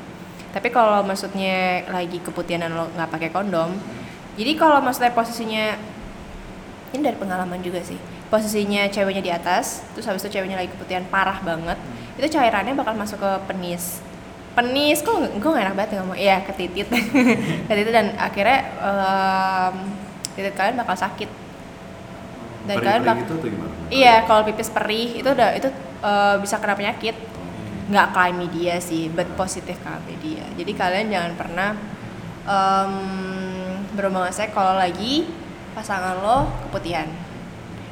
Tapi 0.51 0.67
kalau 0.69 0.99
maksudnya 1.01 1.87
lagi 1.87 2.19
keputihan 2.19 2.67
dan 2.67 2.75
lo 2.75 2.91
nggak 2.91 3.07
pakai 3.07 3.29
kondom, 3.31 3.71
jadi 4.35 4.51
kalau 4.59 4.83
maksudnya 4.83 5.15
posisinya 5.15 5.79
ini 6.93 7.01
dari 7.01 7.17
pengalaman 7.17 7.63
juga 7.63 7.81
sih 7.81 7.97
posisinya 8.33 8.89
ceweknya 8.89 9.21
di 9.21 9.29
atas 9.29 9.85
terus 9.93 10.09
habis 10.09 10.25
itu 10.25 10.33
ceweknya 10.33 10.57
lagi 10.57 10.73
keputihan 10.73 11.05
parah 11.05 11.37
banget. 11.45 11.77
Itu 12.17 12.25
cairannya 12.33 12.73
bakal 12.73 12.97
masuk 12.97 13.21
ke 13.21 13.31
penis. 13.45 14.01
Penis 14.57 15.05
kok 15.05 15.21
gue 15.21 15.49
gak 15.53 15.65
enak 15.69 15.77
banget 15.77 16.01
ngomong 16.01 16.17
iya 16.17 16.41
ke 16.41 16.49
titit. 16.57 16.89
Ke 17.69 17.73
titit 17.77 17.93
dan 17.93 18.17
akhirnya 18.17 18.59
em, 18.81 19.75
titit 20.33 20.53
kalian 20.57 20.81
bakal 20.81 20.97
sakit. 20.97 21.29
Dan 22.65 22.81
kalian 22.81 23.05
Perih-perih 23.05 23.13
bak 23.13 23.17
gitu 23.21 23.33
atau 23.37 23.49
gimana? 23.53 23.73
Iya 23.93 24.15
kalau 24.25 24.41
pipis 24.49 24.69
perih 24.73 25.09
itu 25.21 25.29
udah 25.29 25.49
itu 25.53 25.69
eh, 26.01 26.35
bisa 26.41 26.57
kena 26.57 26.73
penyakit. 26.73 27.13
Nggak 27.93 28.07
chlamydia 28.17 28.81
sih 28.81 29.13
but 29.13 29.29
positif 29.37 29.77
chlamydia 29.85 30.47
jadi 30.55 30.71
kalian 30.71 31.07
jangan 31.11 31.33
pernah 31.35 31.69
em 32.47 32.93
berhubungan 33.95 34.33
seks 34.33 34.55
kalau 34.55 34.75
lagi 34.75 35.27
pasangan 35.75 36.19
lo 36.19 36.47
keputihan 36.67 37.07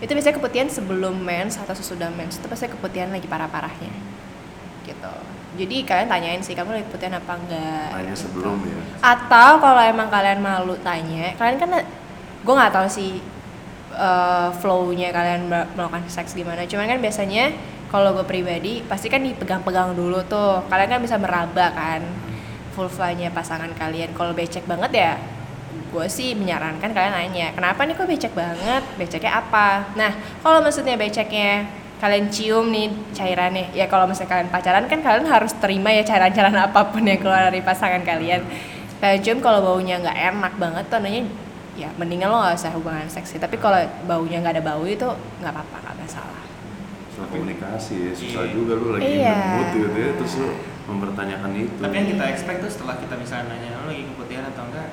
itu 0.01 0.11
biasanya 0.17 0.35
keputihan 0.41 0.65
sebelum 0.65 1.13
mens 1.13 1.61
atau 1.61 1.77
sesudah 1.77 2.09
mens. 2.09 2.41
Itu 2.41 2.49
pasti 2.49 2.65
keputihan 2.65 3.13
lagi 3.13 3.29
parah-parahnya. 3.29 3.93
Gitu. 4.81 5.13
Jadi 5.61 5.75
kalian 5.85 6.09
tanyain 6.09 6.41
sih 6.41 6.57
kamu 6.57 6.73
lagi 6.73 6.85
keputihan 6.89 7.21
apa 7.21 7.37
enggak? 7.37 7.87
Tanya 7.93 8.13
gitu. 8.17 8.21
sebelum 8.25 8.57
ya. 8.65 8.81
Atau 9.05 9.61
kalau 9.61 9.81
emang 9.85 10.09
kalian 10.09 10.41
malu 10.41 10.73
tanya 10.81 11.37
kalian 11.37 11.61
kan 11.61 11.69
gue 12.41 12.53
nggak 12.57 12.73
tahu 12.73 12.87
sih 12.89 13.21
uh, 13.93 14.49
flow-nya 14.57 15.13
kalian 15.13 15.45
mel- 15.45 15.69
melakukan 15.77 16.09
seks 16.09 16.33
gimana. 16.33 16.65
Cuman 16.65 16.89
kan 16.89 16.97
biasanya 16.97 17.53
kalau 17.93 18.17
gue 18.17 18.25
pribadi 18.25 18.81
pasti 18.87 19.05
kan 19.11 19.21
dipegang-pegang 19.21 19.93
dulu 19.93 20.25
tuh. 20.25 20.65
Kalian 20.65 20.97
kan 20.97 21.01
bisa 21.03 21.21
meraba 21.21 21.69
kan 21.77 22.01
vulvanya 22.73 23.29
pasangan 23.29 23.69
kalian. 23.77 24.17
Kalau 24.17 24.33
becek 24.33 24.65
banget 24.65 24.91
ya 24.97 25.13
gue 25.91 26.05
sih 26.07 26.31
menyarankan 26.33 26.89
kalian 26.89 27.11
nanya 27.11 27.47
kenapa 27.51 27.83
nih 27.83 27.95
kok 27.95 28.07
becek 28.07 28.31
banget? 28.31 28.83
Beceknya 28.95 29.43
apa? 29.43 29.91
Nah 29.95 30.11
kalau 30.39 30.63
maksudnya 30.63 30.95
beceknya 30.95 31.67
kalian 31.99 32.31
cium 32.31 32.71
nih 32.71 32.89
cairannya 33.13 33.69
ya 33.71 33.85
kalau 33.85 34.09
misalnya 34.09 34.33
kalian 34.33 34.49
pacaran 34.49 34.89
kan 34.89 34.99
kalian 34.99 35.27
harus 35.27 35.53
terima 35.59 35.91
ya 35.91 36.01
cairan-cairan 36.01 36.55
apa 36.65 36.89
pun 36.89 37.03
yang 37.03 37.19
keluar 37.19 37.51
dari 37.51 37.59
pasangan 37.59 38.01
kalian. 38.01 38.41
Kalian 38.97 39.19
cium 39.19 39.39
kalau 39.39 39.59
baunya 39.61 39.99
nggak 39.99 40.17
enak 40.33 40.53
banget 40.55 40.85
tuh 40.87 40.99
nanya 40.99 41.21
ya 41.71 41.87
mendingan 41.95 42.27
lo 42.27 42.39
nggak 42.39 42.55
usah 42.55 42.71
hubungan 42.75 43.07
seksi 43.07 43.39
tapi 43.39 43.55
kalau 43.55 43.79
baunya 44.03 44.43
nggak 44.43 44.59
ada 44.59 44.63
bau 44.63 44.83
itu 44.83 45.07
nggak 45.39 45.51
apa-apa 45.51 45.77
nggak 45.81 45.95
masalah. 45.99 46.43
Soal 47.11 47.27
komunikasi 47.27 47.95
ya 48.07 48.13
susah 48.15 48.43
Iya. 48.47 48.53
juga 48.55 48.73
lu 48.75 48.87
lagi 48.95 49.07
Iya. 49.07 49.35
ngebut 49.35 49.67
gitu 49.75 49.97
ya 49.99 50.11
terus 50.15 50.33
lu 50.39 50.49
mempertanyakan 50.87 51.51
itu. 51.55 51.73
Tapi 51.77 51.93
yang 51.93 52.07
kita 52.09 52.23
expect 52.27 52.57
tuh 52.59 52.71
setelah 52.71 52.95
kita 52.97 53.13
misalnya 53.15 53.51
nanya 53.51 53.69
lo 53.77 53.87
lagi 53.87 54.03
keputihan 54.03 54.45
atau 54.47 54.63
enggak, 54.67 54.87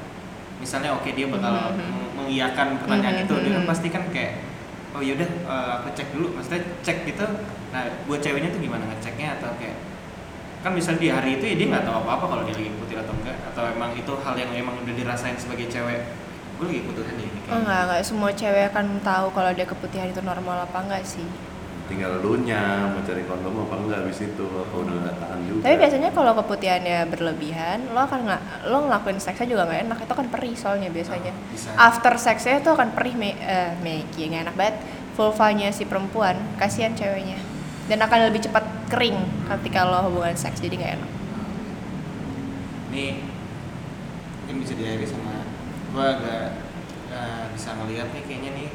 misalnya 0.59 0.91
oke 0.93 1.09
dia 1.09 1.27
bakal 1.27 1.55
Mhm. 1.71 1.77
meng- 1.77 2.13
mengiyakan 2.19 2.69
pertanyaan 2.77 3.17
Mhm, 3.17 3.25
itu, 3.25 3.35
dia 3.39 3.53
kan 3.53 3.63
mhm. 3.63 3.71
pasti 3.71 3.89
kan 3.89 4.03
kayak 4.11 4.33
oh 4.91 5.01
yaudah 5.01 5.25
eh, 5.25 5.71
aku 5.77 5.89
cek 5.93 6.09
dulu, 6.11 6.27
maksudnya 6.35 6.61
cek 6.81 6.99
gitu. 7.05 7.27
Nah 7.69 7.83
buat 8.05 8.19
ceweknya 8.19 8.49
tuh 8.49 8.59
gimana 8.59 8.85
ngeceknya 8.87 9.37
atau 9.37 9.53
kayak 9.55 9.77
kan 10.59 10.75
misalnya 10.75 10.99
di 10.99 11.09
hari 11.09 11.31
itu 11.37 11.45
ya 11.45 11.55
dia 11.55 11.67
nggak 11.69 11.85
tahu 11.85 11.97
apa-apa 12.03 12.25
kalau 12.27 12.43
dia 12.43 12.51
lagi 12.53 12.67
keputihan 12.69 13.01
atau 13.01 13.15
enggak 13.15 13.37
atau 13.47 13.63
emang 13.69 13.91
itu 13.95 14.13
hal 14.19 14.35
yang 14.35 14.51
emang 14.53 14.75
udah 14.77 14.95
dirasain 14.97 15.39
sebagai 15.39 15.71
cewek 15.71 16.01
gue 16.59 16.67
lagi 16.67 16.81
kebutuhan 16.83 17.15
nih 17.15 17.27
ini 17.29 17.39
Oh, 17.47 17.59
enggak, 17.63 17.81
enggak 17.87 18.03
semua 18.03 18.31
cewek 18.33 18.65
akan 18.69 18.87
tahu 19.01 19.27
kalau 19.31 19.51
dia 19.53 19.63
keputihan 19.65 20.09
itu 20.09 20.19
normal 20.21 20.67
apa 20.67 20.79
enggak 20.81 21.07
sih. 21.07 21.23
Tinggal 21.89 22.21
lu 22.21 22.37
nya 22.45 22.93
mau 22.93 23.01
cari 23.01 23.25
kondom 23.25 23.65
apa 23.65 23.75
enggak 23.81 23.99
habis 24.05 24.21
itu 24.21 24.45
apa 24.45 24.75
udah 24.77 24.95
nggak 25.09 25.17
tahan 25.17 25.41
juga 25.49 25.61
Tapi 25.65 25.77
biasanya 25.81 26.11
kalau 26.13 26.33
keputihannya 26.37 26.99
berlebihan, 27.09 27.79
lo 27.97 28.01
akan 28.05 28.21
nggak 28.29 28.43
lo 28.69 28.79
ngelakuin 28.85 29.19
seksnya 29.19 29.49
juga 29.49 29.63
nggak 29.65 29.81
enak. 29.89 29.99
Itu 30.05 30.15
kan 30.15 30.27
perih 30.29 30.55
soalnya 30.55 30.93
biasanya. 30.93 31.33
Oh, 31.33 31.49
bisa. 31.51 31.69
After 31.75 32.15
seksnya 32.21 32.61
itu 32.61 32.69
akan 32.69 32.89
perih 32.93 33.15
me, 33.17 33.33
eh, 33.41 33.73
Meki 33.81 34.29
nggak 34.29 34.43
enak 34.53 34.57
banget. 34.61 34.77
Vulvanya 35.17 35.69
si 35.73 35.83
perempuan, 35.89 36.37
kasihan 36.61 36.93
ceweknya. 36.93 37.41
Dan 37.89 38.05
akan 38.05 38.29
lebih 38.29 38.45
cepat 38.45 38.63
kering 38.93 39.17
ketika 39.49 39.89
lo 39.89 40.13
hubungan 40.13 40.37
seks, 40.37 40.61
jadi 40.61 40.77
nggak 40.77 40.93
enak. 41.01 41.11
Ini 42.93 43.07
mungkin 44.45 44.57
bisa 44.65 44.73
diakhiri 44.77 45.07
sama 45.09 45.45
gue 45.89 46.05
agak 46.05 46.45
eh, 47.13 47.45
bisa 47.57 47.73
ngeliat 47.77 48.09
nih 48.13 48.23
kayaknya 48.29 48.51
nih 48.57 48.69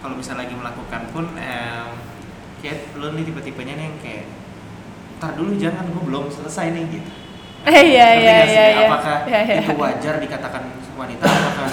kalau 0.00 0.16
bisa 0.16 0.32
lagi 0.36 0.52
melakukan 0.52 1.02
pun 1.12 1.24
em, 1.36 1.88
kayak 2.62 2.94
lo 2.96 3.10
nih 3.12 3.26
tipe-tipenya 3.26 3.74
nih 3.74 3.84
yang 3.90 3.96
kayak 3.98 4.24
ntar 5.18 5.34
dulu 5.34 5.54
jangan 5.58 5.84
gue 5.90 6.02
belum 6.06 6.30
selesai 6.30 6.70
nih 6.72 6.84
gitu. 6.88 7.10
Eh, 7.62 7.94
Iya 7.94 8.08
iya 8.18 8.36
iya 8.42 8.64
iya. 8.74 8.86
Apakah 8.90 9.18
Iya, 9.26 9.40
iya. 9.46 9.60
itu 9.66 9.74
wajar 9.78 10.14
dikatakan 10.18 10.62
wanita? 10.98 11.24
Apakah 11.26 11.66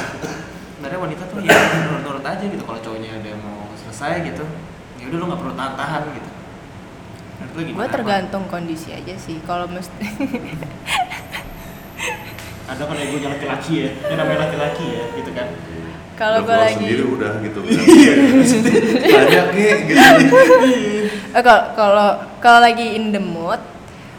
sebenarnya 0.78 1.00
wanita 1.02 1.24
tuh 1.30 1.38
ya 1.42 1.54
nurut-nurut 1.90 2.26
aja 2.26 2.46
gitu 2.46 2.64
kalau 2.66 2.80
cowoknya 2.82 3.10
udah 3.22 3.34
mau 3.42 3.70
selesai 3.74 4.22
gitu 4.34 4.46
ya 5.02 5.06
udah 5.10 5.18
lo 5.18 5.26
nggak 5.34 5.42
perlu 5.42 5.54
tahan-tahan 5.58 6.04
gitu. 6.14 6.30
Gue 7.74 7.88
tergantung 7.88 8.44
kondisi 8.52 8.92
aja 8.94 9.16
sih. 9.16 9.40
Kalau 9.48 9.66
mesti 9.66 10.06
Ada 12.70 12.86
kan 12.86 13.02
ego 13.02 13.18
laki-laki 13.26 13.74
ya, 13.82 13.90
ini 13.98 14.14
namanya 14.14 14.46
laki-laki 14.46 14.86
ya 14.94 15.04
gitu 15.18 15.32
kan. 15.34 15.48
Kalau 16.20 16.44
gue 16.44 16.52
lagi 16.52 16.76
sendiri 16.76 17.04
udah 17.08 17.32
gitu 17.40 17.60
banyak 19.16 19.48
nih 19.56 19.68
gitu 19.88 20.00
Eh, 21.30 21.44
kalau 21.46 21.62
kalau 21.78 22.10
kalau 22.42 22.60
lagi 22.66 22.98
in 22.98 23.14
the 23.14 23.22
mood, 23.22 23.62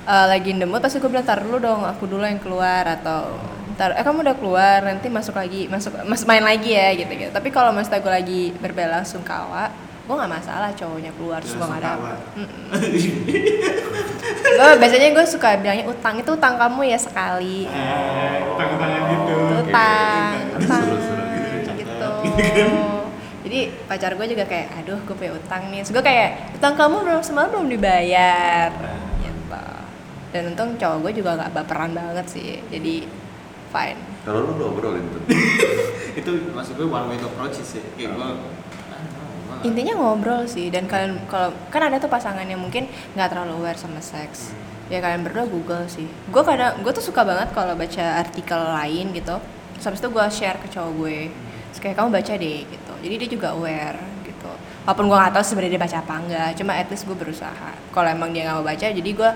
eh, 0.07 0.26
lagi 0.30 0.55
in 0.55 0.62
the 0.62 0.68
mood 0.68 0.78
pasti 0.78 1.03
gue 1.03 1.11
bilang 1.11 1.26
tar 1.26 1.42
dulu 1.42 1.59
dong, 1.59 1.82
aku 1.82 2.07
dulu 2.07 2.22
yang 2.22 2.38
keluar 2.38 2.86
atau 2.86 3.34
ntar 3.74 3.98
eh 3.98 4.05
kamu 4.07 4.22
udah 4.22 4.36
keluar 4.38 4.78
nanti 4.86 5.11
masuk 5.11 5.34
lagi 5.34 5.66
masuk 5.66 5.90
mas 6.07 6.22
main 6.22 6.44
lagi 6.46 6.70
ya 6.70 6.94
gitu 6.94 7.11
gitu. 7.11 7.30
Tapi 7.34 7.51
kalau 7.51 7.74
mas 7.74 7.90
gue 7.90 7.98
lagi 7.98 8.55
berbela 8.62 9.03
sungkawa, 9.03 9.74
gue 10.07 10.14
nggak 10.14 10.30
masalah 10.30 10.70
cowoknya 10.70 11.11
keluar 11.18 11.42
terus 11.42 11.59
gue 11.59 11.66
nggak 11.66 11.82
ada. 11.82 11.92
Gue 14.55 14.70
biasanya 14.78 15.09
gue 15.11 15.24
suka 15.26 15.59
bilangnya 15.59 15.90
utang 15.90 16.14
itu 16.22 16.30
utang 16.30 16.55
kamu 16.62 16.94
ya 16.94 16.98
sekali. 17.03 17.66
Tangan-tangan 18.55 19.03
gitu. 19.03 19.34
Itu 19.34 19.57
utang, 19.66 20.32
utang 20.62 20.84
gitu. 20.94 21.09
Gitu. 22.41 22.64
Jadi 23.41 23.61
pacar 23.88 24.12
gue 24.14 24.26
juga 24.28 24.45
kayak, 24.45 24.84
aduh 24.84 25.01
gue 25.01 25.16
punya 25.16 25.32
utang 25.32 25.72
nih. 25.72 25.80
Gue 25.88 26.05
kayak, 26.05 26.57
utang 26.57 26.76
kamu 26.76 26.97
belum 27.05 27.22
semalam 27.24 27.49
belum 27.53 27.66
dibayar. 27.72 28.68
Gitu. 29.20 29.41
Dan 30.30 30.55
untung 30.55 30.78
cowok 30.78 30.99
gue 31.09 31.12
juga 31.24 31.41
gak 31.41 31.53
baperan 31.57 31.91
banget 31.97 32.26
sih. 32.28 32.61
Jadi 32.68 33.09
fine. 33.70 34.01
kalau 34.20 34.45
lu 34.45 34.53
udah 34.59 34.66
obrolin 34.68 35.07
tuh 35.14 35.22
itu 36.20 36.30
maksud 36.53 36.76
gue 36.76 36.84
one 36.84 37.07
way 37.09 37.16
to 37.16 37.24
approach 37.24 37.57
sih 37.62 37.80
kayak 37.97 38.18
gue 38.18 38.28
Intinya 39.61 39.93
ngobrol 40.01 40.49
sih. 40.49 40.72
Dan 40.72 40.88
kalian 40.88 41.28
kalau 41.28 41.53
kan 41.68 41.84
ada 41.84 42.01
tuh 42.01 42.09
pasangan 42.09 42.49
yang 42.49 42.61
mungkin 42.61 42.88
nggak 43.12 43.28
terlalu 43.28 43.61
aware 43.61 43.76
sama 43.76 44.01
seks. 44.01 44.57
Ya 44.88 45.05
kalian 45.05 45.20
berdua 45.20 45.45
Google 45.45 45.84
sih. 45.84 46.09
Gue 46.32 46.41
kadang 46.41 46.80
gue 46.80 46.93
tuh 46.97 47.05
suka 47.05 47.20
banget 47.28 47.53
kalau 47.53 47.76
baca 47.76 48.05
artikel 48.24 48.57
lain 48.57 49.12
gitu. 49.12 49.36
Terus 49.76 49.84
habis 49.84 50.01
itu 50.01 50.09
gue 50.09 50.26
share 50.32 50.59
ke 50.64 50.68
cowok 50.72 50.93
gue. 51.05 51.18
Terus 51.71 51.81
kayak 51.81 51.97
kamu 51.99 52.09
baca 52.11 52.33
deh 52.35 52.59
gitu. 52.66 52.93
Jadi 53.01 53.14
dia 53.16 53.29
juga 53.31 53.49
aware 53.55 53.99
gitu. 54.27 54.51
Walaupun 54.85 55.05
gue 55.07 55.16
nggak 55.16 55.33
tahu 55.39 55.45
sebenarnya 55.47 55.73
dia 55.79 55.83
baca 55.83 55.99
apa 56.03 56.14
enggak. 56.18 56.51
Cuma 56.59 56.73
at 56.75 56.89
least 56.91 57.05
gue 57.07 57.16
berusaha. 57.16 57.71
Kalau 57.95 58.09
emang 58.11 58.35
dia 58.35 58.51
nggak 58.51 58.57
mau 58.59 58.66
baca, 58.66 58.87
jadi 58.91 59.11
gue 59.11 59.31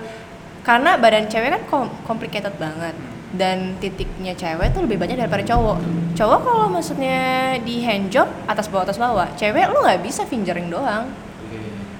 karena 0.65 0.97
badan 0.97 1.29
cewek 1.29 1.49
kan 1.53 1.63
complicated 2.09 2.57
banget 2.57 2.97
dan 3.35 3.75
titiknya 3.83 4.33
cewek 4.33 4.71
tuh 4.71 4.87
lebih 4.87 4.97
banyak 4.97 5.19
daripada 5.19 5.43
cowok. 5.43 5.77
Cowok 6.15 6.39
kalau 6.41 6.67
maksudnya 6.71 7.53
di 7.61 7.83
handjob 7.83 8.25
atas 8.47 8.71
bawah 8.71 8.83
atas 8.87 8.97
bawah, 8.97 9.27
cewek 9.35 9.69
lu 9.69 9.83
nggak 9.83 10.01
bisa 10.01 10.23
fingering 10.25 10.71
doang. 10.71 11.11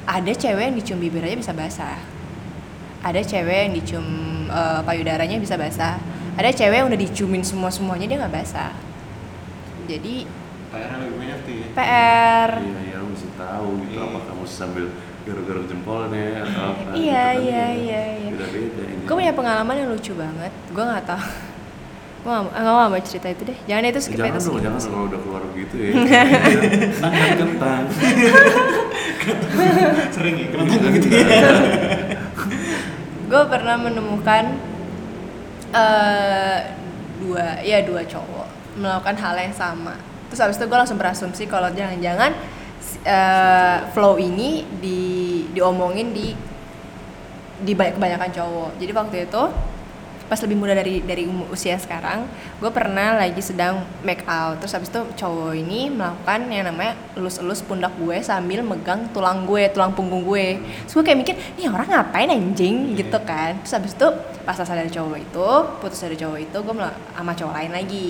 Ada 0.06 0.32
cewek 0.38 0.64
yang 0.72 0.76
dicium 0.78 1.00
bibir 1.02 1.26
aja 1.26 1.38
bisa 1.38 1.54
basah. 1.54 1.98
Ada 3.02 3.22
cewek 3.22 3.58
yang 3.70 3.74
dicium 3.74 4.08
eh, 4.50 4.82
payudaranya 4.82 5.38
bisa 5.38 5.60
basah. 5.60 6.00
Ada 6.36 6.52
cewek 6.56 6.78
yang 6.84 6.88
udah 6.90 7.00
diciumin 7.00 7.44
semua 7.46 7.70
semuanya 7.70 8.06
dia 8.10 8.18
nggak 8.22 8.34
basah. 8.34 8.72
Jadi 9.88 10.16
PR 10.68 10.92
lebih 10.98 11.16
banyak 11.16 11.38
tuh 11.42 11.54
ya 11.54 11.68
PR. 11.72 12.50
iya 12.60 12.80
iya 12.84 12.96
lu 12.98 13.08
mesti 13.08 13.30
tahu 13.34 13.68
gitu 13.82 13.96
Iya. 13.96 14.06
apa 14.06 14.20
kamu 14.26 14.44
sambil 14.46 14.86
garuk-garuk 15.24 15.66
jempolnya 15.66 16.26
atau 16.44 16.62
apa 16.68 16.82
Iya 16.92 16.92
gitu 16.92 17.00
kan. 17.00 17.36
iya 17.40 17.66
iya 17.72 18.02
iya. 18.18 18.30
beda-beda 18.32 18.82
ini 18.84 19.02
Gue 19.02 19.16
punya 19.16 19.34
pengalaman 19.34 19.76
yang 19.76 19.90
lucu 19.90 20.12
banget. 20.14 20.52
Gue 20.70 20.84
nggak 20.84 21.06
tahu. 21.06 21.24
Gue 22.22 22.32
nggak 22.34 22.46
nggak 22.56 22.90
mau 22.90 23.00
cerita 23.00 23.28
itu 23.30 23.42
deh. 23.46 23.58
Jangan 23.64 23.84
itu 23.86 24.00
skip 24.00 24.18
jangan 24.18 24.30
itu. 24.32 24.42
dong 24.42 24.52
skip. 24.52 24.64
jangan 24.66 24.82
kalau 24.84 25.06
udah 25.06 25.20
keluar 25.22 25.42
begitu 25.48 25.76
ya 25.78 25.92
tangan 27.04 27.30
kentang 27.36 27.84
sering 30.12 30.36
ya 30.36 30.48
kenapa 30.48 30.70
Jangan 30.70 30.92
gitu 30.94 31.08
ya 31.08 31.24
kentang. 31.24 31.64
gue 33.26 33.44
pernah 33.48 33.76
menemukan 33.80 34.44
eh 35.72 36.58
dua 37.18 37.46
ya 37.62 37.80
dua 37.82 38.02
cowok 38.04 38.35
melakukan 38.76 39.16
hal 39.20 39.36
yang 39.40 39.56
sama. 39.56 39.96
Terus 40.30 40.40
habis 40.42 40.58
itu 40.60 40.66
gue 40.68 40.78
langsung 40.78 41.00
berasumsi 41.00 41.44
kalau 41.48 41.72
jangan-jangan 41.72 42.36
eh, 43.08 43.78
flow 43.96 44.20
ini 44.20 44.68
di 44.80 45.02
diomongin 45.56 46.12
di 46.12 46.36
di 47.64 47.72
banyak 47.72 47.96
kebanyakan 47.96 48.32
cowok. 48.36 48.72
Jadi 48.78 48.92
waktu 48.92 49.16
itu 49.32 49.44
pas 50.26 50.42
lebih 50.42 50.58
muda 50.58 50.74
dari 50.74 51.06
dari 51.06 51.30
usia 51.54 51.78
sekarang 51.78 52.26
gue 52.58 52.72
pernah 52.74 53.14
lagi 53.14 53.38
sedang 53.46 53.86
make 54.02 54.26
out. 54.26 54.58
Terus 54.58 54.74
habis 54.74 54.90
itu 54.90 55.02
cowok 55.14 55.54
ini 55.54 55.94
melakukan 55.94 56.50
yang 56.50 56.66
namanya 56.66 56.98
elus-elus 57.14 57.62
pundak 57.62 57.94
gue 58.02 58.18
sambil 58.26 58.66
megang 58.66 59.06
tulang 59.14 59.46
gue 59.46 59.70
tulang 59.70 59.94
punggung 59.94 60.26
gue. 60.26 60.58
Terus 60.90 60.94
gue 60.98 61.04
kayak 61.06 61.20
mikir 61.22 61.36
nih 61.62 61.70
orang 61.70 61.88
ngapain 61.88 62.30
anjing? 62.34 62.98
Gitu 62.98 63.18
kan. 63.22 63.62
Terus 63.62 63.74
habis 63.78 63.94
itu 63.94 64.08
pas 64.42 64.58
selesai 64.58 64.82
dari 64.82 64.92
cowok 64.92 65.18
itu 65.22 65.50
putus 65.78 66.00
dari 66.02 66.18
cowok 66.18 66.40
itu 66.42 66.58
gue 66.58 66.76
sama 67.14 67.34
cowok 67.38 67.54
lain 67.54 67.72
lagi 67.72 68.10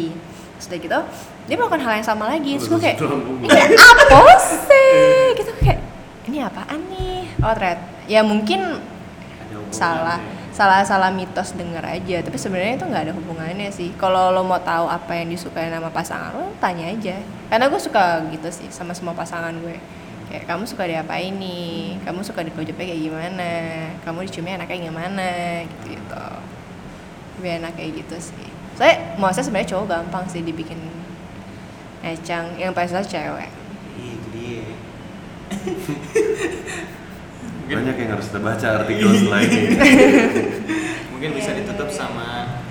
terus 0.55 0.67
udah 0.71 0.79
gitu 0.79 0.99
dia 1.45 1.55
melakukan 1.59 1.81
hal 1.85 1.93
yang 2.01 2.07
sama 2.07 2.25
lagi. 2.25 2.57
Terus 2.57 2.69
gue 2.73 2.81
kayak 2.81 2.97
ini 3.45 3.77
apa 3.77 4.35
sih? 4.41 5.37
Gitu 5.37 5.51
kayak 5.61 5.79
ini 6.25 6.37
apaan 6.41 6.81
nih? 6.89 7.29
Oh 7.45 7.53
ternyata 7.53 7.83
ya 8.09 8.25
mungkin 8.25 8.81
salah 9.69 10.17
salah 10.55 10.81
salah 10.81 11.13
mitos 11.13 11.53
denger 11.53 11.85
aja. 11.85 12.25
Tapi 12.25 12.37
sebenarnya 12.39 12.81
itu 12.81 12.85
nggak 12.89 13.03
ada 13.11 13.13
hubungannya 13.13 13.69
sih. 13.69 13.93
Kalau 13.99 14.33
lo 14.33 14.41
mau 14.41 14.57
tahu 14.57 14.89
apa 14.89 15.13
yang 15.13 15.29
disukai 15.29 15.69
sama 15.69 15.93
pasangan 15.93 16.33
lo 16.33 16.49
tanya 16.57 16.89
aja. 16.89 17.19
Karena 17.51 17.69
gue 17.69 17.81
suka 17.81 18.25
gitu 18.33 18.49
sih 18.49 18.71
sama 18.73 18.95
semua 18.97 19.13
pasangan 19.13 19.53
gue. 19.61 19.77
Kayak 20.25 20.49
kamu 20.49 20.63
suka 20.65 20.89
diapain 20.89 21.37
nih? 21.37 22.01
Kamu 22.01 22.25
suka 22.25 22.41
diblowjobnya 22.41 22.89
kayak 22.89 23.01
gimana? 23.05 23.51
Kamu 24.01 24.25
diciumnya 24.25 24.57
enaknya 24.63 24.79
gimana? 24.89 25.29
Gitu 25.69 25.93
gitu 25.93 26.25
lebih 27.35 27.51
enak 27.59 27.75
kayak 27.75 27.91
gitu 27.99 28.31
sih 28.31 28.47
saya 28.75 28.93
mau 29.15 29.31
saya 29.31 29.43
sebenarnya 29.43 29.71
cowok 29.71 29.85
gampang 29.87 30.23
sih 30.25 30.41
dibikin 30.41 30.79
ngecang 32.01 32.53
yang 32.55 32.71
paling 32.71 32.87
susah 32.87 33.03
cewek 33.03 33.49
Iya, 33.95 34.11
itu 34.13 34.29
dia 34.31 34.63
banyak 37.67 37.95
yang 37.97 38.09
harus 38.11 38.27
kita 38.29 38.39
baca 38.39 38.67
artikel 38.79 39.09
setelah 39.11 39.41
ini 39.41 39.61
mungkin 41.11 41.29
bisa 41.33 41.49
Iya, 41.49 41.57
ditutup 41.57 41.89
iya, 41.89 41.97
sama 41.97 42.27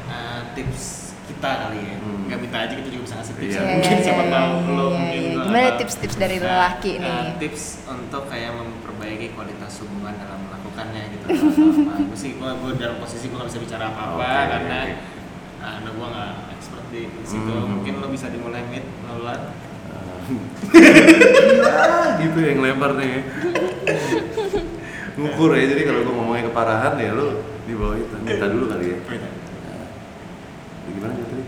uh, 0.06 0.40
tips 0.54 0.82
kita 1.24 1.50
kali 1.64 1.80
ya 1.82 1.94
Hmm. 2.04 2.28
nggak 2.28 2.40
minta 2.40 2.58
aja 2.58 2.74
kita 2.74 2.88
juga 2.88 3.02
bisa 3.02 3.14
ngasih 3.16 3.34
tips 3.34 3.44
Iya. 3.46 3.58
ya. 3.58 3.68
mungkin 3.74 3.98
siapa 3.98 4.22
Iya, 4.22 4.30
tahu 4.30 4.52
iya, 4.54 4.70
lo 4.70 4.84
iya, 4.84 4.94
mungkin 4.94 5.22
iya. 5.24 5.42
Gimana 5.44 5.68
tips-tips 5.76 6.16
dari 6.16 6.36
Nah, 6.36 6.44
lelaki 6.46 6.92
uh, 6.92 7.00
nih? 7.00 7.24
tips 7.38 7.62
untuk 7.84 8.22
kayak 8.26 8.50
memperbaiki 8.54 9.26
kualitas 9.30 9.72
hubungan 9.78 10.14
dalam 10.14 10.40
melakukannya 10.42 11.02
gitu 11.10 11.24
apa 11.26 11.94
gue 12.02 12.16
sih 12.16 12.30
gue 12.34 12.48
gue 12.54 12.70
dalam 12.76 12.96
posisi 12.96 13.24
gue 13.26 13.34
nggak 13.34 13.48
bisa 13.50 13.60
bicara 13.60 13.84
apa 13.88 14.02
apa 14.06 14.20
Oke, 14.20 14.44
karena 14.48 14.78
oke. 14.80 14.94
Nah, 15.76 15.90
gue 15.90 16.06
nggak 16.06 16.30
expert 16.52 16.84
di 16.88 17.02
situ. 17.22 17.48
Hmm. 17.48 17.68
mungkin 17.72 17.94
lo 17.98 18.08
bisa 18.08 18.28
dimulai 18.28 18.62
mid 18.66 18.84
ngeluar 19.02 19.40
Ah, 20.24 22.16
gitu 22.16 22.38
yang 22.40 22.58
lebar 22.58 22.96
nih 22.96 23.20
ngukur 25.14 25.52
ya 25.52 25.64
jadi 25.66 25.82
kalau 25.84 26.00
gue 26.02 26.14
ngomongnya 26.14 26.44
keparahan 26.48 26.94
ya 26.96 27.12
lu 27.12 27.28
di 27.62 27.72
bawah 27.72 27.92
itu. 27.94 28.14
Minta 28.18 28.46
dulu 28.46 28.64
kali 28.66 28.86
ya. 28.86 28.98
Nah, 29.04 29.88
gimana 30.86 31.12
gitu 31.14 31.28
tadi 31.30 31.44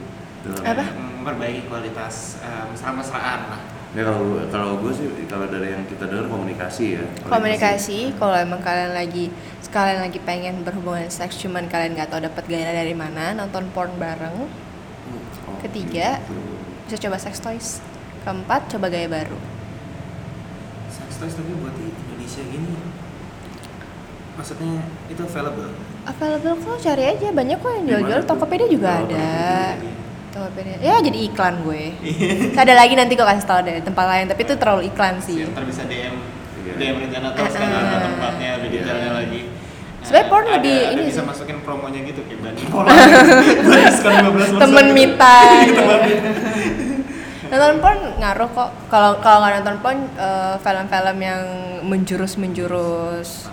Dalam- 0.47 0.64
Apa? 0.64 0.85
memperbaiki 0.95 1.61
kualitas 1.67 2.39
uh, 2.39 2.69
mesra-mesraan 2.69 3.41
lah 3.49 3.61
ya 3.97 4.05
kalau 4.05 4.20
kalau 4.53 4.72
gue 4.76 4.92
sih 4.92 5.09
kalau 5.24 5.49
dari 5.49 5.72
yang 5.72 5.88
kita 5.88 6.05
dengar 6.05 6.28
komunikasi 6.28 7.01
ya. 7.01 7.05
Komunikasi 7.24 8.12
kalau 8.14 8.36
emang 8.36 8.61
kalian 8.61 8.92
lagi 8.92 9.32
sekalian 9.59 10.05
lagi 10.05 10.20
pengen 10.20 10.61
berhubungan 10.62 11.09
seks 11.09 11.40
cuman 11.40 11.64
kalian 11.66 11.97
nggak 11.97 12.12
tahu 12.12 12.20
dapat 12.20 12.44
gairah 12.44 12.76
dari 12.76 12.92
mana 12.92 13.32
nonton 13.32 13.72
porn 13.72 13.97
bareng. 13.97 14.44
Oh, 15.47 15.57
Ketiga, 15.59 16.20
gitu. 16.20 16.36
bisa 16.84 16.97
coba 17.01 17.16
sex 17.16 17.40
toys. 17.40 17.68
Keempat 18.22 18.68
coba 18.68 18.92
gaya 18.92 19.09
baru. 19.09 19.38
Sex 20.92 21.16
toys 21.16 21.32
tapi 21.32 21.57
buat 21.57 21.72
di 21.72 21.88
Indonesia 21.88 22.42
gini. 22.44 22.74
Maksudnya 24.36 24.84
itu 25.09 25.22
available? 25.24 25.72
Available 26.05 26.55
kok 26.61 26.78
cari 26.84 27.05
aja. 27.09 27.28
Banyak 27.32 27.57
kok 27.57 27.72
yang 27.72 27.84
jual-jual. 27.88 28.20
tuh? 28.20 28.28
Tokopedia 28.28 28.68
juga 28.68 28.88
Oh, 28.92 29.01
ada. 29.09 29.24
Tokopedia. 29.72 30.05
Tokopedia 30.37 30.76
ya 30.78 30.95
jadi 31.01 31.18
iklan 31.24 31.55
gue 31.62 31.82
ada 32.61 32.74
lagi 32.74 32.93
nanti 32.93 33.12
gue 33.12 33.24
kasih 33.24 33.45
tau 33.45 33.61
deh 33.61 33.80
tempat 33.80 34.05
lain 34.05 34.24
tapi 34.26 34.41
itu 34.43 34.55
terlalu 34.55 34.82
iklan 34.87 35.16
sih 35.18 35.49
ntar 35.49 35.64
bisa 35.64 35.82
DM 35.84 36.12
Iya. 36.59 36.74
DM 36.76 36.97
rencana 37.01 37.30
atau 37.30 37.41
Ah, 37.41 37.49
sekarang 37.49 37.78
ah. 37.80 38.01
tempatnya 38.05 38.51
lebih 38.59 38.68
Iya. 38.70 38.82
detailnya 38.82 39.12
lagi 39.14 39.43
Sebenarnya 39.99 40.28
porn 40.28 40.45
ada- 40.45 40.55
lebih 40.57 40.76
ada 40.76 40.93
ini 40.93 41.03
bisa 41.05 41.14
sih. 41.16 41.26
masukin 41.26 41.59
promonya 41.62 42.01
gitu 42.05 42.20
kayak 42.22 42.41
Bani 42.41 42.61
15% 42.66 44.61
temen 44.61 44.84
gitu. 44.84 44.95
mita 44.95 45.39
Temen 45.68 45.99
mita. 46.01 46.28
nonton 47.49 47.78
porn 47.78 47.99
ngaruh 48.16 48.49
kok 48.49 48.70
kalau 48.87 49.11
kalau 49.16 49.39
nggak 49.41 49.55
nonton 49.57 49.76
porn 49.80 49.99
eh, 50.16 50.55
film-film 50.59 51.18
yang 51.20 51.43
menjurus 51.82 52.34
menjurus 52.37 53.47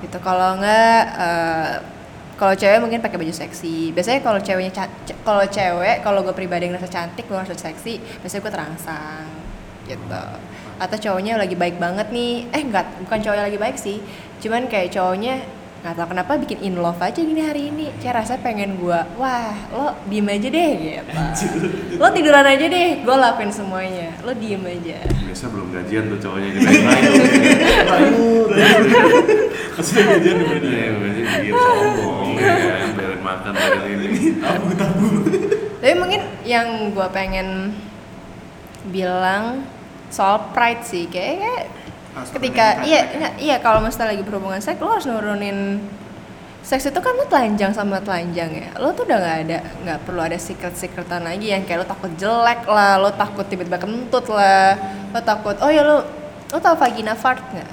gitu 0.00 0.18
kalau 0.18 0.58
nggak 0.58 1.00
eh, 1.16 1.70
kalau 2.38 2.54
cewek 2.54 2.78
mungkin 2.78 3.02
pakai 3.02 3.18
baju 3.18 3.34
seksi. 3.34 3.90
Biasanya 3.90 4.22
kalau 4.22 4.38
ceweknya 4.38 4.72
kalau 5.26 5.44
cewek 5.44 6.06
kalau 6.06 6.22
gue 6.22 6.32
pribadi 6.32 6.70
ngerasa 6.70 6.86
cantik 6.86 7.26
gue 7.26 7.34
ngerasa 7.34 7.58
seksi 7.58 7.98
biasanya 8.22 8.42
gue 8.46 8.52
terangsang 8.54 9.26
gitu. 9.90 10.24
Atau 10.78 10.96
cowoknya 11.02 11.34
lagi 11.34 11.58
baik 11.58 11.82
banget 11.82 12.14
nih. 12.14 12.46
Eh 12.54 12.62
enggak 12.62 12.86
bukan 13.02 13.18
cowoknya 13.18 13.44
lagi 13.50 13.58
baik 13.58 13.76
sih. 13.76 13.98
Cuman 14.38 14.70
kayak 14.70 14.94
cowoknya 14.94 15.42
nggak 15.88 16.04
tahu 16.04 16.12
kenapa 16.12 16.36
bikin 16.36 16.60
in 16.60 16.76
love 16.76 17.00
aja 17.00 17.16
gini 17.16 17.40
hari 17.40 17.72
ini? 17.72 17.88
Kayak 17.96 18.20
rasanya 18.20 18.44
pengen 18.44 18.76
gue 18.76 19.00
wah 19.16 19.56
lo 19.72 19.96
diem 20.04 20.28
aja 20.28 20.48
deh 20.52 20.70
gitu. 20.76 21.00
Lo 21.96 22.12
tiduran 22.12 22.44
aja 22.44 22.66
deh 22.68 22.88
gue 23.00 23.16
lakuin 23.16 23.48
semuanya. 23.48 24.12
Lo 24.20 24.36
diem 24.36 24.60
aja. 24.68 25.00
Biasa 25.08 25.48
belum 25.48 25.72
gajian 25.72 26.12
tuh 26.12 26.20
cowoknya 26.20 26.48
jadi 26.60 26.76
main 26.84 27.12
Pas 29.80 29.88
udah 29.88 30.04
gajian 30.12 30.36
di 30.36 30.44
mana 30.44 30.58
Iya, 30.68 30.84
dia 31.40 31.52
sombong 31.56 32.36
ya 32.36 32.52
bayarin 32.92 33.22
makan 33.24 33.52
bayarin 33.56 33.98
ini. 34.04 34.20
Tabu 34.44 34.68
tabu. 34.76 35.08
tapi 35.80 35.94
mungkin 35.96 36.20
yang 36.44 36.92
gue 36.92 37.08
pengen 37.16 37.72
bilang 38.92 39.64
soal 40.12 40.52
pride 40.52 40.84
sih 40.84 41.08
kayak, 41.08 41.72
ketika 42.28 42.66
iya 42.82 43.00
enggak, 43.08 43.32
iya 43.38 43.56
kalau 43.58 43.78
misalnya 43.78 44.12
lagi 44.12 44.22
berhubungan 44.22 44.58
seks 44.58 44.78
lo 44.78 44.88
harus 44.88 45.04
nurunin 45.04 45.78
seks 46.60 46.84
itu 46.84 46.98
kan 46.98 47.12
lo 47.12 47.24
telanjang 47.24 47.70
sama 47.70 47.96
telanjang 47.98 48.50
ya 48.52 48.68
lo 48.76 48.90
tuh 48.90 49.02
udah 49.02 49.16
nggak 49.16 49.36
ada 49.42 49.58
nggak 49.82 49.98
perlu 50.02 50.20
ada 50.20 50.36
secret 50.36 50.74
secretan 50.74 51.22
lagi 51.22 51.48
yang 51.48 51.62
kayak 51.62 51.80
lo 51.80 51.86
takut 51.86 52.12
jelek 52.14 52.62
lah 52.64 52.96
lo 52.96 53.10
takut 53.10 53.42
tiba-tiba 53.42 53.78
kentut 53.78 54.26
lah 54.28 54.76
lo 55.08 55.20
takut 55.20 55.56
oh 55.56 55.68
ya 55.68 55.80
lo 55.80 56.04
lo 56.46 56.58
tau 56.58 56.74
vagina 56.74 57.14
fart 57.14 57.40
nggak 57.48 57.70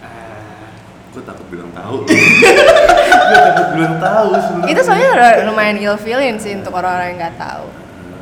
Ah, 0.00 0.74
Gue 1.12 1.22
takut 1.22 1.46
bilang 1.46 1.70
tahu. 1.70 2.02
Gue 3.28 3.40
takut 3.46 3.68
bilang 3.72 3.96
tahu 3.98 4.28
sebenarnya. 4.34 4.68
itu 4.68 4.80
soalnya 4.80 5.08
udah 5.12 5.30
lumayan 5.44 5.76
ill 5.76 5.94
feeling 5.96 6.36
sih 6.36 6.52
untuk 6.52 6.72
orang-orang 6.72 7.08
yang 7.10 7.20
nggak 7.20 7.36
tahu 7.36 7.66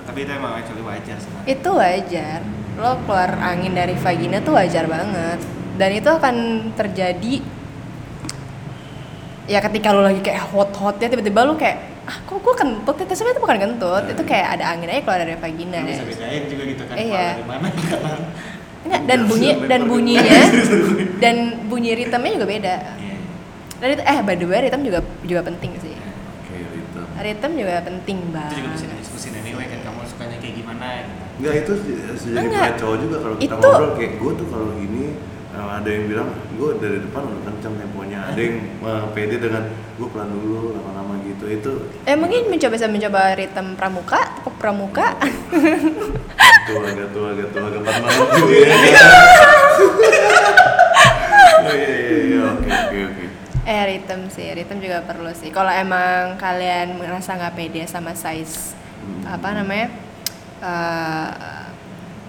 tapi 0.03 0.18
itu 0.20 0.32
emang 0.32 0.53
actually 0.53 0.82
wajar 0.82 1.16
sih. 1.16 1.30
itu 1.47 1.70
wajar 1.70 2.41
lo 2.81 2.97
keluar 3.05 3.37
angin 3.37 3.72
dari 3.72 3.93
vagina 3.95 4.41
tuh 4.41 4.57
wajar 4.57 4.89
banget. 4.89 5.39
Dan 5.76 5.91
itu 5.93 6.09
akan 6.09 6.37
terjadi 6.74 7.35
ya 9.45 9.59
ketika 9.59 9.91
lo 9.91 10.01
lagi 10.01 10.22
kayak 10.22 10.47
hot 10.49 10.70
hotnya 10.78 11.11
tiba-tiba 11.11 11.43
lo 11.43 11.55
kayak 11.55 11.76
ah 12.07 12.16
kok 12.22 12.39
gue 12.39 12.55
kentut 12.57 12.97
itu 12.97 13.12
sebenarnya 13.12 13.35
itu 13.35 13.43
bukan 13.43 13.59
kentut 13.61 14.05
itu 14.09 14.22
kayak 14.24 14.47
ada 14.59 14.64
angin 14.74 14.89
aja 14.91 15.03
keluar 15.03 15.20
dari 15.20 15.37
vagina. 15.37 15.78
Lu 15.78 15.91
bisa 15.91 16.05
bedain 16.07 16.43
juga 16.49 16.62
gitu 16.66 16.83
kan 16.87 16.95
Iya. 16.97 17.26
dari 17.37 17.47
mana 17.47 17.66
karena 17.70 18.12
enggak 18.81 19.03
dan 19.05 19.20
bunyi 19.28 19.51
dan 19.68 19.81
bunyinya 19.85 20.41
dan 21.22 21.37
bunyi 21.68 21.91
ritmenya 21.95 22.35
juga 22.35 22.49
beda. 22.49 22.76
Iya. 22.97 23.16
dan 23.81 23.89
itu 23.93 24.03
eh 24.05 24.18
by 24.20 24.35
the 24.37 24.47
way 24.47 24.59
ritme 24.61 24.83
juga 24.85 25.01
juga 25.22 25.41
penting 25.45 25.72
sih. 25.78 25.95
Oke, 25.97 26.57
itu. 26.57 27.01
ritme 27.20 27.53
juga 27.57 27.74
penting 27.81 28.18
itu 28.20 28.55
juga 28.57 28.68
bisa 28.70 28.85
banget 28.89 28.99
diskusin 29.01 29.33
anyway 29.37 29.66
kan 29.66 29.81
kamu 29.83 30.01
sukanya 30.05 30.37
kayak 30.41 30.55
gimana 30.57 30.87
gitu. 31.05 31.20
Enggak 31.41 31.55
itu 31.59 31.72
se- 31.74 31.97
sejadi 32.20 32.47
pride 32.51 32.76
cowok 32.76 32.97
juga 32.99 33.16
kalau 33.18 33.36
kita 33.36 33.49
Itu- 33.49 33.64
ngobrol 33.64 33.91
kayak 33.95 34.12
gue 34.14 34.32
tuh 34.34 34.47
kalau 34.47 34.68
gini 34.74 35.05
eh, 35.51 35.68
ada 35.72 35.88
yang 35.88 36.05
bilang 36.07 36.28
gue 36.53 36.70
dari 36.76 36.99
depan 37.01 37.22
udah 37.24 37.41
kencang 37.43 37.74
temponya. 37.76 38.18
Ada 38.26 38.41
yang 38.41 38.57
eh, 38.78 39.05
pede 39.11 39.36
dengan 39.38 39.62
gue 39.97 40.07
pelan 40.07 40.28
dulu 40.30 40.59
lama-lama 40.72 41.14
gitu. 41.22 41.45
Itu 41.47 41.70
eh 42.03 42.14
mungkin 42.14 42.49
mencoba 42.49 42.72
bisa 42.72 42.86
mencoba 42.86 43.20
ritme 43.34 43.72
pramuka 43.74 44.20
tepuk 44.36 44.55
pramuka? 44.57 45.07
Tua 46.62 46.80
agak 46.86 47.09
tua 47.11 47.26
agak 47.32 47.49
tua 47.51 47.64
agak 47.66 47.82
malam 47.82 48.28
juga 48.36 48.55
ya. 48.55 48.76
Oh 51.61 51.74
iya 51.74 51.93
iya 51.95 52.18
iya 52.26 52.41
oke 52.49 52.68
oke 52.68 52.99
oke. 53.07 53.24
Eh 53.62 53.82
ritme 53.86 54.26
sih, 54.28 54.47
ritme 54.51 54.78
juga 54.78 54.99
perlu 55.03 55.30
sih. 55.32 55.49
Kalau 55.49 55.70
emang 55.70 56.36
kalian 56.36 56.97
merasa 56.97 57.34
nggak 57.34 57.55
pede 57.55 57.82
sama 57.86 58.12
size 58.12 58.76
Hmm. 59.01 59.24
apa 59.24 59.57
namanya 59.57 59.88
eh, 60.61 61.28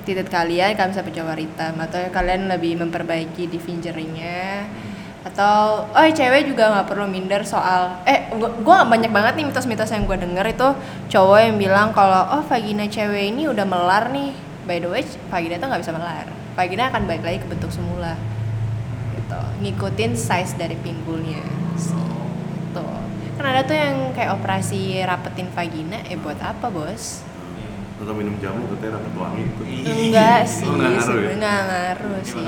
titik 0.01 0.33
kalian, 0.33 0.73
kalian 0.73 0.91
bisa 0.91 1.05
mencoba 1.05 1.33
ritme 1.37 1.81
atau 1.85 1.99
kalian 2.09 2.49
lebih 2.49 2.81
memperbaiki 2.81 3.45
di 3.45 3.59
fingeringnya 3.61 4.65
atau 5.21 5.85
oh 5.85 6.01
cewek 6.09 6.49
juga 6.49 6.73
nggak 6.73 6.89
perlu 6.89 7.05
minder 7.05 7.45
soal 7.45 8.01
eh 8.09 8.25
gua 8.65 8.81
banyak 8.89 9.13
banget 9.13 9.37
nih 9.37 9.45
mitos-mitos 9.53 9.93
yang 9.93 10.09
gue 10.09 10.17
denger 10.17 10.49
itu 10.49 10.67
cowok 11.13 11.39
yang 11.45 11.55
bilang 11.61 11.93
kalau 11.93 12.25
oh 12.33 12.41
vagina 12.49 12.89
cewek 12.89 13.29
ini 13.29 13.45
udah 13.45 13.61
melar 13.61 14.09
nih 14.09 14.33
by 14.65 14.81
the 14.81 14.89
way 14.89 15.05
vagina 15.29 15.61
tuh 15.61 15.69
nggak 15.69 15.81
bisa 15.85 15.93
melar 15.93 16.25
vagina 16.57 16.89
akan 16.89 17.05
balik 17.05 17.21
lagi 17.21 17.37
ke 17.37 17.47
bentuk 17.53 17.69
semula 17.69 18.17
gitu 19.13 19.41
ngikutin 19.61 20.17
size 20.17 20.57
dari 20.57 20.73
pinggulnya 20.81 21.45
sih 21.77 21.93
gitu. 21.93 22.85
Kan 23.37 23.45
ada 23.45 23.61
tuh 23.61 23.77
yang 23.77 24.17
kayak 24.17 24.41
operasi 24.41 25.05
rapetin 25.05 25.53
vagina 25.53 26.01
eh 26.09 26.17
buat 26.17 26.41
apa 26.41 26.73
bos 26.73 27.21
atau 28.01 28.13
minum 28.13 28.33
jamu 28.37 28.65
katanya 28.67 28.97
rapat 28.97 29.13
wangi 29.13 29.41
ikut 29.45 29.65
enggak 29.85 30.41
sih 30.49 30.65
Oh, 30.65 30.73
nggak 30.73 30.89
ngaruh 30.89 30.97
ya? 30.97 31.05
sebenarnya 31.05 31.37
nggak 31.37 31.61
ngaruh 31.69 32.17
sih 32.23 32.45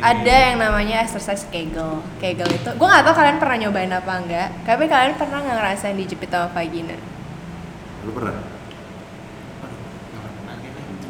ada 0.00 0.34
yang 0.42 0.56
namanya 0.58 0.96
exercise 1.00 1.44
kegel 1.46 1.90
kegel 2.18 2.48
itu 2.48 2.70
gue 2.70 2.86
nggak 2.88 3.04
tahu 3.04 3.14
kalian 3.14 3.38
pernah 3.38 3.56
nyobain 3.56 3.92
apa 3.92 4.12
enggak 4.16 4.48
tapi 4.64 4.84
kalian 4.84 5.14
pernah 5.14 5.38
nggak 5.40 5.56
ngerasain 5.56 5.94
dijepit 5.94 6.26
sama 6.28 6.50
vagina 6.50 6.96
lu 8.00 8.10
pernah 8.10 8.34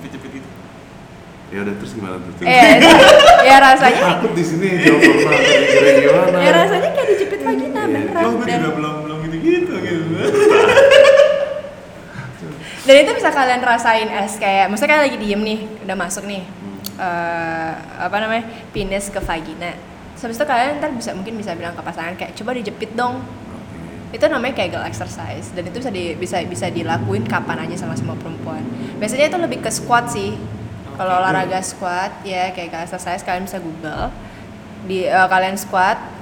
gitu. 0.03 0.16
Gitu. 0.20 0.49
ya 1.51 1.59
udah 1.61 1.74
terus 1.74 1.93
gimana 1.93 2.16
tuh 2.18 2.33
eh 2.43 2.68
itu, 2.76 2.89
ya 3.43 3.57
rasanya 3.59 4.01
takut 4.12 4.33
di 4.33 4.45
sini 4.45 4.68
jawab 4.81 5.01
pernah 5.01 5.41
gimana 5.97 6.37
ya 6.39 6.51
rasanya 6.55 6.89
kayak 6.91 7.09
dijepit 7.11 7.41
vagina 7.41 7.81
Iya. 7.81 7.87
beneran 7.89 8.22
Oh, 8.22 8.33
gue 8.37 8.47
juga 8.47 8.70
belum 8.70 8.95
belum 9.03 9.18
gitu-gitu 9.24 9.72
gitu. 9.81 10.05
dan 12.91 13.07
itu 13.07 13.12
bisa 13.14 13.30
kalian 13.30 13.62
rasain 13.62 14.11
as 14.11 14.34
kayak 14.34 14.66
maksudnya 14.66 14.99
kalian 14.99 15.05
lagi 15.07 15.18
diem 15.22 15.43
nih 15.47 15.61
udah 15.86 15.95
masuk 15.95 16.26
nih 16.26 16.43
eh, 16.99 17.72
apa 18.03 18.16
namanya 18.18 18.51
penis 18.74 19.14
ke 19.14 19.22
vagina. 19.22 19.78
Habis 20.18 20.34
itu 20.34 20.43
kalian 20.43 20.82
ntar 20.82 20.91
bisa 20.91 21.14
mungkin 21.14 21.38
bisa 21.38 21.55
bilang 21.55 21.78
ke 21.78 21.82
pasangan 21.86 22.18
kayak 22.18 22.34
coba 22.34 22.51
dijepit 22.59 22.99
dong. 22.99 23.22
Itu 24.11 24.26
namanya 24.26 24.59
kegel 24.59 24.82
exercise 24.82 25.55
dan 25.55 25.70
itu 25.70 25.78
bisa 25.78 25.95
di, 25.95 26.18
bisa 26.18 26.43
bisa 26.43 26.66
dilakuin 26.66 27.30
kapan 27.30 27.62
aja 27.62 27.78
sama 27.78 27.95
semua 27.95 28.18
perempuan. 28.18 28.66
Biasanya 28.99 29.30
itu 29.30 29.38
lebih 29.38 29.62
ke 29.62 29.70
squat 29.70 30.11
sih. 30.11 30.34
Kalau 30.99 31.14
olahraga 31.14 31.62
squat 31.62 32.26
ya 32.26 32.51
kegel 32.51 32.91
exercise 32.91 33.22
kalian 33.22 33.47
bisa 33.47 33.62
google. 33.62 34.11
Di 34.91 35.07
eh, 35.07 35.28
kalian 35.30 35.55
squat. 35.55 36.18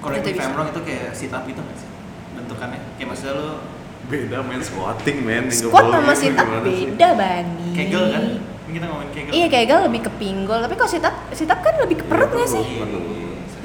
I'm 0.00 0.24
bisa. 0.24 0.56
wrong 0.56 0.72
itu 0.72 0.80
kayak 0.88 1.12
sit 1.12 1.36
up 1.36 1.44
gitu 1.44 1.60
nggak 1.60 1.76
sih? 1.76 1.88
Bentukannya? 2.32 2.80
Kayak 2.96 3.08
maksudnya 3.12 3.34
lu 3.36 3.75
beda 4.06 4.38
main 4.46 4.62
squatting 4.62 5.26
men 5.26 5.50
squat 5.50 5.90
sama 5.90 6.14
sit 6.14 6.38
up 6.38 6.46
beda 6.62 7.08
bani 7.18 7.68
kegel 7.74 8.04
kan? 8.14 8.24
Kita 8.66 8.84
ngomongin 8.92 9.10
kegel. 9.14 9.32
iya 9.34 9.46
kegel 9.50 9.78
lebih 9.90 10.00
ke 10.06 10.10
pinggul 10.20 10.58
tapi 10.62 10.74
kalau 10.78 10.90
sit 10.90 11.02
up 11.02 11.14
sit 11.34 11.50
up 11.50 11.58
kan 11.62 11.74
lebih 11.82 11.96
ke 12.00 12.04
perut 12.06 12.30
nggak 12.30 12.48
sih 12.48 12.64
Perut. 12.82 13.04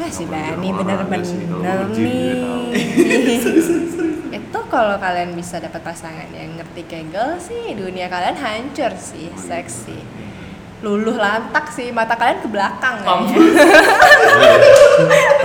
Ah 0.01 0.09
si 0.09 0.25
Bani 0.25 0.65
bener-bener 0.73 1.21
nih. 1.93 2.73
itu 4.41 4.59
kalau 4.73 4.97
kalian 4.97 5.37
bisa 5.37 5.61
dapat 5.61 5.77
pasangan 5.85 6.25
yang 6.33 6.57
ngerti 6.57 6.89
kegel 6.89 7.37
sih 7.37 7.77
dunia 7.77 8.09
kalian 8.09 8.33
hancur 8.33 8.97
sih, 8.97 9.29
seksi. 9.37 10.01
Luluh 10.81 11.13
lantak 11.13 11.69
sih, 11.69 11.93
mata 11.93 12.17
kalian 12.17 12.41
ke 12.41 12.49
belakang 12.49 12.97
kayaknya. 13.05 13.37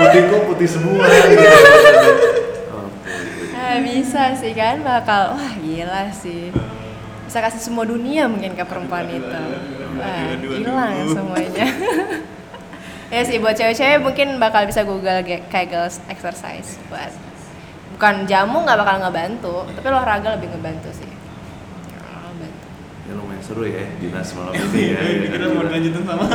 putih 0.00 0.22
kok 0.24 0.42
putih 0.48 0.68
semua 0.72 1.04
gitu. 1.04 1.44
Ah, 4.16 4.32
bisa 4.32 4.40
sih 4.40 4.52
kan 4.52 4.80
bakal 4.80 5.36
wah 5.36 5.52
gila 5.60 6.08
sih. 6.10 6.48
Bisa 7.28 7.38
kasih 7.38 7.60
semua 7.60 7.84
dunia 7.84 8.24
mungkin 8.24 8.56
ke 8.56 8.64
perempuan 8.64 9.04
itu. 9.06 9.42
Wah, 9.96 10.32
hilang 10.40 11.04
semuanya. 11.06 11.66
ya 13.06 13.22
sih 13.22 13.38
buat 13.38 13.54
cewek-cewek 13.54 14.02
mungkin 14.02 14.42
bakal 14.42 14.66
bisa 14.66 14.82
google 14.82 15.22
ge- 15.22 15.46
kegel 15.46 15.86
exercise 16.10 16.74
buat 16.90 17.14
bukan 17.94 18.26
jamu 18.26 18.66
nggak 18.66 18.82
bakal 18.82 18.96
ngebantu 18.98 19.56
tapi 19.78 19.86
olahraga 19.94 20.34
lebih 20.34 20.50
ngebantu 20.50 20.90
sih 20.90 21.06
Ya, 23.06 23.14
ngebantu. 23.14 23.46
seru 23.46 23.62
ya 23.62 23.86
dinas 24.02 24.34
malam 24.34 24.58
ini 24.58 24.90
ya. 24.90 25.00
Kita 25.30 25.46
mau 25.54 25.62
lanjutin 25.62 26.02
sama 26.02 26.26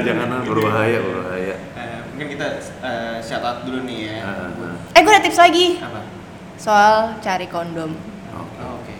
jangan 0.00 0.28
ah, 0.32 0.42
berbahaya, 0.48 0.98
berbahaya. 1.04 1.54
Eh, 1.76 1.98
mungkin 2.16 2.26
kita 2.32 2.46
eh, 2.80 3.16
shout 3.20 3.44
out 3.44 3.60
dulu 3.68 3.84
nih 3.84 3.98
ya. 4.08 4.18
Ah, 4.24 4.48
ah. 4.48 4.96
Eh 4.96 5.00
gue 5.04 5.12
ada 5.12 5.20
tips 5.20 5.36
lagi 5.36 5.76
Apa? 5.84 6.19
Soal 6.60 7.16
cari 7.18 7.48
kondom. 7.48 7.96
Oke. 8.30 8.60
Oh, 8.60 8.76
Oke. 8.76 8.94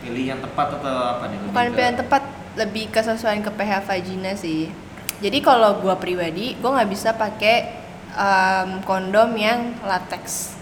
Pilih 0.00 0.24
yang 0.24 0.38
tepat 0.38 0.78
atau 0.78 0.86
apa 1.12 1.26
nih? 1.26 1.36
Lebih 1.36 1.50
Bukan 1.50 1.64
ke- 1.64 1.74
pilihan 1.74 1.96
tepat, 1.98 2.22
lebih 2.56 2.84
kesesuaian 2.88 3.42
ke 3.42 3.50
pH 3.50 3.72
vagina 3.82 4.32
sih. 4.32 4.70
Jadi 5.18 5.38
kalau 5.40 5.80
gua 5.80 5.96
pribadi, 5.96 6.54
gua 6.56 6.78
nggak 6.78 6.90
bisa 6.92 7.10
pakai 7.12 7.56
em, 8.12 8.80
kondom 8.82 9.34
yang 9.34 9.74
latex. 9.82 10.54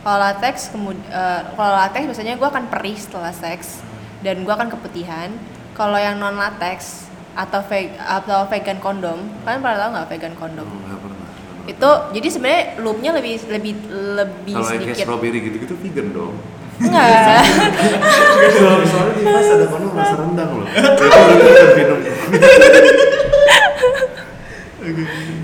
Kalau 0.00 0.18
latex 0.18 0.68
kemudian 0.68 1.04
kalau 1.50 1.72
latex 1.74 2.02
biasanya 2.04 2.34
gua 2.34 2.48
akan 2.50 2.68
perih 2.68 2.94
setelah 2.94 3.32
seks 3.32 3.80
dan 4.20 4.44
gua 4.44 4.54
akan 4.54 4.68
keputihan. 4.68 5.32
Kalau 5.72 5.96
yang 5.96 6.18
non 6.18 6.36
latex 6.36 7.08
atau 7.32 7.62
veg 7.62 7.94
atau 7.96 8.44
vegan 8.44 8.76
kondom, 8.76 9.16
kalian 9.42 9.62
pernah 9.62 9.78
tahu 9.78 9.90
nggak 9.94 10.08
vegan 10.10 10.34
kondom? 10.36 10.66
Oh, 10.66 10.80
nggak 10.82 11.00
pernah. 11.00 11.16
nggak 11.16 11.38
pernah. 11.48 11.59
Itu 11.70 11.90
jadi 12.10 12.28
sebenarnya 12.28 12.62
loopnya 12.82 13.10
lebih 13.14 13.34
lebih 13.46 13.74
lebih 14.18 14.54
Kalau 14.58 14.66
yang 14.66 14.82
kayak 14.82 14.90
sedikit. 14.90 15.06
strawberry 15.06 15.38
gitu-gitu 15.38 15.74
vegan 15.78 16.08
dong. 16.10 16.34
Enggak. 16.80 17.44
Soalnya 18.90 19.12
di 19.14 19.22
pas 19.22 19.46
ada 19.46 19.66
kondom 19.68 19.92
rasa 19.94 20.14
rendang 20.18 20.50
loh. 20.50 20.66
Itu 20.66 21.04
udah 21.46 21.68
minum. 21.78 21.98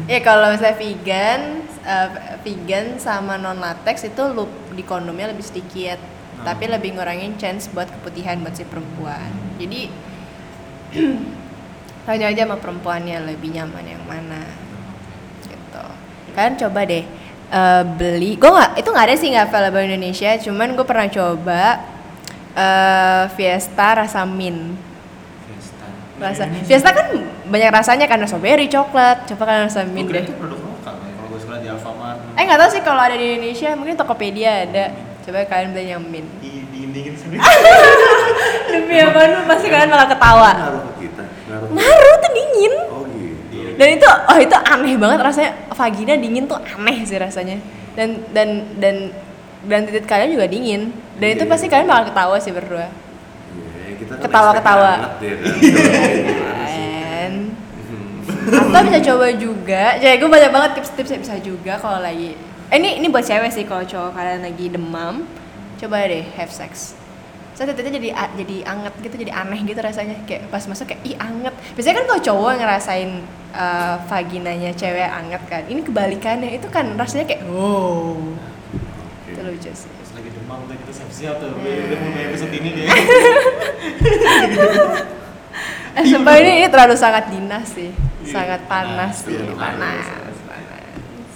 Ya 0.06 0.22
kalau 0.22 0.48
misalnya 0.48 0.78
vegan, 0.78 1.40
eh, 1.82 2.08
vegan 2.40 2.96
sama 2.96 3.36
non 3.36 3.58
latex 3.58 4.02
itu 4.02 4.22
loop 4.32 4.48
di 4.72 4.80
kondomnya 4.80 5.28
lebih 5.28 5.42
sedikit, 5.42 5.98
Hmm. 5.98 6.42
tapi 6.42 6.66
lebih 6.66 6.94
ngurangin 6.94 7.34
chance 7.36 7.68
buat 7.68 7.90
keputihan 7.90 8.38
buat 8.38 8.54
si 8.54 8.64
perempuan. 8.64 9.28
Jadi 9.58 9.90
tanya 12.06 12.26
aja 12.28 12.42
sama 12.44 12.56
perempuannya 12.56 13.18
lebih 13.26 13.50
nyaman 13.52 13.84
yang 13.84 14.02
mana. 14.04 14.40
Kalian 16.36 16.54
coba 16.60 16.80
deh 16.84 17.04
eh, 17.48 17.82
beli, 17.96 18.36
gue 18.36 18.44
nggak 18.46 18.70
itu 18.76 18.88
nggak 18.88 19.06
ada 19.08 19.16
sih 19.16 19.28
nggak 19.32 19.46
available 19.48 19.82
Indonesia, 19.82 20.30
cuman 20.36 20.68
gue 20.72 20.84
pernah 20.84 21.08
coba 21.08 21.62
eh, 22.52 23.24
Fiesta 23.32 23.88
rasa 23.96 24.22
mint 24.22 24.76
Fiesta. 25.48 25.86
rasa 26.20 26.42
Ini 26.44 26.58
Fiesta 26.62 26.90
kan 26.92 27.06
banyak 27.46 27.70
rasanya 27.70 28.04
kan 28.04 28.20
strawberry 28.24 28.68
coklat 28.68 29.24
coba 29.26 29.42
kan 29.44 29.56
rasa 29.64 29.84
mint 29.84 30.08
deh 30.08 30.20
itu 30.20 30.34
produk 30.34 30.60
lokal 30.60 30.94
ya. 30.96 31.10
Kalau 31.12 31.28
gue 31.28 31.40
sekolah 31.40 31.58
di 31.58 31.68
Alfamart. 31.68 32.18
eh 32.36 32.42
nggak 32.44 32.58
tahu 32.60 32.70
sih 32.70 32.82
kalau 32.84 33.00
ada 33.00 33.16
di 33.16 33.26
Indonesia 33.32 33.68
mungkin 33.72 33.96
Tokopedia 33.96 34.50
ada 34.64 34.84
coba 35.24 35.42
kalian 35.42 35.70
beli 35.72 35.88
yang 35.90 36.04
mint 36.04 36.28
Di 36.38 36.52
diindingin 36.68 37.14
sendiri. 37.16 37.40
demi 38.72 38.96
apa 38.98 39.20
lu 39.24 39.38
pasti 39.46 39.66
kalian 39.66 39.88
malah 39.88 40.06
ketawa 40.06 40.50
Ngaruh 40.52 40.82
ke 40.82 40.92
kita. 41.02 41.22
Ngaruh. 41.70 42.14
tuh 42.20 42.30
dingin. 42.34 42.72
Dan 43.76 43.88
itu 43.92 44.06
oh 44.06 44.36
itu 44.36 44.56
aneh 44.56 44.94
banget 44.96 45.18
rasanya 45.20 45.50
vagina 45.70 46.14
dingin 46.14 46.44
tuh 46.44 46.56
aneh 46.58 47.04
sih 47.04 47.16
rasanya 47.16 47.60
dan 47.92 48.24
dan 48.30 48.48
dan 48.76 48.94
dan 49.64 49.80
titik 49.84 50.04
kalian 50.04 50.32
juga 50.32 50.46
dingin 50.46 50.88
dan 51.16 51.28
itu 51.32 51.42
Iya. 51.42 51.50
pasti 51.50 51.66
kalian 51.66 51.86
bakal 51.86 52.04
ketawa 52.08 52.36
sih 52.36 52.50
berdua 52.50 52.86
Iya, 52.86 53.92
kita 53.96 54.12
kan 54.12 54.22
Ketawa-ketawa. 54.22 54.92
ya 55.18 55.34
kan. 55.36 57.32
Hmm. 58.46 58.62
atau 58.70 58.80
bisa 58.80 58.98
coba 59.04 59.26
juga 59.32 59.98
jadi 59.98 60.14
gue 60.16 60.30
banyak 60.30 60.50
banget 60.50 60.70
tips-tips 60.78 61.10
yang 61.10 61.20
bisa 61.20 61.36
juga 61.38 61.74
kalau 61.76 61.98
lagi 61.98 62.38
eh, 62.70 62.76
ini 62.76 62.94
ini 62.96 63.06
buat 63.06 63.22
cewek 63.22 63.50
sih 63.50 63.62
kalau 63.62 63.82
cowok 63.82 64.14
kalian 64.14 64.38
lagi 64.40 64.70
demam 64.70 65.26
coba 65.76 66.06
deh 66.06 66.22
have 66.34 66.46
sex 66.48 66.94
saya 67.56 67.72
titiknya 67.72 67.96
jadi 67.96 68.08
jadi 68.36 68.56
anget 68.68 68.94
gitu 69.00 69.16
jadi 69.16 69.32
aneh 69.32 69.60
gitu 69.64 69.80
rasanya 69.80 70.16
kayak 70.28 70.52
pas 70.52 70.60
masuk 70.68 70.92
kayak 70.92 71.00
ih 71.08 71.16
anget 71.16 71.56
biasanya 71.72 71.96
kan 71.96 72.04
kalau 72.04 72.20
cowok 72.20 72.52
ngerasain 72.60 73.10
uh, 73.56 73.96
vaginanya 74.04 74.70
cewek 74.76 75.08
anget 75.08 75.40
kan 75.48 75.64
ini 75.64 75.80
kebalikannya 75.80 76.52
itu 76.52 76.68
kan 76.68 76.84
rasanya 77.00 77.24
kayak 77.24 77.48
wow 77.48 78.12
Oke. 78.20 79.32
itu 79.32 79.40
lucu 79.40 79.72
sih 79.72 79.88
Pas 79.88 80.10
lagi 80.20 80.28
demam 80.36 80.68
tuh 80.68 80.76
kita 80.80 80.92
siap-siap 80.92 81.34
tuh. 81.42 81.50
Iya. 81.60 81.92
Udah 81.92 81.98
mulai 81.98 82.24
episode 82.30 82.52
ini 82.56 82.68
deh. 82.72 82.86
eh 85.96 86.04
sumpah 86.04 86.34
ini, 86.36 86.50
ini 86.60 86.68
terlalu 86.68 86.92
sangat 86.92 87.32
dinas 87.32 87.72
sih 87.72 87.88
Iya, 87.88 88.28
sangat 88.28 88.60
panas 88.68 89.22
panas, 89.22 89.24
sih 89.24 89.32
iya, 89.32 89.54
panas 89.56 90.04
panas. 90.04 90.38
panas 90.44 91.32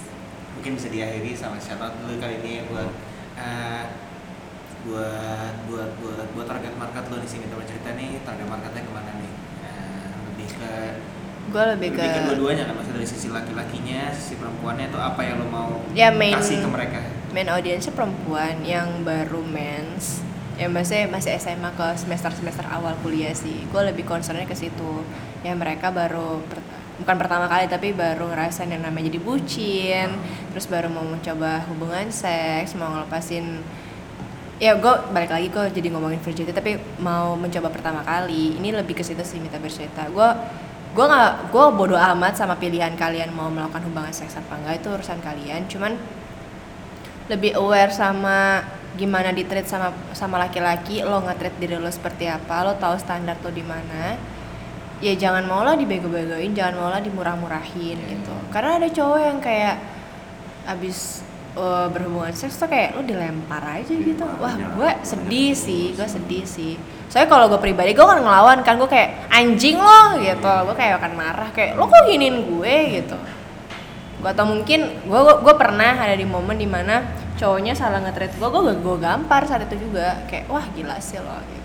Mungkin 0.58 0.72
bisa 0.76 0.88
diakhiri 0.92 1.32
sama 1.32 1.56
shout 1.56 1.80
out 1.80 1.96
dulu 1.96 2.20
kali 2.20 2.36
ini 2.44 2.60
ya 2.60 2.62
buat 2.68 2.90
eh, 3.40 3.82
buat 4.83 5.55
buat 5.66 5.91
buat 5.99 6.26
buat 6.33 6.47
target 6.47 6.74
market 6.74 7.05
lo 7.07 7.16
di 7.16 7.28
sini. 7.28 7.45
Coba 7.47 7.62
cerita 7.62 7.93
nih 7.93 8.20
target 8.22 8.47
marketnya 8.47 8.83
ke 8.83 8.93
mana 8.93 9.11
nih? 9.14 9.33
Eh, 9.61 10.07
lebih 10.26 10.49
ke 10.51 10.72
gue 11.51 11.64
lebih 11.74 11.89
ke 11.91 11.99
lebih 11.99 12.11
kedua-duanya 12.22 12.62
kan? 12.64 12.74
Maksudnya 12.74 12.97
dari 12.97 13.09
sisi 13.09 13.28
laki-lakinya 13.28 14.01
sisi 14.11 14.35
perempuannya 14.37 14.87
itu 14.87 14.99
apa 14.99 15.20
yang 15.20 15.37
lo 15.37 15.47
mau 15.47 15.70
Ya, 15.93 16.09
main- 16.11 16.37
kasih 16.37 16.62
ke 16.62 16.68
mereka? 16.68 17.01
main 17.31 17.47
audiensnya 17.49 17.91
perempuan 17.91 18.62
yang 18.62 19.03
baru 19.03 19.43
mens. 19.43 20.22
Yang 20.55 20.70
masih 20.72 21.01
masih 21.09 21.31
SMA 21.37 21.70
ke 21.72 21.87
semester 21.97 22.31
semester 22.31 22.66
awal 22.66 22.93
kuliah 23.01 23.33
sih. 23.33 23.64
Gue 23.66 23.83
lebih 23.83 24.05
concernnya 24.05 24.45
ke 24.45 24.55
situ. 24.55 25.03
Ya 25.41 25.55
mereka 25.55 25.89
baru 25.91 26.43
per- 26.43 26.62
bukan 27.01 27.16
pertama 27.16 27.49
kali 27.49 27.64
tapi 27.64 27.93
baru 27.93 28.28
ngerasain 28.28 28.68
yang 28.68 28.83
namanya 28.83 29.09
jadi 29.09 29.18
bucin. 29.18 30.09
Terus 30.53 30.66
baru 30.66 30.87
mau 30.87 31.03
mencoba 31.03 31.64
hubungan 31.66 32.09
seks 32.09 32.74
mau 32.74 32.93
ngelepasin 32.93 33.62
ya 34.61 34.76
gue 34.76 34.94
balik 35.11 35.32
lagi 35.32 35.48
gue 35.48 35.64
jadi 35.72 35.88
ngomongin 35.88 36.20
virginity 36.20 36.52
tapi 36.52 36.76
mau 37.00 37.32
mencoba 37.34 37.72
pertama 37.72 38.04
kali. 38.04 38.61
Ini 38.61 38.76
lebih 38.76 38.92
ke 38.92 39.02
situ 39.02 39.24
sih 39.24 39.40
minta 39.40 39.56
bercerita. 39.56 40.04
Gue 40.12 40.28
gue 40.92 41.04
nggak 41.06 41.48
gue 41.48 41.64
bodoh 41.72 41.96
amat 41.96 42.36
sama 42.36 42.61
pilihan 42.61 42.92
kalian 42.92 43.32
mau 43.32 43.48
melakukan 43.48 43.80
hubungan 43.88 44.12
seks 44.12 44.36
apa 44.36 44.61
enggak 44.61 44.84
itu 44.84 44.88
urusan 44.92 45.18
kalian. 45.24 45.64
Cuman 45.66 45.96
lebih 47.32 47.56
aware 47.56 47.88
sama 47.88 48.61
gimana 49.00 49.32
di 49.32 49.48
treat 49.48 49.64
sama 49.64 49.96
sama 50.12 50.36
laki-laki 50.36 51.00
lo 51.00 51.24
nge-treat 51.24 51.56
diri 51.56 51.78
lo 51.78 51.88
seperti 51.88 52.26
apa 52.28 52.66
lo 52.68 52.76
tahu 52.76 53.00
standar 53.00 53.40
lo 53.40 53.48
di 53.48 53.64
mana. 53.64 54.20
Ya 55.00 55.16
jangan 55.16 55.48
mau 55.48 55.64
lo 55.64 55.72
dibego-begoin 55.72 56.52
jangan 56.52 56.76
mau 56.76 56.92
lo 56.92 57.00
dimurah-murahin 57.00 57.96
Iya, 57.96 58.12
gitu. 58.12 58.34
Karena 58.52 58.76
ada 58.76 58.88
cowok 58.92 59.20
yang 59.24 59.38
kayak 59.40 59.80
abis 60.68 61.24
uh, 61.61 61.86
berhubungan 61.92 62.32
seks 62.32 62.56
tuh 62.56 62.72
kayak 62.72 62.96
lo 62.96 63.04
dilempar 63.04 63.61
aja 63.61 63.92
gitu. 63.92 64.24
Wah 64.40 64.56
gue 64.56 64.90
sedih 65.04 65.52
sih 65.52 65.92
gue 65.92 66.08
sedih. 66.08 66.44
sih. 66.48 66.80
Soalnya 67.12 67.28
kalau 67.28 67.46
gue 67.52 67.61
pribadi 67.61 67.92
gue 67.92 68.06
kan 68.06 68.24
ngelawan 68.24 68.64
kan 68.64 68.80
gue 68.80 68.88
kayak 68.88 69.28
anjing 69.28 69.76
lo 69.76 70.16
gitu. 70.16 70.54
Gue 70.64 70.74
kayak 70.74 71.04
akan 71.04 71.12
marah 71.12 71.50
kayak 71.52 71.76
lo 71.76 71.84
kok 71.84 72.08
giniin 72.08 72.48
gue? 72.48 72.74
gitu. 72.96 73.16
Gue 74.24 74.30
atau 74.32 74.48
mungkin 74.48 74.80
gue 75.04 75.20
gue 75.44 75.54
pernah 75.61 76.00
ada 76.00 76.16
di 76.16 76.24
momen 76.24 76.56
di 76.56 76.68
mana 76.68 77.04
cowoknya 77.36 77.76
salah 77.76 78.00
nge-treat 78.04 78.36
gue 78.40 78.48
gue 78.48 78.74
gue 78.80 78.96
gampar 78.96 79.44
saat 79.44 79.68
itu 79.68 79.84
juga. 79.88 80.24
Kayak 80.26 80.48
wah 80.48 80.64
gila 80.72 80.96
sih 80.98 81.20
lo 81.20 81.36
gitu 81.44 81.59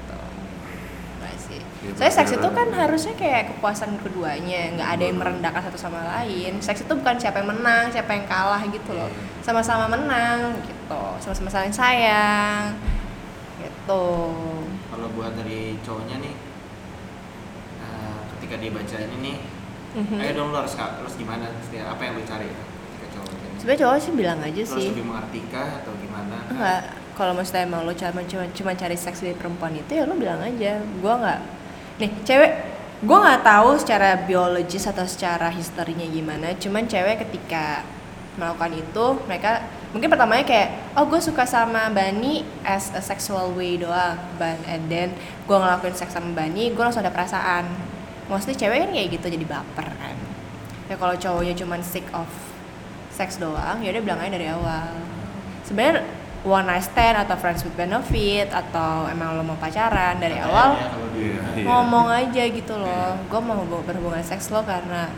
Ya, 1.86 1.94
saya 1.96 2.12
seks 2.12 2.34
itu 2.34 2.48
kan 2.50 2.68
harusnya 2.72 3.14
kayak 3.14 3.54
kepuasan 3.54 4.02
keduanya 4.02 4.74
nggak 4.74 4.90
ada 4.90 5.04
yang 5.06 5.18
merendahkan 5.18 5.62
satu 5.64 5.78
sama 5.78 6.02
lain. 6.04 6.58
Seks 6.58 6.82
itu 6.82 6.94
bukan 6.94 7.16
siapa 7.16 7.40
yang 7.40 7.50
menang 7.52 7.88
siapa 7.88 8.12
yang 8.12 8.26
kalah 8.26 8.62
gitu 8.66 8.92
loh. 8.92 9.06
Sama-sama 9.40 9.86
menang 9.88 10.58
gitu 10.62 11.02
sama-sama 11.20 11.48
saling 11.48 11.70
sayang 11.70 12.74
gitu. 13.60 14.06
Kalau 14.90 15.08
buat 15.14 15.34
dari 15.36 15.78
cowoknya 15.82 16.18
nih 16.20 16.34
eh, 17.80 18.18
ketika 18.36 18.56
dia 18.58 18.72
baca 18.72 18.98
ini 19.00 19.18
nih 19.22 19.38
Mhm. 19.96 20.18
ayo 20.20 20.32
dong 20.36 20.50
lo 20.52 20.58
harus 20.60 20.76
harus 20.76 21.14
gimana? 21.16 21.48
Setiap- 21.62 21.88
apa 21.88 22.02
yang 22.04 22.14
lo 22.14 22.24
cari 22.24 22.50
ketika 22.52 23.08
cowok 23.14 23.28
baca 23.30 23.46
ini? 23.46 23.56
Sebenarnya 23.56 23.82
cowok 23.82 23.98
sih 23.98 24.12
bilang 24.12 24.40
aja 24.42 24.62
Lo 24.62 24.74
sih. 24.74 24.88
lebih 24.90 25.06
mengerti 25.06 25.40
kah 25.48 25.70
atau 25.80 25.92
gimana? 25.96 26.38
Enggak. 26.50 26.82
Kalau 27.16 27.32
maksudnya 27.32 27.64
emang 27.64 27.88
lo 27.88 27.96
cuma 27.96 28.22
cuma, 28.26 28.44
cuma 28.52 28.72
cari 28.74 28.98
seks 29.00 29.24
dari 29.24 29.32
perempuan 29.32 29.72
itu 29.72 29.88
ya 29.90 30.04
lo 30.04 30.14
bilang 30.14 30.44
aja. 30.44 30.76
Gue 31.00 31.14
nggak 31.16 31.40
nih 32.02 32.12
cewek 32.28 32.52
gue 33.06 33.18
nggak 33.18 33.44
tahu 33.44 33.70
secara 33.80 34.24
biologis 34.24 34.88
atau 34.88 35.04
secara 35.08 35.52
historinya 35.52 36.08
gimana 36.08 36.56
cuman 36.56 36.88
cewek 36.88 37.28
ketika 37.28 37.84
melakukan 38.36 38.72
itu 38.76 39.06
mereka 39.28 39.64
mungkin 39.96 40.12
pertamanya 40.12 40.44
kayak 40.44 40.70
oh 41.00 41.08
gue 41.08 41.20
suka 41.24 41.48
sama 41.48 41.88
Bani 41.88 42.44
as 42.68 42.92
a 42.92 43.00
sexual 43.00 43.56
way 43.56 43.80
doang 43.80 44.20
but 44.36 44.60
and 44.68 44.92
then 44.92 45.16
gue 45.48 45.56
ngelakuin 45.56 45.96
seks 45.96 46.12
sama 46.12 46.36
Bani 46.36 46.76
gue 46.76 46.84
langsung 46.84 47.00
ada 47.00 47.16
perasaan. 47.16 47.64
Mostly 48.26 48.58
cewek 48.58 48.82
kan 48.84 48.90
kayak 48.92 49.08
gitu 49.16 49.32
jadi 49.32 49.46
baper 49.48 49.88
kan. 49.88 50.18
Ya 50.92 51.00
kalau 51.00 51.16
cowoknya 51.16 51.56
cuman 51.56 51.80
sick 51.80 52.04
of 52.12 52.28
seks 53.14 53.40
doang 53.40 53.80
ya 53.80 53.96
udah 53.96 54.04
bilang 54.04 54.20
aja 54.20 54.36
dari 54.36 54.52
awal. 54.52 54.92
Sebenarnya 55.64 56.04
one 56.46 56.64
night 56.64 56.82
stand 56.82 57.18
atau 57.18 57.34
friends 57.34 57.66
with 57.66 57.74
benefit 57.74 58.48
atau 58.48 59.10
emang 59.10 59.34
lo 59.34 59.44
mau 59.44 59.58
pacaran 59.58 60.16
dari 60.16 60.38
Katanya 60.38 60.48
awal 60.48 60.70
ya 60.70 60.78
dia- 60.78 61.04
Iya, 61.16 61.42
iya. 61.56 61.64
ngomong 61.66 62.08
aja 62.08 62.44
gitu 62.46 62.74
loh 62.76 63.18
gue 63.18 63.40
mau 63.40 63.58
hubung- 63.58 63.82
berhubungan 63.82 64.22
seks 64.22 64.50
lo 64.50 64.62
karena 64.62 65.10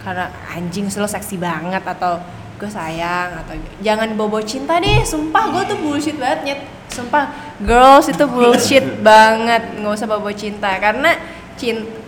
karena 0.00 0.26
anjing 0.48 0.88
lo 0.88 1.04
seksi 1.04 1.36
banget 1.36 1.84
atau 1.84 2.16
gue 2.56 2.64
sayang 2.66 3.36
atau 3.36 3.52
jangan 3.80 4.08
bobo 4.14 4.40
cinta 4.40 4.76
deh 4.76 5.00
sumpah 5.02 5.44
gue 5.50 5.62
tuh 5.68 5.78
bullshit 5.78 6.16
banget 6.16 6.40
nyet. 6.42 6.60
Sumpah 6.90 7.30
girls 7.62 8.08
itu 8.08 8.24
bullshit 8.26 8.82
banget 9.06 9.78
nggak 9.78 9.92
usah 9.92 10.08
bobo 10.08 10.26
cinta 10.32 10.74
karena 10.76 11.14
cinta 11.54 11.99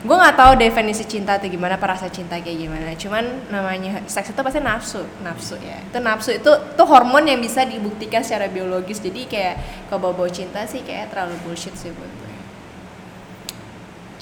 gue 0.00 0.16
nggak 0.16 0.32
tahu 0.32 0.52
definisi 0.56 1.04
cinta 1.04 1.36
atau 1.36 1.44
gimana 1.44 1.76
perasa 1.76 2.08
cinta 2.08 2.40
kayak 2.40 2.56
gimana. 2.56 2.96
Cuman 2.96 3.52
namanya 3.52 4.00
seks 4.08 4.32
itu 4.32 4.40
pasti 4.40 4.60
nafsu 4.64 5.04
nafsu 5.20 5.60
ya. 5.60 5.76
Itu 5.84 6.00
nafsu 6.00 6.30
itu 6.40 6.50
tuh 6.72 6.86
hormon 6.88 7.28
yang 7.28 7.36
bisa 7.36 7.68
dibuktikan 7.68 8.24
secara 8.24 8.48
biologis. 8.48 9.04
Jadi 9.04 9.28
kayak 9.28 9.54
kalau 9.92 10.08
bawa 10.08 10.24
bawa 10.24 10.30
cinta 10.32 10.64
sih 10.64 10.80
kayak 10.80 11.12
terlalu 11.12 11.36
bullshit 11.44 11.76
sih 11.76 11.92
buat 11.92 12.08
gue. 12.08 12.32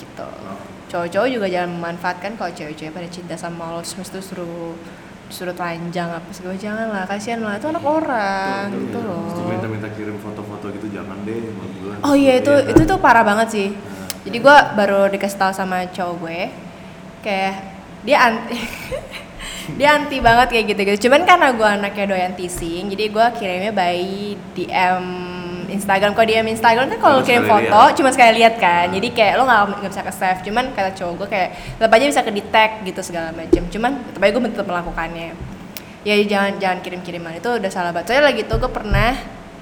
Gitu. 0.03 0.29
Cowok-cowok 0.89 1.29
juga 1.31 1.47
jangan 1.47 1.70
memanfaatkan 1.79 2.35
kalau 2.35 2.51
cewek-cewek 2.51 2.91
pada 2.91 3.09
cinta 3.12 3.35
sama 3.39 3.70
lo 3.70 3.79
terus 3.79 4.03
mesti 4.03 4.18
suruh 4.18 4.74
suruh 5.29 5.53
telanjang 5.53 6.09
apa 6.09 6.33
segala 6.33 6.57
jangan 6.59 6.91
lah 6.91 7.07
kasihan 7.07 7.39
lah. 7.39 7.55
Itu 7.55 7.70
anak 7.70 7.87
orang 7.87 8.66
Betul, 8.74 8.83
gitu 8.83 8.99
iya. 8.99 9.11
loh. 9.14 9.47
Minta-minta 9.47 9.89
kirim 9.95 10.18
foto-foto 10.18 10.74
gitu 10.74 10.91
jangan 10.91 11.22
deh. 11.22 11.55
Oh 12.03 12.18
iya 12.18 12.43
itu 12.43 12.51
kan? 12.51 12.66
itu 12.66 12.83
tuh 12.83 12.99
parah 12.99 13.22
banget 13.22 13.49
sih. 13.55 13.68
Nah, 14.29 14.37
Jadi 14.37 14.45
gue 14.45 14.57
baru 14.76 15.09
dikasih 15.09 15.39
tahu 15.41 15.53
sama 15.57 15.89
cowok 15.89 16.14
gue, 16.20 16.41
kayak 17.24 17.64
dia 18.05 18.29
anti 18.29 18.61
dia 19.81 19.89
anti 19.97 20.20
banget 20.20 20.53
kayak 20.53 20.64
gitu-gitu. 20.76 21.09
Cuman 21.09 21.24
karena 21.24 21.49
gue 21.57 21.64
anaknya 21.64 22.05
doyan 22.12 22.37
teasing, 22.37 22.93
jadi 22.93 23.09
gue 23.09 23.26
kirimnya 23.41 23.72
by 23.72 24.37
DM 24.53 25.05
Instagram. 25.72 26.12
Kalau 26.12 26.26
DM 26.29 26.45
Instagram 26.53 26.93
kan 26.93 26.99
kalau 27.01 27.24
kirim 27.24 27.49
foto 27.49 27.72
lihat. 27.72 27.97
cuma 27.97 28.12
sekali 28.12 28.45
lihat 28.45 28.61
kan. 28.61 28.93
Jadi 28.93 29.09
kayak 29.16 29.41
lo 29.41 29.49
nggak 29.49 29.89
bisa 29.89 30.05
ke 30.05 30.12
save. 30.12 30.41
Cuman 30.45 30.76
kata 30.76 30.93
cowok 30.93 31.24
gue 31.24 31.29
kayak 31.33 31.49
tetap 31.81 31.93
aja 31.97 32.05
bisa 32.05 32.20
ke 32.20 32.33
detect 32.37 32.74
gitu 32.85 33.01
segala 33.01 33.33
macam. 33.33 33.64
Cuman 33.72 33.93
tetap 34.12 34.20
aja 34.20 34.31
gue 34.37 34.43
tetap 34.53 34.68
melakukannya. 34.68 35.29
Ya 36.05 36.14
jangan 36.20 36.53
jangan 36.61 36.79
kirim 36.85 37.01
kiriman 37.01 37.33
itu 37.33 37.49
udah 37.49 37.70
salah 37.72 37.97
banget. 37.97 38.12
Soalnya 38.12 38.24
lagi 38.29 38.43
tuh 38.45 38.61
gue 38.61 38.72
pernah, 38.72 39.16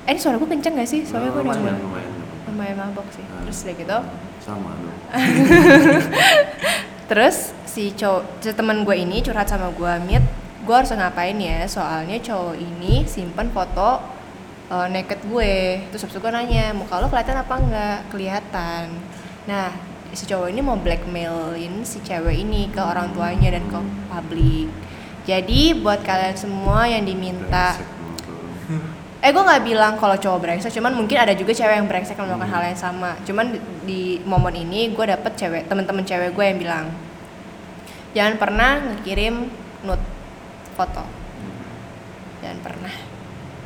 eh 0.07 0.11
ini 0.11 0.19
suara 0.19 0.43
gue 0.43 0.49
kenceng 0.51 0.75
gak 0.75 0.91
sih? 0.91 1.07
Soalnya 1.07 1.31
gue 1.31 1.43
udah 1.43 1.55
lumayan, 1.55 1.79
lumayan. 1.79 2.11
lumayan 2.51 2.77
mabok 2.83 3.07
sih. 3.15 3.23
Nah. 3.23 3.47
Terus 3.47 3.59
udah 3.63 3.75
gitu, 3.79 3.99
Sama 4.47 4.71
dong. 4.79 4.99
Terus 7.11 7.51
si 7.67 7.91
cowok, 7.99 8.23
si 8.39 8.55
teman 8.55 8.87
gue 8.87 8.95
ini 8.95 9.19
curhat 9.19 9.51
sama 9.51 9.75
gue, 9.75 9.93
Mit, 10.07 10.23
gue 10.63 10.75
harus 10.75 10.95
ngapain 10.95 11.35
ya? 11.35 11.67
Soalnya 11.67 12.15
cowok 12.23 12.55
ini 12.55 13.03
simpen 13.11 13.51
foto 13.51 13.99
uh, 14.71 14.87
naked 14.87 15.27
gue. 15.27 15.83
Terus 15.91 16.07
habis 16.07 16.15
itu 16.15 16.23
gue 16.23 16.31
nanya, 16.31 16.71
muka 16.71 17.03
lo 17.03 17.11
kelihatan 17.11 17.43
apa 17.43 17.55
enggak? 17.59 17.99
Kelihatan. 18.15 18.85
Nah, 19.51 19.75
si 20.15 20.31
cowok 20.31 20.47
ini 20.47 20.63
mau 20.63 20.79
blackmailin 20.79 21.83
si 21.83 21.99
cewek 22.07 22.47
ini 22.47 22.71
ke 22.71 22.79
orang 22.79 23.11
tuanya 23.11 23.51
dan 23.51 23.67
ke 23.67 23.79
publik. 24.07 24.71
Jadi 25.27 25.75
buat 25.75 26.07
kalian 26.07 26.39
semua 26.39 26.87
yang 26.87 27.03
diminta. 27.03 27.75
Eh 29.27 29.35
gue 29.35 29.43
nggak 29.43 29.67
bilang 29.67 29.99
kalau 29.99 30.15
cowok 30.15 30.39
brengsek, 30.39 30.71
cuman 30.71 30.95
mungkin 30.95 31.19
ada 31.19 31.35
juga 31.35 31.51
cewek 31.51 31.83
yang 31.83 31.91
brengsek 31.91 32.15
yang 32.15 32.31
melakukan 32.31 32.47
hal 32.47 32.63
yang 32.63 32.79
sama. 32.79 33.19
Cuman 33.27 33.51
di, 33.51 33.59
di 33.83 34.01
momen 34.23 34.55
ini 34.55 34.95
gue 34.95 35.03
dapet 35.03 35.35
cewek 35.35 35.67
temen-temen 35.67 36.07
cewek 36.07 36.31
gue 36.31 36.45
yang 36.47 36.59
bilang 36.63 36.87
jangan 38.15 38.39
pernah 38.39 38.79
ngirim 39.03 39.51
nude 39.83 40.07
foto, 40.79 41.03
jangan 42.39 42.59
pernah. 42.63 42.95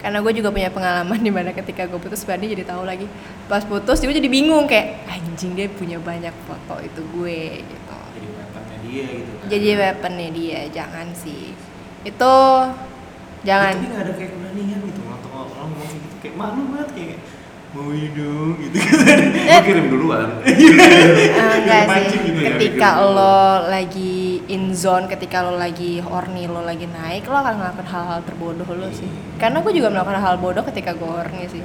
Karena 0.01 0.25
gue 0.25 0.33
juga 0.33 0.49
punya 0.49 0.73
pengalaman 0.73 1.21
di 1.29 1.29
mana 1.29 1.53
ketika 1.53 1.85
gue 1.85 2.01
putus 2.01 2.25
Bandi 2.25 2.57
jadi 2.57 2.65
tahu 2.65 2.89
lagi. 2.89 3.05
Pas 3.45 3.61
putus 3.61 4.01
gue 4.01 4.17
jadi 4.17 4.33
bingung 4.33 4.65
kayak 4.65 5.13
anjing 5.13 5.53
dia 5.53 5.69
punya 5.69 6.01
banyak 6.01 6.33
foto 6.49 6.81
itu 6.81 7.05
gue 7.21 7.61
gitu. 7.61 7.99
jadi 8.17 8.29
weaponnya 8.33 8.79
dia 8.81 9.03
gitu 9.13 9.33
kan 9.37 9.45
Jadi 9.53 9.69
weaponnya 9.77 10.29
dia 10.33 10.61
jangan 10.73 11.07
sih. 11.13 11.53
Itu 12.01 12.33
jangan. 13.45 13.77
tapi 13.77 13.89
nggak 13.93 14.05
ada 14.09 14.13
kayak 14.17 14.31
gitu 14.41 15.10
ngomong 15.71 15.91
gitu 15.95 16.17
kayak 16.19 16.35
malu 16.35 16.63
banget 16.71 16.91
kayak 16.93 17.19
mau 17.71 17.87
ini 17.89 18.09
dong 18.11 18.51
gitu 18.67 18.77
Gua 18.83 19.63
kirim 19.63 19.87
duluan. 19.89 20.27
Ah, 20.43 21.55
enggak 21.63 21.83
sih. 21.87 22.19
Gitu 22.19 22.41
ya, 22.43 22.51
ketika 22.51 22.89
bikin 22.99 23.15
lo 23.15 23.39
lagi 23.65 24.15
in 24.51 24.75
zone, 24.75 25.07
ketika 25.07 25.47
lo 25.47 25.55
lagi 25.55 26.03
horny, 26.03 26.45
lo 26.45 26.61
lagi 26.61 26.91
naik, 26.91 27.31
lo 27.31 27.39
akan 27.39 27.63
melakukan 27.63 27.87
hal-hal 27.87 28.21
terbodoh 28.27 28.67
lo 28.67 28.91
sih. 28.91 29.07
Karena 29.39 29.63
gue 29.63 29.71
juga 29.71 29.87
melakukan 29.87 30.19
hal 30.19 30.37
bodoh 30.37 30.67
ketika 30.67 30.91
gue 30.93 31.07
horny 31.07 31.47
sih. 31.47 31.63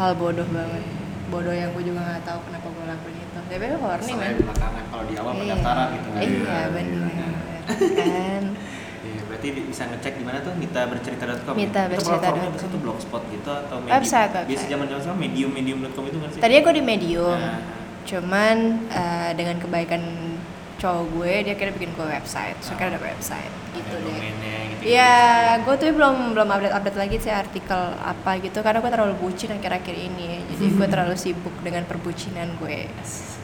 Hal 0.00 0.16
bodoh 0.16 0.48
banget. 0.48 0.80
Bodoh 1.28 1.52
yang 1.52 1.72
gue 1.72 1.84
juga 1.84 2.00
nggak 2.00 2.24
tahu 2.24 2.40
kenapa 2.48 2.66
gue 2.72 2.84
lakuin 2.88 3.12
itu. 3.14 3.38
Tapi 3.52 3.64
gue 3.68 3.80
horny 3.84 4.12
belakangan 4.16 4.84
kalau 4.88 5.04
di 5.04 5.14
awal 5.20 5.32
Iya. 5.32 5.40
pendaftaran 5.44 5.86
gitu 5.92 6.08
kan 6.08 6.20
Iya 6.20 6.28
Iya, 6.32 6.62
benar. 6.72 7.04
iya. 7.04 7.28
Kan. 8.00 8.44
Berarti 9.42 9.66
bisa 9.66 9.82
ngecek 9.90 10.12
di 10.14 10.24
mana 10.24 10.38
tuh 10.38 10.54
mitabercerita.com. 10.54 11.54
Mita 11.58 11.80
Itu 11.82 11.90
bercerita 11.90 12.14
platformnya 12.14 12.46
dot 12.46 12.54
bisa 12.54 12.66
com. 12.66 12.70
tuh 12.70 12.80
blogspot 12.80 13.22
gitu 13.26 13.50
atau 13.50 13.76
medium. 13.82 13.94
Website, 13.98 14.30
Biasa 14.30 14.46
website. 14.46 14.70
zaman-zaman 14.70 15.00
sekarang 15.02 15.18
medium 15.20 15.50
medium.com 15.50 16.04
itu 16.06 16.18
kan 16.22 16.28
sih. 16.30 16.38
Tadinya 16.38 16.60
gue 16.62 16.74
di 16.78 16.84
Medium. 16.86 17.38
Nah. 17.42 17.58
Cuman 18.06 18.56
eh, 18.86 19.30
dengan 19.34 19.56
kebaikan 19.58 20.02
cowok 20.78 21.04
gue, 21.14 21.32
dia 21.42 21.54
kira 21.54 21.70
bikin 21.74 21.90
gue 21.94 22.06
website. 22.06 22.54
So 22.62 22.78
kira 22.78 22.94
ada 22.94 23.02
website 23.02 23.50
gitu 23.74 23.82
Ada 23.82 23.98
deh. 23.98 24.06
domainnya 24.06 24.56
gitu. 24.70 24.82
Iya, 24.82 25.14
gue 25.62 25.74
tuh 25.74 25.86
belum 25.90 26.16
belum 26.34 26.48
update 26.50 26.74
update 26.74 26.98
lagi 26.98 27.16
sih 27.18 27.30
artikel 27.30 27.80
apa 27.98 28.30
gitu 28.38 28.58
karena 28.62 28.78
gue 28.78 28.90
terlalu 28.90 29.14
bucin 29.18 29.50
akhir-akhir 29.50 29.96
ini. 29.98 30.42
Jadi 30.54 30.64
gue 30.70 30.86
terlalu 30.94 31.14
sibuk 31.18 31.54
dengan 31.66 31.82
perbucinan 31.82 32.54
gue. 32.62 32.86
Kita 32.86 33.41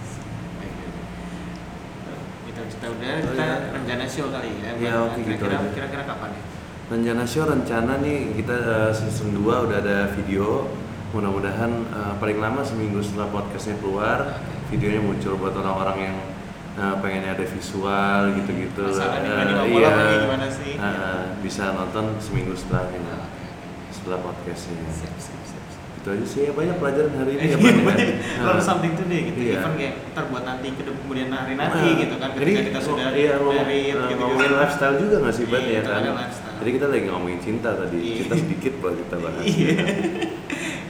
kita 2.69 2.87
udah 2.89 3.13
Oh, 3.19 3.25
kita 3.33 3.45
iya. 3.45 3.57
rencana 3.73 4.05
show 4.05 4.27
kali 4.29 4.51
ya. 4.59 4.71
Iya, 4.77 4.93
oke, 5.03 5.19
gitu 5.19 5.27
kira-kira 5.41 5.57
aja. 5.59 5.71
kira-kira 5.75 6.03
kapan 6.05 6.31
ya? 6.33 6.43
Rencana 6.89 7.23
show 7.25 7.45
rencana 7.45 7.93
nih 8.01 8.19
kita 8.37 8.55
eh, 8.57 8.91
season 8.93 9.29
2 9.33 9.65
udah 9.69 9.79
ada 9.81 9.99
video. 10.13 10.69
Mudah-mudahan 11.09 11.73
eh, 11.89 12.15
paling 12.17 12.39
lama 12.39 12.61
seminggu 12.61 13.01
setelah 13.01 13.29
podcastnya 13.29 13.77
keluar, 13.81 14.41
videonya 14.69 15.01
muncul 15.01 15.37
buat 15.37 15.53
orang-orang 15.53 15.99
yang 15.99 16.17
eh, 16.77 16.95
pengennya 17.01 17.33
ada 17.33 17.45
visual 17.45 18.21
gitu-gitu. 18.37 18.85
Mamola 18.89 19.69
iya. 19.69 19.93
Eh, 20.79 21.23
bisa 21.41 21.73
nonton 21.73 22.17
seminggu 22.21 22.53
setelah 22.53 22.93
ini, 22.93 23.09
setelah 23.91 24.21
podcastnya. 24.21 24.85
Siap, 24.89 25.15
siap, 25.17 25.41
siap. 25.45 25.65
Itu 26.09 26.17
aja 26.17 26.25
sih 26.27 26.41
ya 26.41 26.53
banyak 26.57 26.77
pelajaran 26.81 27.13
hari 27.15 27.33
ini 27.37 27.45
ya. 27.45 27.49
Iya, 27.53 27.69
ya. 27.69 27.83
banyak. 27.85 28.09
Nah. 28.09 28.45
Learn 28.49 28.61
something 28.65 28.93
today 28.97 29.21
gitu. 29.29 29.39
Iya. 29.45 29.55
Even 29.55 29.73
kayak 29.77 29.93
ntar 30.09 30.25
buat 30.27 30.41
nanti 30.43 30.69
ke 30.73 30.83
kemudian 30.83 31.29
hari 31.29 31.53
nanti 31.53 31.77
Nah, 31.85 32.01
gitu 32.01 32.15
kan 32.17 32.29
jadi, 32.33 32.41
ketika 32.49 32.63
kita 32.65 32.81
sudah 32.81 33.07
iya, 33.13 33.33
married 33.37 33.93
eh, 33.93 34.09
gitu 34.09 34.17
ngomongin 34.17 34.53
lifestyle 34.55 34.97
juga 34.97 35.17
nggak 35.21 35.35
sih 35.35 35.45
Ban 35.45 35.61
Iya, 35.61 35.69
ya 35.69 35.79
itu 35.79 35.91
kan? 35.91 36.03
Jadi 36.59 36.71
kita 36.73 36.87
lagi 36.89 37.05
ngomongin 37.07 37.39
cinta 37.39 37.71
tadi, 37.77 37.99
Iya. 38.01 38.17
cinta 38.19 38.35
sedikit 38.35 38.73
boleh 38.81 38.97
kita 38.99 39.17
bahas. 39.21 39.45
Iya. 39.45 39.77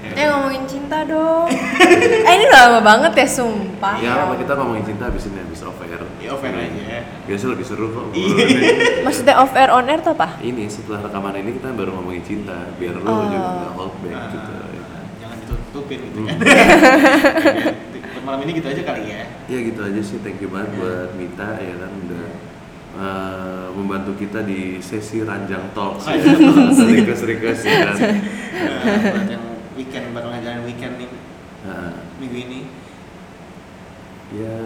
Eh 0.08 0.24
ngomongin 0.24 0.64
cinta 0.64 1.04
dong. 1.04 1.46
eh 1.46 2.32
ini 2.32 2.44
udah 2.44 2.60
lama 2.64 2.80
banget 2.80 3.12
ya 3.14 3.28
sumpah. 3.28 4.00
Ya 4.00 4.16
apa 4.18 4.34
kita 4.34 4.56
ngomongin 4.56 4.82
cinta 4.82 5.04
habis 5.04 5.28
ini 5.28 5.36
habis 5.36 5.60
off 5.60 5.78
air. 5.78 6.00
Ya 6.18 6.32
off 6.32 6.40
air 6.40 6.56
aja. 6.56 7.04
Biasa 7.22 7.44
lebih 7.46 7.62
seru 7.62 7.86
kok. 7.92 8.08
Iya. 8.10 8.34
Maksudnya 9.06 9.36
off 9.36 9.52
air 9.52 9.68
on 9.68 9.84
air 9.84 10.00
tuh 10.00 10.16
apa? 10.16 10.40
ini 10.40 10.64
setelah 10.66 11.04
rekaman 11.04 11.36
ini 11.36 11.50
kita 11.54 11.70
baru 11.70 11.92
ngomongin 11.92 12.24
cinta, 12.24 12.56
biar 12.74 12.96
lo 12.96 13.04
Oh. 13.04 13.20
juga 13.22 13.38
nggak 13.52 13.72
hold 13.76 13.94
back 14.00 14.10
Nah, 14.10 14.26
gitu. 14.32 14.52
Ditutupin 15.78 15.98
gitu 16.02 16.18
Hmm. 16.18 16.26
kan. 16.34 16.38
Malam 18.20 18.40
ini 18.42 18.52
gitu 18.54 18.66
aja 18.66 18.82
kali 18.84 19.02
ya. 19.06 19.22
Ya 19.46 19.58
gitu 19.62 19.80
aja 19.80 20.00
sih, 20.02 20.18
thank 20.20 20.36
you 20.38 20.50
banget 20.50 20.68
Iya. 20.68 20.78
buat 20.78 21.10
Mita 21.14 21.48
ya 21.56 21.74
kan 21.78 21.92
udah 21.96 22.26
eh, 22.98 23.66
membantu 23.72 24.12
kita 24.18 24.42
di 24.42 24.60
sesi 24.80 25.22
ranjang 25.22 25.70
talk 25.70 25.96
Oh, 25.96 26.10
iya. 26.10 26.34
request 26.98 27.22
request 27.24 27.62
ya 27.62 27.76
kan. 27.84 27.94
Nah, 27.94 28.82
buat 29.06 29.28
yang 29.28 29.44
weekend 29.74 30.04
bakal 30.12 30.28
ngajarin 30.30 30.62
weekend 30.64 30.94
nih 30.98 31.08
Nah, 31.60 31.90
minggu 32.18 32.36
ini. 32.40 32.60
ya 34.28 34.56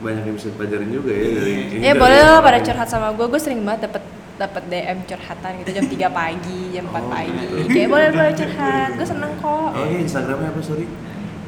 banyak 0.00 0.22
yang 0.22 0.34
bisa 0.34 0.48
dipelajarin 0.48 0.90
juga 0.90 1.10
ya 1.10 1.26
dari 1.34 1.50
Iya. 1.50 1.64
ini 1.66 1.82
Ya 1.82 1.92
boleh 1.94 2.20
lah 2.20 2.38
pada 2.38 2.58
curhat 2.58 2.86
sama 2.86 3.10
gue. 3.10 3.26
Gue 3.26 3.40
sering 3.40 3.60
banget 3.60 3.88
dapet 3.88 4.02
dapet 4.40 4.62
DM 4.66 4.98
curhatan 5.04 5.50
gitu 5.60 5.70
jam 5.70 5.84
3 5.84 6.08
pagi, 6.10 6.60
jam 6.72 6.84
4 6.88 6.96
Oh, 6.96 7.02
pagi. 7.06 7.32
gitu. 7.36 7.68
Kayak 7.68 7.88
boleh 7.92 8.08
boleh 8.10 8.32
curhat. 8.32 8.88
Gue 8.96 9.06
seneng 9.06 9.32
kok. 9.36 9.68
Oh 9.70 9.84
iya 9.84 9.98
Instagramnya 10.00 10.48
apa 10.48 10.60
sorry? 10.64 10.86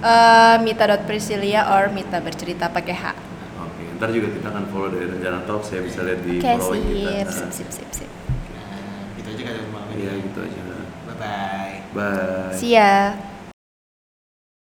Eh 0.03 0.57
mita.priscilia 0.61 1.73
or 1.73 1.89
Mita 1.89 2.19
bercerita 2.19 2.69
pakai 2.69 2.93
H. 2.93 3.05
Oke, 3.57 3.83
ntar 3.97 4.11
juga 4.11 4.29
kita 4.29 4.51
akan 4.51 4.65
follow 4.69 4.91
dari 4.91 5.07
Rencana 5.09 5.47
Talk, 5.47 5.63
saya 5.63 5.81
bisa 5.81 6.03
lihat 6.03 6.21
di 6.21 6.37
Oke, 6.37 6.51
following 6.53 6.85
kita. 6.85 7.31
sip, 7.31 7.49
sip, 7.49 7.49
sip, 7.51 7.71
sip, 7.71 7.91
sip. 7.97 8.11
Nah, 8.53 9.15
gitu 9.15 9.29
aja 9.31 9.43
kali 9.47 9.59
ini. 9.63 9.95
Iya 9.97 10.13
gitu 10.21 10.39
aja. 10.43 10.61
Bye 11.07 11.17
bye. 11.17 11.77
Bye. 11.95 12.53
See 12.53 12.75
ya. 12.75 13.32